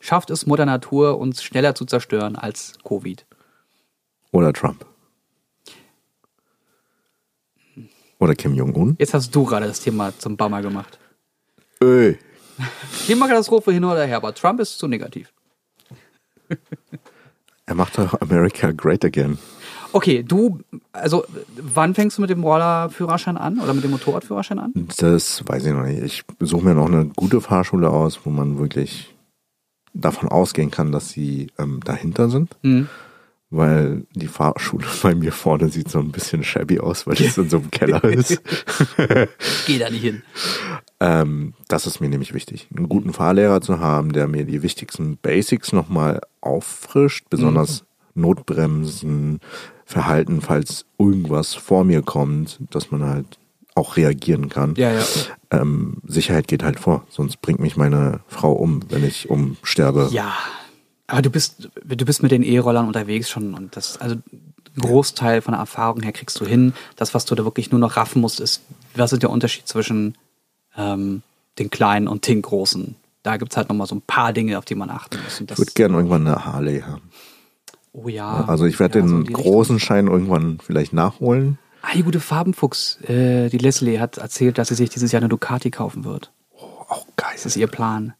Schafft 0.00 0.30
es 0.30 0.46
Mutter 0.46 0.64
Natur, 0.64 1.18
uns 1.18 1.42
schneller 1.42 1.74
zu 1.74 1.84
zerstören 1.84 2.34
als 2.34 2.78
Covid? 2.82 3.26
Oder 4.30 4.54
Trump. 4.54 4.86
Oder 8.18 8.34
Kim 8.34 8.54
Jong-un. 8.54 8.96
Jetzt 8.98 9.12
hast 9.12 9.34
du 9.34 9.44
gerade 9.44 9.66
das 9.66 9.80
Thema 9.80 10.16
zum 10.18 10.36
Bammer 10.36 10.62
gemacht. 10.62 10.98
Öh. 11.82 12.14
Klimakatastrophe 13.04 13.72
hin 13.72 13.84
oder 13.84 14.06
her, 14.06 14.16
aber 14.16 14.34
Trump 14.34 14.60
ist 14.60 14.78
zu 14.78 14.88
negativ. 14.88 15.32
Er 17.66 17.74
macht 17.74 17.98
doch 17.98 18.18
America 18.20 18.72
Great 18.72 19.04
Again. 19.04 19.38
Okay, 19.92 20.22
du, 20.22 20.60
also 20.92 21.24
wann 21.56 21.94
fängst 21.94 22.18
du 22.18 22.22
mit 22.22 22.30
dem 22.30 22.42
Rollerführerschein 22.42 23.36
an 23.36 23.60
oder 23.60 23.74
mit 23.74 23.84
dem 23.84 23.90
Motorradführerschein 23.90 24.58
an? 24.58 24.72
Das 24.98 25.42
weiß 25.46 25.66
ich 25.66 25.72
noch 25.72 25.84
nicht. 25.84 26.02
Ich 26.02 26.24
suche 26.40 26.64
mir 26.64 26.74
noch 26.74 26.86
eine 26.86 27.06
gute 27.06 27.40
Fahrschule 27.40 27.90
aus, 27.90 28.20
wo 28.24 28.30
man 28.30 28.58
wirklich 28.58 29.14
davon 29.94 30.28
ausgehen 30.28 30.70
kann, 30.70 30.92
dass 30.92 31.10
sie 31.10 31.48
ähm, 31.58 31.80
dahinter 31.84 32.30
sind. 32.30 32.56
Hm. 32.62 32.88
Weil 33.50 34.06
die 34.14 34.28
Fahrschule 34.28 34.86
bei 35.02 35.14
mir 35.14 35.32
vorne 35.32 35.68
sieht 35.68 35.90
so 35.90 35.98
ein 35.98 36.10
bisschen 36.10 36.42
shabby 36.42 36.80
aus, 36.80 37.06
weil 37.06 37.20
es 37.20 37.36
in 37.36 37.50
so 37.50 37.58
einem 37.58 37.70
Keller 37.70 38.02
ist. 38.04 38.40
Geh 39.66 39.78
da 39.78 39.90
nicht 39.90 40.02
hin. 40.02 40.22
Ähm, 41.00 41.52
das 41.68 41.86
ist 41.86 42.00
mir 42.00 42.08
nämlich 42.08 42.32
wichtig, 42.32 42.68
einen 42.74 42.88
guten 42.88 43.12
Fahrlehrer 43.12 43.60
zu 43.60 43.80
haben, 43.80 44.12
der 44.12 44.26
mir 44.28 44.44
die 44.44 44.62
wichtigsten 44.62 45.18
Basics 45.18 45.72
nochmal 45.72 46.20
auffrischt, 46.40 47.26
besonders 47.28 47.84
Notbremsen, 48.14 49.40
Verhalten, 49.92 50.40
falls 50.40 50.86
irgendwas 50.98 51.54
vor 51.54 51.84
mir 51.84 52.02
kommt, 52.02 52.58
dass 52.70 52.90
man 52.90 53.04
halt 53.04 53.26
auch 53.74 53.96
reagieren 53.96 54.48
kann. 54.48 54.74
Ja, 54.76 54.92
ja. 54.92 55.04
Ähm, 55.50 55.98
Sicherheit 56.06 56.48
geht 56.48 56.62
halt 56.62 56.80
vor, 56.80 57.06
sonst 57.10 57.40
bringt 57.40 57.60
mich 57.60 57.76
meine 57.76 58.20
Frau 58.26 58.52
um, 58.52 58.80
wenn 58.88 59.04
ich 59.04 59.30
umsterbe. 59.30 60.08
Ja. 60.12 60.32
Aber 61.06 61.22
du 61.22 61.30
bist, 61.30 61.68
du 61.84 62.04
bist 62.04 62.22
mit 62.22 62.32
den 62.32 62.42
E-Rollern 62.42 62.86
unterwegs 62.86 63.28
schon 63.28 63.54
und 63.54 63.76
das, 63.76 64.00
also 64.00 64.16
ein 64.16 64.80
Großteil 64.80 65.42
von 65.42 65.52
der 65.52 65.60
Erfahrung 65.60 66.02
her 66.02 66.12
kriegst 66.12 66.40
du 66.40 66.46
hin. 66.46 66.72
Das, 66.96 67.12
was 67.12 67.26
du 67.26 67.34
da 67.34 67.44
wirklich 67.44 67.70
nur 67.70 67.80
noch 67.80 67.96
raffen 67.96 68.22
musst, 68.22 68.40
ist, 68.40 68.62
was 68.94 69.12
ist 69.12 69.22
der 69.22 69.30
Unterschied 69.30 69.68
zwischen 69.68 70.16
ähm, 70.76 71.22
den 71.58 71.68
kleinen 71.68 72.08
und 72.08 72.26
den 72.26 72.40
großen? 72.40 72.94
Da 73.22 73.36
gibt's 73.36 73.56
halt 73.56 73.68
nochmal 73.68 73.86
so 73.86 73.94
ein 73.94 74.02
paar 74.02 74.32
Dinge, 74.32 74.56
auf 74.56 74.64
die 74.64 74.74
man 74.74 74.88
achten 74.88 75.18
muss. 75.22 75.40
Ich 75.40 75.58
würde 75.58 75.72
gerne 75.74 75.96
irgendwann 75.96 76.26
eine 76.26 76.44
Harley 76.44 76.80
haben. 76.80 77.02
Oh 77.92 78.08
ja. 78.08 78.44
Also 78.46 78.66
ich 78.66 78.78
werde 78.80 79.00
ja, 79.00 79.06
so 79.06 79.16
den 79.16 79.24
die 79.24 79.32
großen 79.32 79.78
Schein 79.78 80.06
irgendwann 80.06 80.58
vielleicht 80.62 80.92
nachholen. 80.92 81.58
Ah, 81.82 81.94
die 81.94 82.02
gute 82.02 82.20
Farbenfuchs, 82.20 83.00
äh, 83.08 83.48
die 83.48 83.58
Leslie 83.58 83.98
hat 83.98 84.18
erzählt, 84.18 84.58
dass 84.58 84.68
sie 84.68 84.76
sich 84.76 84.90
dieses 84.90 85.10
Jahr 85.10 85.20
eine 85.20 85.28
Ducati 85.28 85.70
kaufen 85.70 86.04
wird. 86.04 86.32
Auch 86.56 87.06
geil. 87.16 87.32
Das 87.34 87.46
ist 87.46 87.56
ihr 87.56 87.66
Plan. 87.66 88.14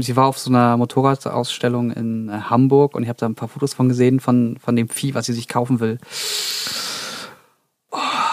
Sie 0.00 0.14
war 0.14 0.26
auf 0.26 0.38
so 0.38 0.50
einer 0.50 0.76
Motorradausstellung 0.76 1.90
in 1.90 2.28
äh, 2.28 2.32
Hamburg 2.32 2.94
und 2.94 3.02
ich 3.02 3.08
habe 3.08 3.18
da 3.18 3.26
ein 3.26 3.34
paar 3.34 3.48
Fotos 3.48 3.74
von 3.74 3.88
gesehen, 3.88 4.20
von, 4.20 4.56
von 4.60 4.76
dem 4.76 4.88
Vieh, 4.88 5.14
was 5.14 5.26
sie 5.26 5.32
sich 5.32 5.48
kaufen 5.48 5.80
will. 5.80 5.98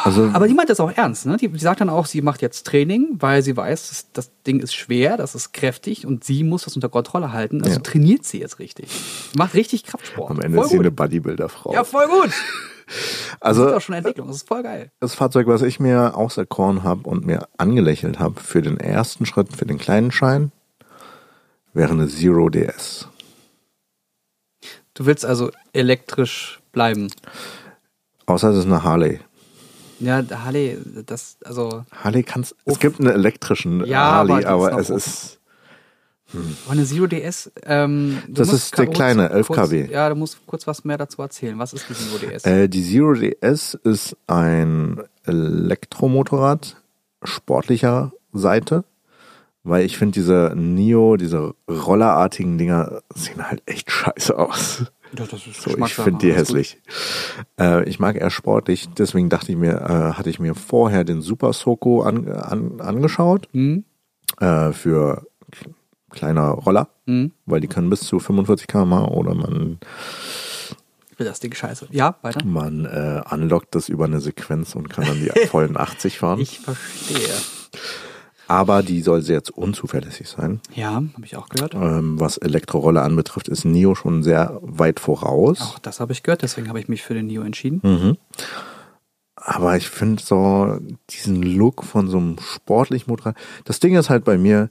Also 0.08 0.30
Aber 0.34 0.48
die 0.48 0.54
meint 0.54 0.70
das 0.70 0.80
auch 0.80 0.92
ernst. 0.92 1.26
Ne? 1.26 1.38
Die, 1.38 1.48
die 1.50 1.60
sagt 1.60 1.82
dann 1.82 1.90
auch, 1.90 2.06
sie 2.06 2.22
macht 2.22 2.42
jetzt 2.42 2.66
Training, 2.66 3.18
weil 3.20 3.42
sie 3.42 3.56
weiß, 3.58 3.90
das, 3.90 4.08
das 4.14 4.32
Ding 4.46 4.60
ist 4.60 4.74
schwer, 4.74 5.18
das 5.18 5.36
ist 5.36 5.54
kräftig 5.54 6.06
und 6.06 6.24
sie 6.24 6.44
muss 6.44 6.64
das 6.64 6.76
unter 6.76 6.90
Kontrolle 6.90 7.34
halten. 7.34 7.62
Also 7.64 7.76
Ja. 7.78 7.82
trainiert 7.82 8.24
sie 8.26 8.40
jetzt 8.40 8.60
richtig. 8.60 8.90
Macht 9.36 9.54
richtig 9.54 9.84
Kraftsport. 9.84 10.32
am 10.32 10.40
Ende 10.42 10.56
voll 10.58 10.66
ist 10.66 10.72
sie 10.72 10.78
gut. 10.78 10.86
eine 10.86 10.92
Bodybuilder-Frau. 10.92 11.74
Ja, 11.74 11.84
voll 11.84 12.08
gut. 12.08 12.32
Das 12.90 13.38
also 13.42 13.68
ist 13.68 13.74
auch 13.74 13.82
schon 13.82 13.96
Entwicklung. 13.96 14.28
Das 14.28 14.38
ist 14.38 14.48
voll 14.48 14.64
geil. 14.64 14.92
das 15.02 15.14
Fahrzeug, 15.14 15.46
was 15.48 15.62
ich 15.62 15.82
mir 15.82 16.16
auserkoren 16.16 16.84
habe 16.84 17.02
und 17.10 17.26
mir 17.26 17.50
angelächelt 17.58 18.18
habe 18.18 18.40
für 18.40 18.62
den 18.62 18.80
ersten 18.80 19.26
Schritt, 19.26 19.54
für 19.54 19.66
den 19.66 19.78
kleinen 19.78 20.10
Schein, 20.10 20.54
wäre 21.74 21.92
eine 21.92 22.08
Zero 22.08 22.48
DS. 22.48 23.10
Du 24.94 25.06
willst 25.06 25.26
also 25.26 25.52
elektrisch 25.74 26.62
bleiben. 26.72 27.10
Außer 28.26 28.52
es 28.52 28.58
ist 28.60 28.66
eine 28.68 28.84
Harley. 28.84 29.20
Ja, 30.00 30.24
Harley, 30.44 30.78
das, 31.06 31.38
also, 31.44 31.84
Harley 31.92 32.24
kannst. 32.24 32.56
Es 32.66 32.80
gibt 32.80 33.00
einen 33.00 33.10
elektrischen 33.10 33.86
Ja, 33.86 34.12
Harley, 34.12 34.46
aber 34.46 34.72
aber 34.72 34.80
es 34.80 34.90
ist. 34.90 35.40
Oh, 36.34 36.72
eine 36.72 36.84
Zero 36.86 37.08
DS. 37.08 37.52
Ähm, 37.64 38.18
Das 38.28 38.52
ist 38.52 38.78
der 38.78 38.88
kleine, 38.88 39.30
11 39.30 39.48
kurz, 39.48 39.70
kW. 39.70 39.88
Ja, 39.90 40.10
du 40.10 40.16
musst 40.16 40.46
kurz 40.46 40.68
was 40.68 40.84
mehr 40.84 40.98
dazu 40.98 41.22
erzählen. 41.22 41.58
Was 41.58 41.72
ist 41.72 41.86
die 41.90 41.94
Zero 41.94 42.18
DS? 42.18 42.44
Äh, 42.44 42.68
die 42.68 42.84
Zero 42.84 43.14
DS 43.14 43.76
ist 43.84 44.18
ein 44.28 45.02
Elektromotorrad 45.24 46.76
sportlicher 47.24 48.12
Seite, 48.34 48.84
weil 49.64 49.86
ich 49.86 49.98
finde 49.98 50.14
diese 50.14 50.54
Neo, 50.56 51.16
diese 51.16 51.54
rollerartigen 51.70 52.58
Dinger 52.58 53.02
sehen 53.16 53.48
halt 53.50 53.64
echt 53.66 53.90
scheiße 53.90 54.38
aus. 54.38 54.84
Ja, 55.20 55.26
So, 55.54 55.78
ich 55.78 55.94
finde 55.96 56.20
die 56.20 56.34
hässlich. 56.34 56.78
Äh, 57.60 57.88
ich 57.90 58.00
mag 58.00 58.16
eher 58.16 58.30
sportlich, 58.30 58.88
deswegen 58.98 59.30
dachte 59.30 59.52
ich 59.52 59.58
mir, 59.58 59.74
äh, 59.82 60.14
hatte 60.18 60.30
ich 60.30 60.40
mir 60.40 60.56
vorher 60.56 61.04
den 61.04 61.22
Super 61.22 61.54
Soco 61.54 62.02
an, 62.04 62.28
an, 62.32 62.80
angeschaut 62.82 63.48
Hm? 63.54 63.84
äh, 64.40 64.72
für 64.74 65.26
kleiner 66.12 66.50
Roller, 66.50 66.90
Hm? 67.06 67.32
weil 67.46 67.62
die 67.62 67.68
können 67.68 67.90
bis 67.90 68.02
zu 68.02 68.20
45 68.20 68.68
km 68.68 68.94
oder 68.94 69.34
man 69.34 69.80
das 71.18 71.40
Ding 71.40 71.54
scheiße. 71.54 71.88
Ja, 71.92 72.16
weiter. 72.22 72.46
man 72.46 72.86
äh, 72.86 73.22
unlockt 73.32 73.74
das 73.74 73.90
über 73.90 74.06
eine 74.06 74.20
Sequenz 74.20 74.76
und 74.76 74.88
kann 74.90 75.06
dann 75.06 75.20
die 75.20 75.30
vollen 75.48 75.76
80 75.76 76.20
fahren. 76.20 76.40
Ich 76.40 76.60
verstehe. 76.60 77.34
Aber 78.48 78.82
die 78.82 79.02
soll 79.02 79.22
sehr 79.22 79.42
unzuverlässig 79.54 80.30
sein. 80.30 80.62
Ja, 80.74 80.94
habe 80.94 81.26
ich 81.26 81.36
auch 81.36 81.50
gehört. 81.50 81.74
Ähm, 81.76 82.20
was 82.20 82.38
Elektroroller 82.38 83.04
anbetrifft, 83.04 83.48
ist 83.48 83.66
Nio 83.66 83.94
schon 83.96 84.24
sehr 84.24 84.60
weit 84.62 85.00
voraus. 85.00 85.62
Auch 85.62 85.80
das 85.80 86.00
habe 86.00 86.14
ich 86.14 86.24
gehört, 86.24 86.42
deswegen 86.42 86.70
habe 86.70 86.80
ich 86.80 86.88
mich 86.88 87.04
für 87.04 87.14
den 87.14 87.28
Neo 87.28 87.42
entschieden. 87.42 87.82
Mhm. 87.84 88.18
Aber 89.36 89.78
ich 89.78 89.90
finde 89.90 90.22
so 90.22 90.80
diesen 91.10 91.42
Look 91.44 91.84
von 91.84 92.08
so 92.08 92.18
einem 92.18 92.38
sportlichen 92.40 93.10
Motorrad. 93.10 93.36
Das 93.66 93.80
Ding 93.80 93.96
ist 93.96 94.10
halt 94.10 94.24
bei 94.24 94.38
mir, 94.38 94.70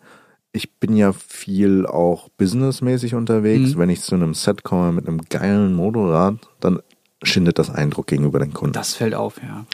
ich 0.53 0.74
bin 0.79 0.97
ja 0.97 1.12
viel 1.12 1.87
auch 1.87 2.29
businessmäßig 2.31 3.14
unterwegs. 3.14 3.74
Mhm. 3.74 3.79
Wenn 3.79 3.91
ich 3.91 4.01
zu 4.01 4.14
einem 4.14 4.35
Set 4.35 4.64
komme 4.64 4.93
mit 4.93 5.07
einem 5.07 5.20
geilen 5.29 5.74
Motorrad, 5.74 6.37
dann 6.61 6.81
schindet 7.22 7.59
das 7.59 7.70
Eindruck 7.70 8.07
gegenüber 8.07 8.39
den 8.39 8.53
Kunden. 8.53 8.72
Das 8.72 8.95
fällt 8.95 9.14
auf, 9.14 9.41
ja. 9.43 9.66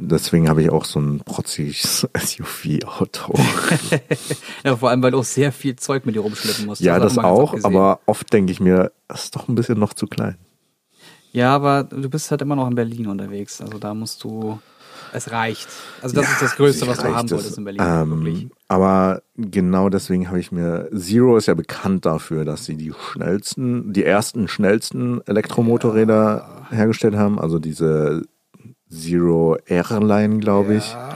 Deswegen 0.00 0.48
habe 0.48 0.62
ich 0.62 0.70
auch 0.70 0.84
so 0.84 1.00
ein 1.00 1.20
protziges 1.24 2.06
SUV-Auto. 2.16 3.34
Ja, 4.64 4.76
vor 4.76 4.90
allem, 4.90 5.02
weil 5.02 5.10
du 5.10 5.18
auch 5.18 5.24
sehr 5.24 5.52
viel 5.52 5.76
Zeug 5.76 6.06
mit 6.06 6.14
dir 6.14 6.20
rumschleppen 6.20 6.66
musst. 6.66 6.80
ja, 6.80 6.98
das 6.98 7.16
ganz 7.16 7.26
auch, 7.26 7.54
aber 7.64 8.00
oft 8.06 8.32
denke 8.32 8.52
ich 8.52 8.60
mir, 8.60 8.92
das 9.08 9.24
ist 9.24 9.36
doch 9.36 9.48
ein 9.48 9.54
bisschen 9.54 9.78
noch 9.78 9.92
zu 9.94 10.06
klein. 10.06 10.36
Ja, 11.32 11.54
aber 11.54 11.84
du 11.84 12.08
bist 12.08 12.30
halt 12.30 12.42
immer 12.42 12.56
noch 12.56 12.68
in 12.68 12.74
Berlin 12.74 13.06
unterwegs. 13.06 13.60
Also 13.60 13.78
da 13.78 13.92
musst 13.94 14.22
du. 14.24 14.58
Es 15.12 15.30
reicht. 15.30 15.68
Also 16.02 16.14
das 16.16 16.26
Ja, 16.26 16.32
ist 16.32 16.42
das 16.42 16.56
Größte, 16.56 16.86
was 16.86 16.98
du 16.98 17.04
haben 17.14 17.26
es. 17.26 17.32
wolltest 17.32 17.56
in 17.58 17.64
Berlin. 17.64 17.80
Ähm, 17.82 18.50
aber 18.68 19.22
genau 19.36 19.88
deswegen 19.88 20.28
habe 20.28 20.38
ich 20.38 20.52
mir, 20.52 20.90
Zero 20.94 21.36
ist 21.38 21.46
ja 21.46 21.54
bekannt 21.54 22.04
dafür, 22.04 22.44
dass 22.44 22.66
sie 22.66 22.76
die 22.76 22.92
schnellsten, 22.92 23.92
die 23.94 24.04
ersten 24.04 24.48
schnellsten 24.48 25.26
Elektromotorräder 25.26 26.66
hergestellt 26.70 27.16
haben. 27.16 27.38
Also 27.38 27.58
diese 27.58 28.22
Zero 28.90 29.56
Airline, 29.66 30.38
glaube 30.38 30.74
ich, 30.76 30.92
Ja. 30.92 31.10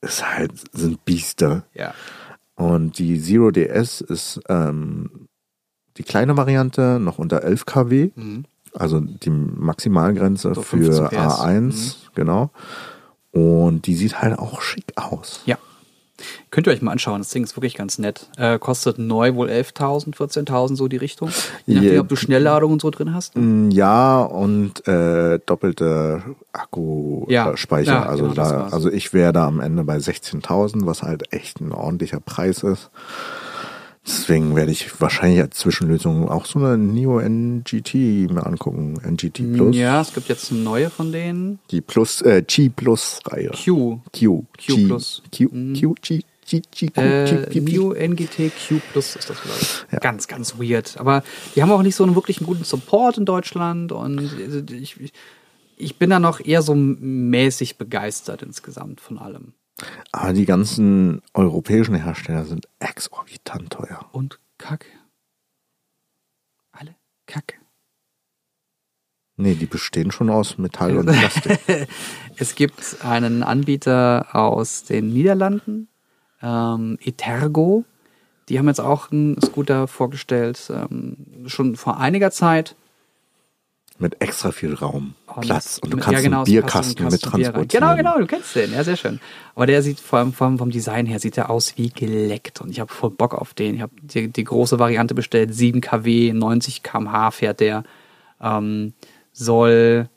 ist 0.00 0.24
halt, 0.36 0.52
sind 0.72 1.04
Biester. 1.04 1.64
ja. 1.74 1.94
Und 2.56 2.98
die 3.00 3.20
Zero 3.20 3.50
DS 3.50 4.00
ist 4.00 4.40
ähm, 4.48 5.26
die 5.96 6.04
kleine 6.04 6.36
Variante, 6.36 6.98
noch 7.00 7.18
unter 7.18 7.42
11 7.42 7.66
kW. 7.66 8.10
Mhm. 8.14 8.44
Also 8.72 9.00
die 9.00 9.30
Maximalgrenze 9.30 10.54
So 10.54 10.62
für 10.62 10.76
15 10.78 11.06
PS. 11.08 11.16
A1, 11.40 11.62
Mhm. 11.64 11.92
genau. 12.14 12.50
Und 13.32 13.86
die 13.86 13.94
sieht 13.96 14.20
halt 14.22 14.38
auch 14.38 14.60
schick 14.60 14.84
aus. 14.96 15.40
Ja. 15.46 15.58
Könnt 16.50 16.68
ihr 16.68 16.72
euch 16.72 16.80
mal 16.80 16.92
anschauen, 16.92 17.18
das 17.18 17.30
Ding 17.30 17.42
ist 17.42 17.56
wirklich 17.56 17.74
ganz 17.74 17.98
nett. 17.98 18.28
Äh, 18.36 18.58
kostet 18.60 18.98
neu 18.98 19.34
wohl 19.34 19.48
11.000, 19.48 20.14
14.000, 20.14 20.76
so 20.76 20.86
die 20.86 20.96
Richtung. 20.96 21.30
Je 21.66 21.74
nachdem, 21.74 21.94
Ja. 21.94 22.00
ob 22.00 22.08
du 22.08 22.14
Schnellladung 22.16 22.72
und 22.72 22.80
so 22.82 22.90
drin 22.90 23.12
hast. 23.14 23.36
Mm, 23.36 23.70
Ja, 23.70 24.22
und 24.22 24.86
äh, 24.86 25.40
doppelte 25.44 26.22
Akkuspeicher. 26.52 27.92
Ja. 27.92 28.02
Also, 28.06 28.24
genau, 28.24 28.34
da, 28.34 28.68
also 28.70 28.90
ich 28.90 29.12
wäre 29.12 29.32
da 29.32 29.46
am 29.46 29.60
Ende 29.60 29.84
bei 29.84 29.96
16.000, 29.96 30.86
was 30.86 31.02
halt 31.02 31.32
echt 31.32 31.60
ein 31.60 31.72
ordentlicher 31.72 32.20
Preis 32.20 32.62
ist. 32.62 32.90
Deswegen 34.06 34.54
werde 34.54 34.70
ich 34.70 35.00
wahrscheinlich 35.00 35.40
als 35.40 35.56
Zwischenlösung 35.56 36.28
auch 36.28 36.44
so 36.44 36.58
eine 36.58 36.76
Neo 36.76 37.20
NGT 37.20 37.94
mir 38.30 38.44
angucken. 38.44 39.00
NGT 39.02 39.54
Plus. 39.54 39.74
Ja, 39.74 40.02
es 40.02 40.12
gibt 40.12 40.28
jetzt 40.28 40.52
eine 40.52 40.60
neue 40.60 40.90
von 40.90 41.10
denen. 41.10 41.58
Die 41.70 41.80
Plus, 41.80 42.20
äh, 42.20 42.42
G 42.46 42.68
Plus 42.68 43.20
Reihe. 43.24 43.50
Q. 43.50 44.00
Q. 44.12 44.42
Q 44.42 44.76
G, 44.76 44.86
Plus. 44.86 45.22
Q, 45.34 45.48
Q, 45.48 45.94
G, 46.02 46.22
G, 46.46 46.62
G, 46.70 46.88
Q, 46.88 47.00
Äh, 47.00 47.46
G. 47.48 47.60
Neo 47.60 47.92
NGT 47.94 48.52
Q 48.68 48.78
Plus 48.92 49.16
ist 49.16 49.30
das, 49.30 49.40
glaube 49.40 49.58
ich. 49.60 49.86
Ja. 49.90 49.98
Ganz, 50.00 50.28
ganz 50.28 50.58
weird. 50.58 50.98
Aber 50.98 51.22
die 51.56 51.62
haben 51.62 51.70
auch 51.72 51.82
nicht 51.82 51.96
so 51.96 52.04
einen 52.04 52.14
wirklichen 52.14 52.44
guten 52.44 52.64
Support 52.64 53.16
in 53.16 53.24
Deutschland 53.24 53.90
und 53.90 54.20
ich, 54.70 55.12
ich 55.78 55.98
bin 55.98 56.10
da 56.10 56.20
noch 56.20 56.40
eher 56.44 56.60
so 56.60 56.74
mäßig 56.74 57.78
begeistert 57.78 58.42
insgesamt 58.42 59.00
von 59.00 59.18
allem. 59.18 59.54
Aber 60.12 60.32
die 60.32 60.44
ganzen 60.44 61.22
europäischen 61.32 61.94
Hersteller 61.94 62.44
sind 62.44 62.68
exorbitant 62.78 63.70
teuer. 63.70 64.08
Und 64.12 64.38
Kacke. 64.58 64.88
Alle 66.72 66.94
Kacke. 67.26 67.56
Nee, 69.36 69.54
die 69.54 69.66
bestehen 69.66 70.12
schon 70.12 70.30
aus 70.30 70.58
Metall 70.58 70.96
und 70.96 71.06
Plastik. 71.06 71.58
Es 72.36 72.56
gibt 72.56 73.04
einen 73.04 73.44
Anbieter 73.44 74.34
aus 74.34 74.84
den 74.84 75.12
Niederlanden, 75.12 75.88
ähm, 76.42 76.98
Etergo. 77.00 77.84
Die 78.48 78.58
haben 78.58 78.66
jetzt 78.66 78.80
auch 78.80 79.12
einen 79.12 79.40
Scooter 79.40 79.86
vorgestellt, 79.86 80.70
ähm, 80.70 81.16
schon 81.46 81.76
vor 81.76 81.98
einiger 81.98 82.30
Zeit. 82.32 82.76
Mit 83.98 84.20
extra 84.20 84.50
viel 84.50 84.74
Raum, 84.74 85.14
Und 85.26 85.42
Platz. 85.42 85.78
Und 85.82 85.92
du 85.92 85.96
mit- 85.96 86.04
kannst 86.04 86.18
ja, 86.18 86.24
genau, 86.28 86.38
einen 86.38 86.44
Bierkasten 86.46 87.06
mit 87.08 87.22
transportieren. 87.22 87.68
Genau, 87.68 87.94
genau, 87.96 88.18
du 88.18 88.26
kennst 88.26 88.54
den. 88.56 88.72
Ja, 88.72 88.82
sehr 88.82 88.96
schön. 88.96 89.20
Aber 89.54 89.66
der 89.66 89.82
sieht 89.82 90.00
vor 90.00 90.18
allem 90.18 90.32
vom, 90.32 90.58
vom 90.58 90.70
Design 90.70 91.06
her 91.06 91.20
sieht 91.20 91.38
er 91.38 91.48
aus 91.48 91.74
wie 91.76 91.90
geleckt 91.90 92.60
und 92.60 92.70
ich 92.70 92.80
habe 92.80 92.92
voll 92.92 93.10
Bock 93.10 93.34
auf 93.34 93.54
den. 93.54 93.76
Ich 93.76 93.80
habe 93.82 93.92
die, 94.02 94.28
die 94.28 94.44
große 94.44 94.78
Variante 94.80 95.14
bestellt, 95.14 95.54
7 95.54 95.80
kW, 95.80 96.32
90 96.32 96.82
km/h 96.82 97.30
fährt 97.30 97.60
der. 97.60 97.84
Ähm, 98.40 98.94
soll, 99.32 100.08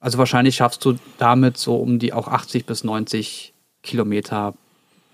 also 0.00 0.18
wahrscheinlich 0.18 0.56
schaffst 0.56 0.84
du 0.84 0.96
damit 1.18 1.56
so 1.58 1.76
um 1.76 1.98
die 1.98 2.12
auch 2.12 2.28
80 2.28 2.64
bis 2.66 2.84
90 2.84 3.52
Kilometer 3.82 4.54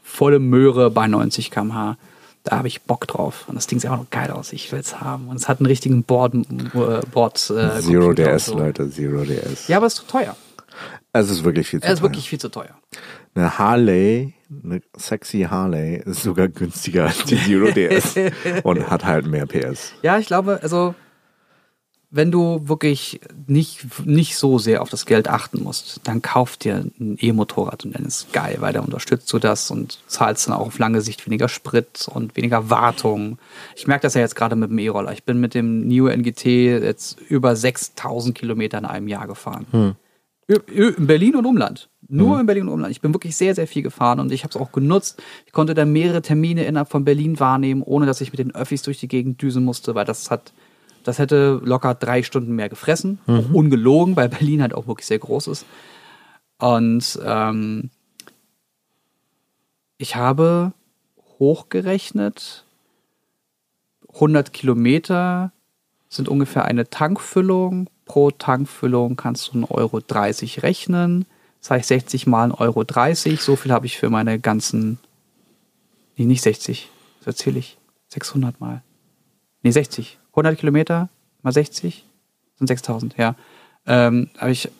volle 0.04 0.38
Möhre 0.38 0.90
bei 0.90 1.06
90 1.08 1.50
km/h. 1.50 1.96
Da 2.44 2.58
habe 2.58 2.68
ich 2.68 2.82
Bock 2.82 3.06
drauf. 3.06 3.44
Und 3.48 3.54
das 3.54 3.66
Ding 3.66 3.78
sieht 3.78 3.88
einfach 3.90 4.02
noch 4.04 4.10
geil 4.10 4.30
aus. 4.30 4.52
Ich 4.52 4.70
will 4.72 4.80
es 4.80 5.00
haben. 5.00 5.28
Und 5.28 5.36
es 5.36 5.48
hat 5.48 5.60
einen 5.60 5.66
richtigen 5.66 6.02
Board, 6.02 6.34
äh, 6.34 7.00
Board 7.12 7.36
äh, 7.50 7.80
Zero 7.80 8.06
Computer 8.08 8.32
DS, 8.32 8.46
so. 8.46 8.58
Leute, 8.58 8.90
Zero 8.90 9.24
DS. 9.24 9.68
Ja, 9.68 9.76
aber 9.76 9.86
es 9.86 9.94
ist 9.94 10.00
zu 10.00 10.06
teuer. 10.06 10.36
Es 11.12 11.30
ist 11.30 11.44
wirklich 11.44 11.68
viel 11.68 11.80
zu 11.80 11.86
Er 11.86 11.92
ist 11.92 12.00
teuer. 12.00 12.08
wirklich 12.08 12.28
viel 12.28 12.40
zu 12.40 12.48
teuer. 12.48 12.74
Eine 13.34 13.58
Harley, 13.58 14.34
eine 14.64 14.80
sexy 14.96 15.46
Harley, 15.48 16.02
ist 16.04 16.22
sogar 16.22 16.48
günstiger 16.48 17.04
als 17.04 17.24
die 17.24 17.36
Zero 17.36 17.70
DS 17.74 18.14
und 18.62 18.90
hat 18.90 19.04
halt 19.04 19.26
mehr 19.26 19.46
PS. 19.46 19.92
Ja, 20.02 20.18
ich 20.18 20.26
glaube, 20.26 20.58
also 20.62 20.94
wenn 22.14 22.30
du 22.30 22.68
wirklich 22.68 23.20
nicht, 23.46 23.86
nicht 24.06 24.36
so 24.36 24.58
sehr 24.58 24.82
auf 24.82 24.90
das 24.90 25.06
Geld 25.06 25.28
achten 25.28 25.62
musst, 25.62 26.00
dann 26.04 26.20
kauf 26.20 26.58
dir 26.58 26.84
ein 27.00 27.16
E-Motorrad 27.18 27.84
und 27.86 27.94
dann 27.94 28.04
ist 28.04 28.32
geil, 28.34 28.58
weil 28.60 28.72
dann 28.74 28.84
unterstützt 28.84 29.32
du 29.32 29.38
das 29.38 29.70
und 29.70 29.98
zahlst 30.06 30.46
dann 30.46 30.54
auch 30.54 30.66
auf 30.66 30.78
lange 30.78 31.00
Sicht 31.00 31.24
weniger 31.26 31.48
Sprit 31.48 32.06
und 32.12 32.36
weniger 32.36 32.68
Wartung. 32.68 33.38
Ich 33.76 33.86
merke 33.86 34.02
das 34.02 34.12
ja 34.14 34.20
jetzt 34.20 34.36
gerade 34.36 34.56
mit 34.56 34.68
dem 34.70 34.78
E-Roller. 34.78 35.12
Ich 35.12 35.24
bin 35.24 35.40
mit 35.40 35.54
dem 35.54 35.86
Neo 35.88 36.06
NGT 36.08 36.44
jetzt 36.44 37.18
über 37.28 37.56
6000 37.56 38.36
Kilometer 38.36 38.76
in 38.78 38.84
einem 38.84 39.08
Jahr 39.08 39.26
gefahren. 39.26 39.96
Ü- 40.50 40.94
In 40.98 41.06
Berlin 41.06 41.36
und 41.36 41.46
Umland. 41.46 41.88
Nur 42.08 42.38
in 42.40 42.44
Berlin 42.46 42.64
und 42.68 42.74
Umland. 42.74 42.90
Ich 42.90 43.00
bin 43.00 43.14
wirklich 43.14 43.36
sehr, 43.36 43.54
sehr 43.54 43.66
viel 43.66 43.82
gefahren 43.82 44.20
und 44.20 44.30
ich 44.32 44.42
habe 44.44 44.50
es 44.50 44.56
auch 44.60 44.70
genutzt. 44.72 45.22
Ich 45.46 45.52
konnte 45.52 45.72
dann 45.72 45.92
mehrere 45.92 46.20
Termine 46.20 46.64
innerhalb 46.64 46.90
von 46.90 47.06
Berlin 47.06 47.40
wahrnehmen, 47.40 47.80
ohne 47.82 48.04
dass 48.04 48.20
ich 48.20 48.32
mit 48.32 48.38
den 48.38 48.54
Öffis 48.54 48.82
durch 48.82 49.00
die 49.00 49.08
Gegend 49.08 49.40
düsen 49.40 49.64
musste, 49.64 49.94
weil 49.94 50.04
das 50.04 50.30
hat, 50.30 50.52
das 51.02 51.18
hätte 51.18 51.60
locker 51.64 51.94
drei 51.94 52.22
Stunden 52.22 52.54
mehr 52.54 52.68
gefressen. 52.68 53.18
Auch 53.26 53.52
ungelogen, 53.52 54.16
weil 54.16 54.28
Berlin 54.28 54.62
halt 54.62 54.74
auch 54.74 54.86
wirklich 54.86 55.06
sehr 55.06 55.18
groß 55.18 55.48
ist. 55.48 55.66
Und 56.58 57.18
ähm, 57.24 57.90
ich 59.98 60.16
habe 60.16 60.72
hochgerechnet, 61.38 62.64
100 64.14 64.52
Kilometer 64.52 65.52
sind 66.08 66.28
ungefähr 66.28 66.64
eine 66.64 66.88
Tankfüllung. 66.88 67.88
Pro 68.04 68.30
Tankfüllung 68.30 69.16
kannst 69.16 69.48
du 69.48 69.58
1,30 69.58 69.70
Euro 69.70 70.02
rechnen. 70.62 71.24
Das 71.60 71.70
heißt 71.70 71.88
60 71.88 72.26
mal 72.26 72.50
1,30 72.50 73.26
Euro. 73.30 73.36
So 73.36 73.56
viel 73.56 73.72
habe 73.72 73.86
ich 73.86 73.98
für 73.98 74.10
meine 74.10 74.38
ganzen. 74.38 74.98
Nee, 76.16 76.26
nicht 76.26 76.42
60. 76.42 76.90
Das 77.18 77.28
erzähle 77.28 77.58
ich. 77.58 77.78
600 78.08 78.60
mal. 78.60 78.82
Nee, 79.62 79.70
60. 79.70 80.18
100 80.32 80.58
Kilometer 80.58 81.08
mal 81.42 81.52
60 81.52 82.04
sind 82.58 82.66
6000, 82.66 83.16
ja. 83.16 83.34
Ähm, 83.86 84.30
habe 84.38 84.52
ich 84.52 84.70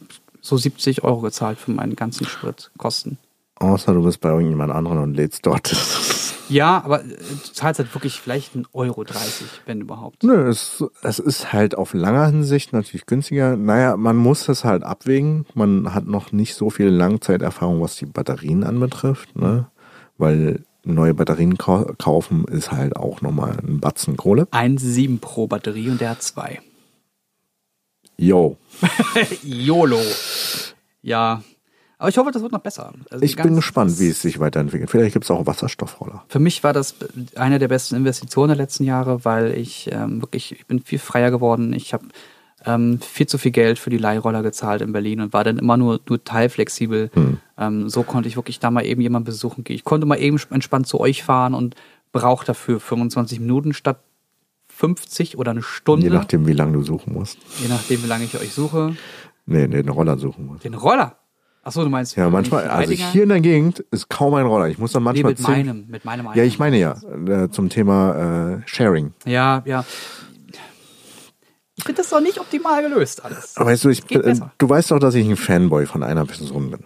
so 0.41 0.57
70 0.57 1.05
Euro 1.05 1.21
gezahlt 1.21 1.59
für 1.59 1.71
meinen 1.71 1.97
ganzen 1.97 2.27
Spritkosten. 2.27 3.19
Außer 3.57 3.95
du 3.95 4.03
bist 4.03 4.21
bei 4.21 4.29
irgendjemand 4.31 4.73
anderen 4.73 4.99
und 4.99 5.15
lädst 5.15 5.47
dort. 5.47 5.73
Ja, 6.49 6.83
aber 6.85 7.03
äh, 7.03 7.09
du 7.09 7.53
zahlst 7.53 7.79
halt 7.79 7.95
wirklich 7.95 8.21
vielleicht 8.21 8.55
1,30 8.55 8.67
Euro, 8.75 9.05
wenn 9.65 9.81
überhaupt. 9.81 10.23
Nö, 10.23 10.49
es, 10.49 10.85
es 11.03 11.19
ist 11.19 11.53
halt 11.53 11.75
auf 11.75 11.95
langer 11.95 12.27
Hinsicht 12.27 12.75
natürlich 12.75 13.07
günstiger. 13.07 13.57
Naja, 13.57 13.97
man 13.97 14.17
muss 14.17 14.45
das 14.45 14.65
halt 14.65 14.83
abwägen. 14.83 15.47
Man 15.55 15.95
hat 15.95 16.07
noch 16.07 16.31
nicht 16.33 16.55
so 16.55 16.69
viel 16.69 16.89
Langzeiterfahrung, 16.89 17.81
was 17.81 17.97
die 17.97 18.07
Batterien 18.07 18.65
anbetrifft, 18.65 19.35
ne? 19.35 19.69
Weil 20.19 20.65
neue 20.85 21.15
Batterien 21.15 21.59
kau 21.59 21.85
kaufen 21.99 22.45
ist 22.45 22.73
halt 22.73 22.97
auch 22.97 23.21
nochmal 23.21 23.59
ein 23.59 23.81
Batzen 23.81 24.17
Kohle. 24.17 24.45
1,7 24.51 25.21
pro 25.21 25.47
Batterie 25.47 25.91
und 25.91 26.01
der 26.01 26.11
hat 26.11 26.23
zwei. 26.23 26.61
Yo. 28.17 28.57
YOLO. 29.43 30.01
Ja. 31.03 31.43
Aber 31.99 32.09
ich 32.09 32.19
hoffe, 32.19 32.33
das 32.33 32.43
wird 32.43 32.51
noch 32.51 32.61
besser. 32.61 32.93
Also 33.11 33.25
Ich 33.25 33.37
bin 33.37 33.55
gespannt, 33.55 33.99
wie 34.01 34.09
es 34.09 34.23
sich 34.23 34.41
weiterentwickelt. 34.41 34.91
Vielleicht 34.91 35.13
gibt 35.13 35.25
es 35.25 35.31
auch 35.31 35.47
Wasserstoffroller. 35.47 36.25
Für 36.29 36.41
mich 36.41 36.65
war 36.65 36.73
das 36.73 36.97
eine 37.37 37.61
der 37.61 37.69
besten 37.69 37.95
Investitionen 37.95 38.49
der 38.49 38.57
letzten 38.57 38.83
Jahre, 38.85 39.25
weil 39.25 39.57
ich 39.57 39.89
ähm, 39.93 40.21
wirklich, 40.21 40.53
ich 40.53 40.67
bin 40.67 40.81
viel 40.81 40.99
freier 40.99 41.31
geworden. 41.31 41.73
Ich 41.73 41.95
habe 41.95 42.07
ähm, 42.67 43.01
viel 43.01 43.27
zu 43.27 43.39
viel 43.39 43.51
Geld 43.51 43.79
für 43.79 43.91
die 43.91 43.99
Leihroller 43.99 44.43
gezahlt 44.43 44.83
in 44.83 44.93
Berlin 44.93 45.21
und 45.21 45.33
war 45.33 45.45
dann 45.45 45.59
immer 45.59 45.77
nur, 45.77 46.01
nur 46.09 46.23
teilflexibel. 46.23 47.11
Ähm, 47.59 47.89
so 47.89 48.03
konnte 48.03 48.29
ich 48.29 48.37
wirklich 48.37 48.59
da 48.61 48.71
mal 48.71 48.85
eben 48.85 49.01
jemanden 49.01 49.27
besuchen 49.27 49.65
gehen. 49.65 49.77
Ich 49.77 49.85
konnte 49.85 50.07
mal 50.07 50.17
eben 50.21 50.39
entspannt 50.51 50.87
zu 50.87 51.01
euch 51.01 51.23
fahren 51.23 51.55
und 51.55 51.75
brauche 52.13 52.45
dafür 52.47 52.81
25 52.81 53.41
Minuten 53.41 53.73
statt 53.73 53.99
50 54.69 55.39
oder 55.39 55.51
eine 55.53 55.63
Stunde. 55.63 56.07
Je 56.07 56.13
nachdem, 56.13 56.47
wie 56.47 56.53
lange 56.53 56.73
du 56.73 56.83
suchen 56.83 57.13
musst. 57.13 57.39
je 57.61 57.69
nachdem, 57.69 58.03
wie 58.03 58.07
lange 58.09 58.25
ich 58.25 58.35
euch 58.37 58.53
suche. 58.53 58.95
Nee, 59.47 59.67
nee, 59.67 59.83
den 59.83 59.89
Roller 59.91 60.19
suchen 60.19 60.47
musst. 60.47 60.65
Den 60.65 60.75
Roller. 60.75 61.17
Achso, 61.65 61.85
du 61.85 61.91
meinst 61.91 62.17
Ja, 62.17 62.29
manchmal, 62.29 62.67
also 62.69 62.93
hier 62.93 63.23
in 63.23 63.29
der 63.29 63.41
Gegend 63.41 63.81
ist 63.93 64.09
kaum 64.09 64.35
ein 64.35 64.47
Roller. 64.47 64.69
Ich 64.69 64.79
muss 64.79 64.91
dann 64.93 65.03
nee, 65.05 65.23
manchmal 65.23 65.31
mit 65.33 65.39
zehn- 65.39 65.67
meinem, 65.67 65.87
mit 65.89 66.05
meinem 66.05 66.27
Ja, 66.35 66.43
ich 66.43 66.59
meine 66.59 66.77
ja, 66.79 66.97
äh, 67.29 67.51
zum 67.51 67.69
Thema 67.69 68.57
äh, 68.57 68.63
Sharing. 68.67 69.13
Ja, 69.27 69.63
ja. 69.65 69.85
Ich 71.83 71.87
finde 71.87 72.01
das 72.01 72.11
doch 72.11 72.21
nicht 72.21 72.39
optimal 72.39 72.81
gelöst 72.81 73.25
alles. 73.25 73.57
Aber 73.57 73.71
weißt 73.71 73.83
du, 73.83 73.89
ich, 73.89 74.09
äh, 74.13 74.37
du 74.57 74.69
weißt 74.69 74.93
doch, 74.93 75.01
dass 75.01 75.17
ich 75.17 75.29
ein 75.29 75.37
Fanboy 75.37 75.85
von 75.87 76.05
einer 76.05 76.25
Person 76.25 76.71
bin. 76.71 76.85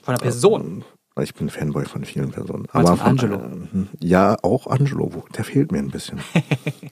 Von 0.00 0.14
der 0.14 0.22
Person. 0.22 0.84
Ich 1.20 1.34
bin 1.34 1.50
Fanboy 1.50 1.84
von 1.84 2.02
vielen 2.06 2.30
Personen. 2.30 2.66
Meinst 2.72 2.92
du 2.92 2.96
von 2.96 3.06
Angelo? 3.06 3.36
äh, 3.36 3.86
ja, 4.00 4.38
auch 4.40 4.68
Angelo. 4.68 5.10
Der 5.36 5.44
fehlt 5.44 5.70
mir 5.70 5.80
ein 5.80 5.90
bisschen. 5.90 6.18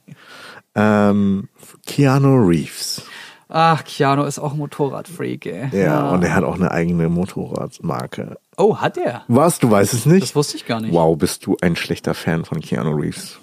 ähm, 0.74 1.48
Keanu 1.86 2.46
Reeves. 2.46 3.04
Ach, 3.48 3.84
Keanu 3.84 4.24
ist 4.24 4.38
auch 4.38 4.52
Motorradfreak, 4.52 5.46
ey. 5.46 5.82
Ja, 5.82 6.10
und 6.10 6.22
er 6.22 6.34
hat 6.34 6.44
auch 6.44 6.56
eine 6.56 6.70
eigene 6.70 7.08
Motorradmarke. 7.08 8.36
Oh, 8.58 8.76
hat 8.76 8.98
er? 8.98 9.24
Was? 9.28 9.60
Du 9.60 9.70
weißt 9.70 9.94
es 9.94 10.04
nicht? 10.04 10.24
Das 10.24 10.36
wusste 10.36 10.58
ich 10.58 10.66
gar 10.66 10.82
nicht. 10.82 10.92
Wow, 10.92 11.16
bist 11.16 11.46
du 11.46 11.56
ein 11.62 11.74
schlechter 11.74 12.12
Fan 12.12 12.44
von 12.44 12.60
Keanu 12.60 12.90
Reeves. 12.90 13.38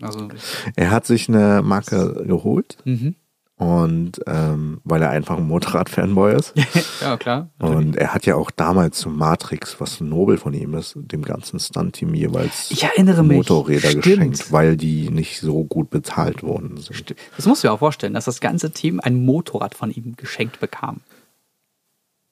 Also, 0.00 0.28
Er 0.76 0.90
hat 0.90 1.06
sich 1.06 1.28
eine 1.28 1.62
Marke 1.62 2.24
geholt. 2.26 2.78
Mhm. 2.84 3.14
Und 3.56 4.20
ähm, 4.28 4.80
weil 4.84 5.02
er 5.02 5.10
einfach 5.10 5.36
ein 5.36 5.48
Motorrad-Fanboy 5.48 6.36
ist. 6.36 6.54
ja, 7.00 7.16
klar. 7.16 7.50
Und 7.58 7.96
er 7.96 8.14
hat 8.14 8.24
ja 8.24 8.36
auch 8.36 8.52
damals 8.52 8.98
zu 8.98 9.10
Matrix, 9.10 9.80
was 9.80 10.00
nobel 10.00 10.38
von 10.38 10.54
ihm 10.54 10.74
ist, 10.74 10.94
dem 10.96 11.22
ganzen 11.22 11.58
Stunt-Team 11.58 12.14
jeweils 12.14 12.70
Ich 12.70 12.84
erinnere 12.84 13.24
mich. 13.24 13.38
Motorräder 13.38 13.88
Stimmt. 13.88 14.04
geschenkt, 14.04 14.52
weil 14.52 14.76
die 14.76 15.10
nicht 15.10 15.40
so 15.40 15.64
gut 15.64 15.90
bezahlt 15.90 16.44
worden 16.44 16.76
sind. 16.76 17.16
Das 17.36 17.46
musst 17.46 17.64
du 17.64 17.68
dir 17.68 17.72
auch 17.72 17.80
vorstellen, 17.80 18.14
dass 18.14 18.26
das 18.26 18.40
ganze 18.40 18.70
Team 18.70 19.00
ein 19.00 19.24
Motorrad 19.24 19.74
von 19.74 19.90
ihm 19.90 20.14
geschenkt 20.14 20.60
bekam. 20.60 21.00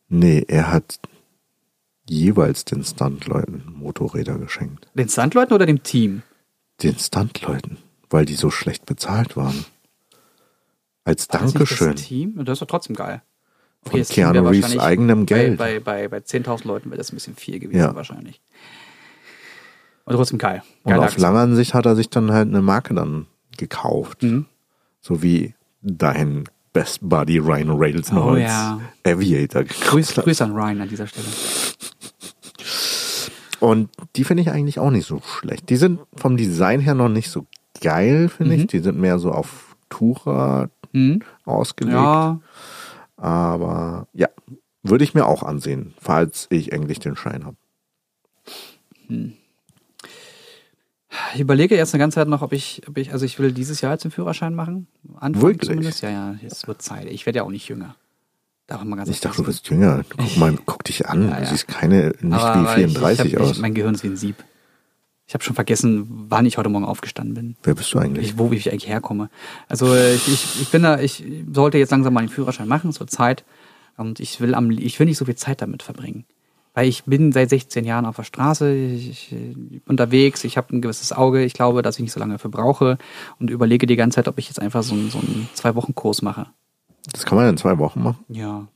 Nee, 0.09 0.45
er 0.47 0.71
hat 0.71 1.01
jeweils 2.09 2.65
den 2.65 2.85
Stuntleuten 2.85 3.65
Motorräder 3.77 4.39
geschenkt. 4.39 4.87
Den 4.95 5.09
Stuntleuten 5.09 5.55
oder 5.55 5.67
dem 5.67 5.83
Team? 5.83 6.23
Den 6.83 6.99
Stuntleuten, 6.99 7.79
weil 8.11 8.25
die 8.27 8.35
so 8.35 8.51
schlecht 8.51 8.87
bezahlt 8.87 9.37
waren. 9.37 9.65
Als 11.05 11.29
War 11.33 11.41
Dankeschön. 11.41 11.93
Das 11.93 12.03
Team? 12.03 12.45
Das 12.45 12.55
ist 12.55 12.63
doch 12.63 12.67
trotzdem 12.67 12.97
geil. 12.97 13.23
Von 13.83 13.93
Team 14.03 14.17
wäre 14.17 14.33
Keanu 14.33 14.49
Reeves 14.49 14.79
eigenem 14.79 15.27
Geld. 15.27 15.57
Bei, 15.59 15.79
bei, 15.81 16.09
bei, 16.09 16.09
bei 16.09 16.19
10.000 16.19 16.67
Leuten 16.67 16.91
wäre 16.91 16.99
das 16.99 17.13
ein 17.13 17.17
bisschen 17.17 17.37
viel 17.37 17.59
gewesen 17.61 17.79
Ja. 17.79 17.95
wahrscheinlich. 17.95 18.41
Aber 20.05 20.17
trotzdem 20.17 20.39
geil. 20.39 20.63
Und 20.83 20.91
Geile 20.91 21.01
auf 21.03 21.13
Aktion. 21.13 21.23
langer 21.23 21.55
Sicht 21.57 21.75
hat 21.75 21.87
er 21.87 21.97
sich 21.97 22.11
dann 22.11 22.31
halt 22.33 22.49
eine 22.49 22.63
Marke 22.63 22.95
dann 22.95 23.27
gekauft. 23.57 24.23
Mhm. 24.23 24.47
So 25.01 25.23
wie 25.23 25.55
dein 25.83 26.45
Best 26.73 26.99
Buddy 27.03 27.39
Ryan 27.39 27.71
Reynolds 27.71 28.13
noch 28.13 28.27
Oh 28.27 28.31
als 28.31 28.43
ja. 28.43 28.81
Aviator 29.05 29.65
Grüß, 29.65 29.79
gekauft 30.09 30.17
hat. 30.19 30.25
Grüß 30.25 30.43
an 30.43 30.53
Ryan 30.53 30.81
an 30.83 30.89
dieser 30.89 31.07
Stelle. 31.07 31.27
Und 33.61 33.89
die 34.17 34.25
finde 34.25 34.43
ich 34.43 34.51
eigentlich 34.51 34.79
auch 34.79 34.91
nicht 34.91 35.07
so 35.07 35.21
schlecht. 35.21 35.69
Die 35.71 35.77
sind 35.77 36.01
vom 36.17 36.37
Design 36.37 36.81
her 36.81 36.95
noch 36.95 37.09
nicht 37.09 37.31
so 37.31 37.47
geil, 37.81 38.29
finde 38.29 38.55
Mhm. 38.55 38.61
ich. 38.63 38.67
Die 38.69 38.79
sind 38.81 38.99
mehr 38.99 39.19
so 39.19 39.33
auf 39.33 39.77
Tourer 39.89 40.69
Mhm. 40.93 41.21
ausgelegt. 41.45 41.95
Ja, 41.97 42.41
Aber 43.17 44.09
ja, 44.13 44.29
würde 44.83 45.05
ich 45.05 45.15
mir 45.15 45.27
auch 45.27 45.43
ansehen, 45.43 45.95
falls 46.01 46.47
ich 46.51 46.73
endlich 46.73 46.99
den 46.99 47.17
Schein 47.17 47.45
habe. 47.47 47.57
ich 51.35 51.41
überlege 51.41 51.77
jetzt 51.77 51.95
eine 51.95 52.01
ganze 52.01 52.17
Zeit 52.17 52.29
noch, 52.29 52.43
ob 52.43 52.53
ich, 52.53 52.83
ob 52.89 52.99
ich, 52.99 53.13
also 53.13 53.25
ich 53.25 53.39
will 53.39 53.53
dieses 53.53 53.81
Jahr 53.81 53.93
jetzt 53.93 54.05
den 54.05 54.11
Führerschein 54.11 54.55
machen. 54.55 54.87
Anfang 55.19 55.43
Wirklich? 55.43 55.69
zumindest. 55.71 56.03
Ja, 56.03 56.11
ja, 56.11 56.35
jetzt 56.43 56.67
wird 56.69 56.83
Zeit. 56.83 57.07
Ich 57.07 57.25
werde 57.27 57.39
ja 57.39 57.43
auch 57.45 57.51
nicht 57.51 57.69
jünger. 57.69 57.97
Darf 58.67 58.83
man 58.83 58.99
ganz 58.99 59.09
Ich 59.09 59.21
dachte, 59.21 59.37
du 59.39 59.45
bist 59.45 59.69
jünger. 59.69 60.05
Guck 60.17 60.37
mal, 60.37 60.57
guck 60.67 60.83
dich 60.85 61.07
an. 61.09 61.29
Ja, 61.29 61.37
Du 61.37 61.43
ja. 61.43 61.49
siehst 61.49 61.69
keine, 61.69 62.13
nicht 62.21 62.33
Aber- 62.35 62.55
wie 62.63 62.67
aber 62.67 62.79
ich- 62.79 62.93
34 62.93 63.27
ich 63.27 63.35
hab, 63.37 63.43
aus. 63.43 63.51
Ich, 63.53 63.59
mein 63.61 63.75
Gehirn 63.75 63.95
ist 63.95 64.03
wie 64.03 64.09
ein 64.09 64.17
Sieb. 64.17 64.37
Ich 65.29 65.35
habe 65.35 65.43
schon 65.43 65.55
vergessen, 65.55 66.07
wann 66.29 66.47
ich 66.47 66.57
heute 66.57 66.69
Morgen 66.69 66.85
aufgestanden 66.85 67.35
bin. 67.35 67.57
Wer 67.65 67.75
bist 67.75 67.93
du 67.93 67.99
eigentlich? 67.99 68.27
Ich, 68.29 68.39
wo 68.39 68.51
ich 68.53 68.71
eigentlich 68.71 68.87
herkomme. 68.89 69.29
Also 69.69 69.93
ich, 69.95 70.29
ich, 70.29 70.61
ich 70.63 70.69
bin 70.71 70.83
da, 70.83 71.01
ich 71.01 71.25
sollte 71.53 71.79
jetzt 71.79 71.91
langsam 71.91 72.15
mal 72.15 72.21
den 72.21 72.29
Führerschein 72.29 72.69
machen, 72.69 72.91
es 72.91 73.01
wird 73.01 73.11
Zeit. 73.11 73.45
Und 73.97 74.21
ich 74.21 74.41
will 74.41 74.55
am, 74.55 74.71
ich 74.71 74.99
will 75.01 75.07
nicht 75.07 75.17
so 75.19 75.25
viel 75.25 75.35
Zeit 75.37 75.63
damit 75.63 75.83
verbringen. 75.83 76.25
Weil 76.75 76.89
ich 76.89 77.05
bin 77.05 77.33
seit 77.33 77.49
16 77.51 77.85
Jahren 77.85 78.05
auf 78.05 78.17
der 78.17 78.23
Straße, 78.25 78.73
ich, 78.75 79.33
ich, 79.33 79.81
unterwegs, 79.89 80.45
ich 80.45 80.57
habe 80.59 80.77
ein 80.77 80.83
gewisses 80.83 81.13
Auge, 81.13 81.43
ich 81.43 81.55
glaube, 81.55 81.81
dass 81.83 81.97
ich 81.97 82.03
nicht 82.03 82.13
so 82.13 82.21
lange 82.21 82.35
dafür 82.35 82.51
brauche 82.51 82.99
und 83.41 83.49
überlege 83.51 83.87
die 83.87 83.97
ganze 83.97 84.17
Zeit, 84.17 84.29
ob 84.29 84.39
ich 84.39 84.47
jetzt 84.49 84.61
einfach 84.61 84.83
so, 84.83 84.95
einen- 84.95 85.11
so 85.11 85.19
einen 85.19 85.49
Zwei-Wochen-Kurs 85.55 86.21
mache. 86.23 86.49
Das 87.13 87.25
kann 87.25 87.37
man 87.39 87.49
in 87.49 87.57
zwei 87.57 87.79
Wochen 87.79 88.03
machen. 88.03 88.25
Ja. 88.29 88.67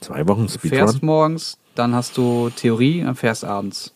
Zwei 0.00 0.26
Wochen 0.28 0.42
Du 0.46 0.58
fährst 0.58 0.96
Speedrun. 0.96 1.06
morgens, 1.06 1.58
dann 1.74 1.94
hast 1.94 2.16
du 2.16 2.50
Theorie, 2.50 3.02
dann 3.02 3.14
fährst 3.14 3.44
abends. 3.44 3.94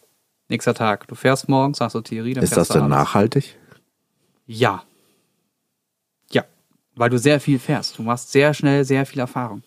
Nächster 0.49 0.75
Tag. 0.75 1.07
Du 1.09 1.15
fährst 1.15 1.49
morgens, 1.49 1.81
hast 1.81 1.95
du 1.95 2.01
Theorie, 2.01 2.35
dann 2.35 2.43
Ist 2.43 2.51
das 2.53 2.69
fährst 2.69 2.71
du 2.71 2.75
denn 2.75 2.85
abends. 2.93 2.97
nachhaltig? 2.97 3.57
Ja. 4.47 4.83
Ja. 6.33 6.45
Weil 6.97 7.11
du 7.11 7.19
sehr 7.19 7.41
viel 7.41 7.59
fährst. 7.59 7.99
Du 7.99 8.03
machst 8.03 8.33
sehr 8.33 8.55
schnell 8.55 8.85
sehr 8.85 9.07
viel 9.07 9.21
Erfahrung. 9.21 9.63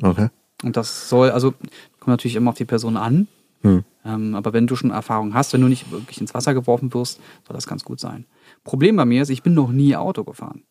Okay. 0.00 0.28
Und 0.62 0.76
das 0.76 1.08
soll, 1.08 1.30
also, 1.30 1.52
kommt 1.98 2.08
natürlich 2.08 2.36
immer 2.36 2.50
auf 2.50 2.56
die 2.56 2.64
Person 2.64 2.96
an. 2.96 3.26
Hm. 3.62 3.84
Ähm, 4.04 4.34
aber 4.34 4.52
wenn 4.52 4.66
du 4.66 4.76
schon 4.76 4.90
Erfahrung 4.90 5.34
hast, 5.34 5.52
wenn 5.52 5.60
du 5.60 5.68
nicht 5.68 5.90
wirklich 5.90 6.20
ins 6.20 6.34
Wasser 6.34 6.54
geworfen 6.54 6.92
wirst, 6.94 7.20
soll 7.46 7.54
das 7.54 7.66
ganz 7.66 7.84
gut 7.84 7.98
sein. 8.00 8.26
Problem 8.64 8.96
bei 8.96 9.04
mir 9.04 9.22
ist, 9.22 9.28
ich 9.30 9.42
bin 9.42 9.54
noch 9.54 9.70
nie 9.70 9.96
Auto 9.96 10.24
gefahren. 10.24 10.62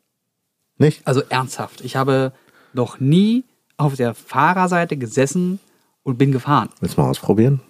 Nicht? 0.82 1.08
Also 1.08 1.22
ernsthaft. 1.30 1.82
Ich 1.82 1.96
habe 1.96 2.34
noch 2.74 3.00
nie 3.00 3.44
auf 3.78 3.96
der 3.96 4.16
Fahrerseite 4.16 4.98
gesessen 4.98 5.60
und 6.02 6.18
bin 6.18 6.32
gefahren. 6.32 6.70
Willst 6.80 6.98
du 6.98 7.02
mal 7.02 7.10
ausprobieren? 7.10 7.62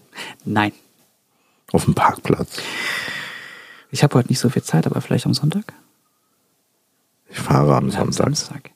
Nein. 0.45 0.72
Auf 1.74 1.84
dem 1.84 1.93
Parkplatz. 1.93 2.62
Ich 3.89 4.01
habe 4.03 4.18
heute 4.18 4.30
nicht 4.30 4.39
so 4.39 4.47
viel 4.49 4.64
Zeit, 4.64 4.88
aber 4.88 5.01
vielleicht 5.01 5.26
am 5.26 5.34
Sonntag? 5.34 5.74
Ich 7.30 7.38
fahre 7.38 7.76
am 7.76 7.89
Ja, 7.89 7.99
am 7.99 8.14
Sonntag. 8.14 8.38
Samstag. 8.38 8.72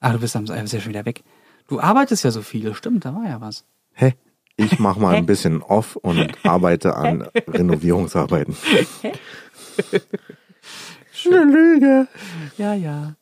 Ah, 0.00 0.12
du 0.12 0.18
bist, 0.18 0.34
am, 0.34 0.46
bist 0.46 0.72
ja 0.72 0.80
schon 0.80 0.88
wieder 0.88 1.04
weg. 1.04 1.22
Du 1.68 1.78
arbeitest 1.78 2.24
ja 2.24 2.30
so 2.30 2.40
viel, 2.40 2.74
stimmt, 2.74 3.04
da 3.04 3.14
war 3.14 3.28
ja 3.28 3.42
was. 3.42 3.64
Hä? 3.92 4.14
Ich 4.56 4.78
mache 4.78 4.98
mal 4.98 5.14
ein 5.14 5.26
bisschen 5.26 5.60
off 5.62 5.96
und 5.96 6.32
arbeite 6.46 6.96
an 6.96 7.28
Renovierungsarbeiten. 7.48 8.56
Eine 11.26 11.44
Lüge. 11.44 12.08
Ja, 12.56 12.72
ja. 12.72 13.14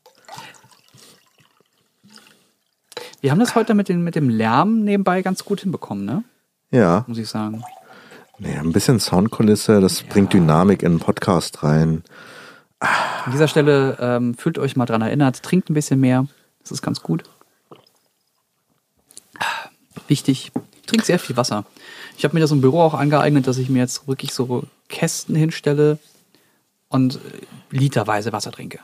Wir 3.25 3.31
haben 3.31 3.39
das 3.39 3.55
heute 3.55 3.73
mit, 3.73 3.89
den, 3.89 4.03
mit 4.05 4.17
dem 4.17 4.29
Lärm 4.29 4.85
nebenbei 4.85 5.23
ganz 5.23 5.47
gut 5.47 5.63
hinbekommen, 5.63 6.05
ne? 6.05 6.25
Ja, 6.71 7.07
Muss 7.07 7.17
ich 7.17 7.27
sagen. 7.27 7.65
nee, 8.39 8.55
ein 8.55 8.71
bisschen 8.71 9.01
Soundkulisse, 9.01 9.81
das 9.81 10.03
bringt 10.03 10.35
Dynamik 10.35 10.83
in 10.83 10.93
den 10.93 11.01
Podcast 11.01 11.63
rein. 11.63 12.05
An 12.81 13.33
dieser 13.33 13.49
Stelle 13.49 13.97
ähm, 13.99 14.35
fühlt 14.35 14.59
euch 14.59 14.77
mal 14.77 14.85
dran 14.85 15.01
erinnert, 15.01 15.43
trinkt 15.43 15.71
ein 15.71 15.73
bisschen 15.73 16.01
mehr. 16.01 16.27
Das 16.61 16.71
ist 16.71 16.83
ganz 16.83 17.01
gut. 17.01 17.23
Ah, 19.39 19.71
Wichtig. 20.07 20.53
Ich 20.83 20.87
trinke 20.87 21.07
sehr 21.07 21.19
viel 21.19 21.39
Wasser. 21.39 21.65
Ich 22.19 22.25
habe 22.25 22.35
mir 22.35 22.41
das 22.41 22.51
im 22.53 22.61
Büro 22.61 22.83
auch 22.83 22.93
angeeignet, 22.93 23.47
dass 23.47 23.57
ich 23.57 23.71
mir 23.71 23.79
jetzt 23.79 24.07
wirklich 24.07 24.35
so 24.35 24.65
Kästen 24.91 25.35
hinstelle 25.35 25.99
und 26.91 27.19
literweise 27.71 28.35
Wasser 28.35 28.53
trinke. 28.53 28.81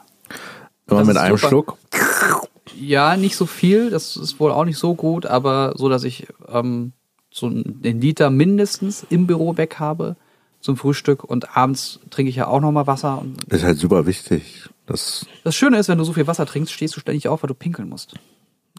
Immer 0.87 1.05
mit 1.05 1.19
einem 1.19 1.37
super. 1.37 1.49
Schluck. 1.49 1.77
Ja, 2.79 3.17
nicht 3.17 3.37
so 3.37 3.47
viel, 3.47 3.91
das 3.91 4.17
ist 4.17 4.41
wohl 4.41 4.53
auch 4.53 4.65
nicht 4.65 4.79
so 4.79 4.95
gut, 4.95 5.27
aber 5.27 5.75
so, 5.77 5.89
dass 5.89 6.05
ich 6.05 6.27
ähm, 6.49 6.93
so 7.33 7.47
einen 7.47 8.01
Liter 8.01 8.31
mindestens 8.31 9.07
im 9.09 9.27
Büro 9.27 9.57
weg 9.57 9.79
habe 9.79 10.17
zum 10.61 10.77
Frühstück 10.77 11.25
und 11.25 11.57
abends 11.57 12.01
trinke 12.11 12.31
ich 12.31 12.37
ja 12.37 12.47
auch 12.47 12.61
nochmal 12.61 12.87
Wasser. 12.87 13.25
Ist 13.49 13.65
halt 13.65 13.79
super 13.79 14.07
wichtig. 14.07 14.69
Das, 14.87 15.27
das 15.45 15.55
Schöne 15.55 15.79
ist, 15.79 15.89
wenn 15.89 15.99
du 15.99 16.05
so 16.05 16.13
viel 16.13 16.27
Wasser 16.27 16.47
trinkst, 16.47 16.73
stehst 16.73 16.97
du 16.97 17.01
ständig 17.01 17.29
auf, 17.29 17.43
weil 17.43 17.49
du 17.49 17.55
pinkeln 17.55 17.89
musst. 17.89 18.15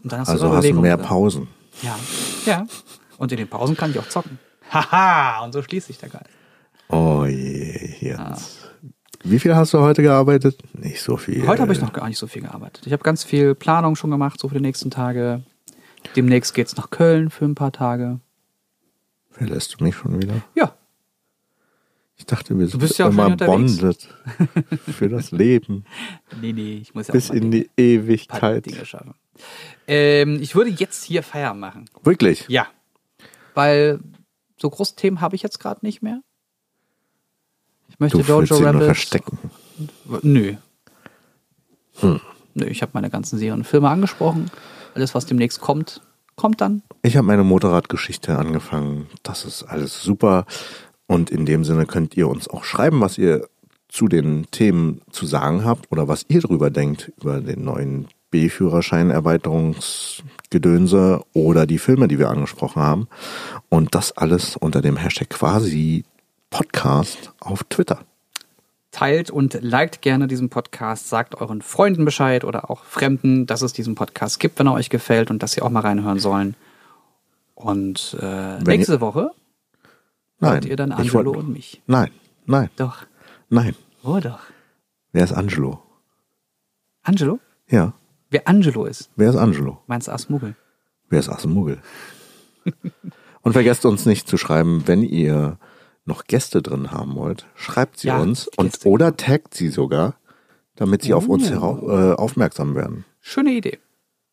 Und 0.02 0.12
dann 0.12 0.20
hast 0.20 0.28
also 0.28 0.46
immer 0.46 0.56
hast 0.56 0.68
du 0.68 0.74
mehr. 0.74 0.96
Pausen. 0.96 1.48
Ja, 1.82 1.98
ja. 2.46 2.66
Und 3.18 3.32
in 3.32 3.38
den 3.38 3.48
Pausen 3.48 3.76
kann 3.76 3.90
ich 3.90 3.98
auch 3.98 4.08
zocken. 4.08 4.38
Haha, 4.70 5.44
und 5.44 5.52
so 5.52 5.62
schließt 5.62 5.88
sich 5.88 5.98
der 5.98 6.08
Geist. 6.08 6.30
Oh 6.88 7.24
je, 7.24 7.94
jetzt. 8.00 8.61
Wie 9.24 9.38
viel 9.38 9.54
hast 9.54 9.72
du 9.72 9.78
heute 9.80 10.02
gearbeitet? 10.02 10.58
Nicht 10.74 11.00
so 11.00 11.16
viel. 11.16 11.46
Heute 11.46 11.62
habe 11.62 11.72
ich 11.72 11.80
noch 11.80 11.92
gar 11.92 12.08
nicht 12.08 12.18
so 12.18 12.26
viel 12.26 12.42
gearbeitet. 12.42 12.86
Ich 12.86 12.92
habe 12.92 13.02
ganz 13.04 13.22
viel 13.24 13.54
Planung 13.54 13.94
schon 13.96 14.10
gemacht, 14.10 14.40
so 14.40 14.48
für 14.48 14.56
die 14.56 14.60
nächsten 14.60 14.90
Tage. 14.90 15.42
Demnächst 16.16 16.54
geht's 16.54 16.76
nach 16.76 16.90
Köln 16.90 17.30
für 17.30 17.44
ein 17.44 17.54
paar 17.54 17.70
Tage. 17.72 18.18
Verlässt 19.30 19.76
du 19.78 19.84
mich 19.84 19.94
schon 19.94 20.20
wieder? 20.20 20.42
Ja, 20.56 20.74
Ich 22.16 22.26
dachte, 22.26 22.58
wir 22.58 22.66
sind 22.66 22.98
ja 22.98 23.08
immer 23.08 23.34
bonded 23.36 24.08
für 24.90 25.08
das 25.08 25.30
Leben. 25.30 25.84
nee, 26.40 26.52
nee, 26.52 26.78
ich 26.82 26.94
muss 26.94 27.06
ja 27.08 27.12
Bis 27.12 27.30
in 27.30 27.50
Dinge- 27.50 27.68
die 27.76 27.82
Ewigkeit. 27.82 28.66
Dinge 28.66 28.84
schaffen. 28.84 29.14
Ähm, 29.86 30.38
ich 30.42 30.54
würde 30.54 30.70
jetzt 30.70 31.04
hier 31.04 31.22
Feier 31.22 31.54
machen. 31.54 31.86
Wirklich? 32.02 32.44
Ja. 32.48 32.66
Weil 33.54 34.00
so 34.60 34.68
große 34.68 34.96
Themen 34.96 35.20
habe 35.20 35.36
ich 35.36 35.42
jetzt 35.42 35.58
gerade 35.60 35.84
nicht 35.86 36.02
mehr. 36.02 36.20
Möchte 38.02 38.18
Du 38.18 38.24
Dojo 38.24 38.56
Rabbit. 38.56 38.82
verstecken. 38.82 39.38
Nö. 40.22 40.56
Hm. 42.00 42.20
Nö, 42.54 42.66
ich 42.66 42.82
habe 42.82 42.90
meine 42.94 43.10
ganzen 43.10 43.38
Serien 43.38 43.60
und 43.60 43.64
Filme 43.64 43.88
angesprochen. 43.88 44.50
Alles, 44.94 45.14
was 45.14 45.24
demnächst 45.24 45.60
kommt, 45.60 46.02
kommt 46.34 46.60
dann. 46.60 46.82
Ich 47.02 47.16
habe 47.16 47.24
meine 47.26 47.44
Motorradgeschichte 47.44 48.36
angefangen. 48.36 49.06
Das 49.22 49.44
ist 49.44 49.62
alles 49.62 50.02
super. 50.02 50.46
Und 51.06 51.30
in 51.30 51.46
dem 51.46 51.62
Sinne 51.64 51.86
könnt 51.86 52.16
ihr 52.16 52.26
uns 52.28 52.48
auch 52.48 52.64
schreiben, 52.64 53.00
was 53.00 53.18
ihr 53.18 53.46
zu 53.88 54.08
den 54.08 54.46
Themen 54.50 55.00
zu 55.10 55.24
sagen 55.24 55.64
habt 55.64 55.92
oder 55.92 56.08
was 56.08 56.24
ihr 56.28 56.40
drüber 56.40 56.70
denkt 56.70 57.12
über 57.20 57.40
den 57.40 57.62
neuen 57.62 58.08
B-Führerschein 58.30 59.10
Erweiterungsgedönse 59.10 61.20
oder 61.34 61.66
die 61.66 61.78
Filme, 61.78 62.08
die 62.08 62.18
wir 62.18 62.30
angesprochen 62.30 62.82
haben. 62.82 63.06
Und 63.68 63.94
das 63.94 64.10
alles 64.16 64.56
unter 64.56 64.82
dem 64.82 64.96
Hashtag 64.96 65.30
quasi 65.30 66.04
Podcast 66.52 67.32
auf 67.40 67.64
Twitter. 67.64 68.04
Teilt 68.90 69.30
und 69.30 69.58
liked 69.62 70.02
gerne 70.02 70.28
diesen 70.28 70.50
Podcast, 70.50 71.08
sagt 71.08 71.34
euren 71.40 71.62
Freunden 71.62 72.04
Bescheid 72.04 72.44
oder 72.44 72.68
auch 72.70 72.84
Fremden, 72.84 73.46
dass 73.46 73.62
es 73.62 73.72
diesen 73.72 73.94
Podcast 73.94 74.38
gibt, 74.38 74.58
wenn 74.58 74.66
er 74.66 74.74
euch 74.74 74.90
gefällt 74.90 75.30
und 75.30 75.42
dass 75.42 75.52
sie 75.52 75.62
auch 75.62 75.70
mal 75.70 75.80
reinhören 75.80 76.18
sollen. 76.18 76.54
Und 77.54 78.18
äh, 78.20 78.58
nächste 78.64 79.00
Woche 79.00 79.30
Nein. 80.40 80.62
ihr 80.64 80.76
dann 80.76 80.92
Angelo 80.92 81.24
wollt- 81.32 81.38
und 81.38 81.52
mich. 81.54 81.80
Nein, 81.86 82.10
nein, 82.44 82.68
Doch. 82.76 83.06
nein. 83.48 83.74
Oh 84.04 84.20
doch. 84.20 84.40
Wer 85.12 85.24
ist 85.24 85.32
Angelo? 85.32 85.82
Angelo? 87.02 87.40
Ja, 87.70 87.94
Wer 88.28 88.46
Angelo 88.46 88.84
ist, 88.84 89.08
wer 89.16 89.30
ist 89.30 89.36
Angelo? 89.36 89.80
meinst 89.86 90.08
du 90.08 90.12
Asmugel? 90.12 90.54
Wer 91.08 91.20
ist 91.20 91.30
Asmugel? 91.30 91.80
Und 93.40 93.54
vergesst 93.54 93.86
uns 93.86 94.04
nicht 94.04 94.28
zu 94.28 94.36
schreiben, 94.36 94.82
wenn 94.86 95.02
ihr 95.02 95.58
noch 96.04 96.24
Gäste 96.24 96.62
drin 96.62 96.90
haben 96.90 97.14
wollt, 97.16 97.46
schreibt 97.54 97.98
sie 97.98 98.08
Ja, 98.08 98.18
uns 98.18 98.48
und 98.48 98.72
Gäste. 98.72 98.88
oder 98.88 99.16
taggt 99.16 99.54
sie 99.54 99.68
sogar, 99.68 100.16
damit 100.76 101.02
sie 101.02 101.14
auf 101.14 101.28
uns 101.28 101.48
Oh. 101.50 101.54
herau- 101.54 102.12
äh, 102.12 102.14
aufmerksam 102.14 102.74
werden. 102.74 103.04
Schöne 103.20 103.52
Idee. 103.52 103.78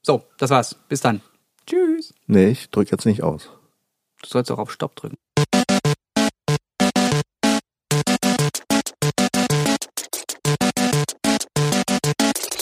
So, 0.02 0.24
das 0.38 0.50
war's. 0.50 0.76
Bis 0.88 1.02
dann. 1.02 1.22
Tschüss. 1.68 2.14
Nee, 2.28 2.50
ich 2.50 2.70
drück 2.72 2.90
jetzt 2.92 3.06
nicht 3.06 3.22
aus. 3.22 3.50
Du 4.24 4.28
sollst 4.30 4.52
auch 4.52 4.58
auf 4.60 4.72
Stopp 4.72 4.96
drücken. 4.96 5.18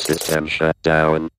System 0.05 0.47
shut 0.47 0.75
down. 0.83 1.29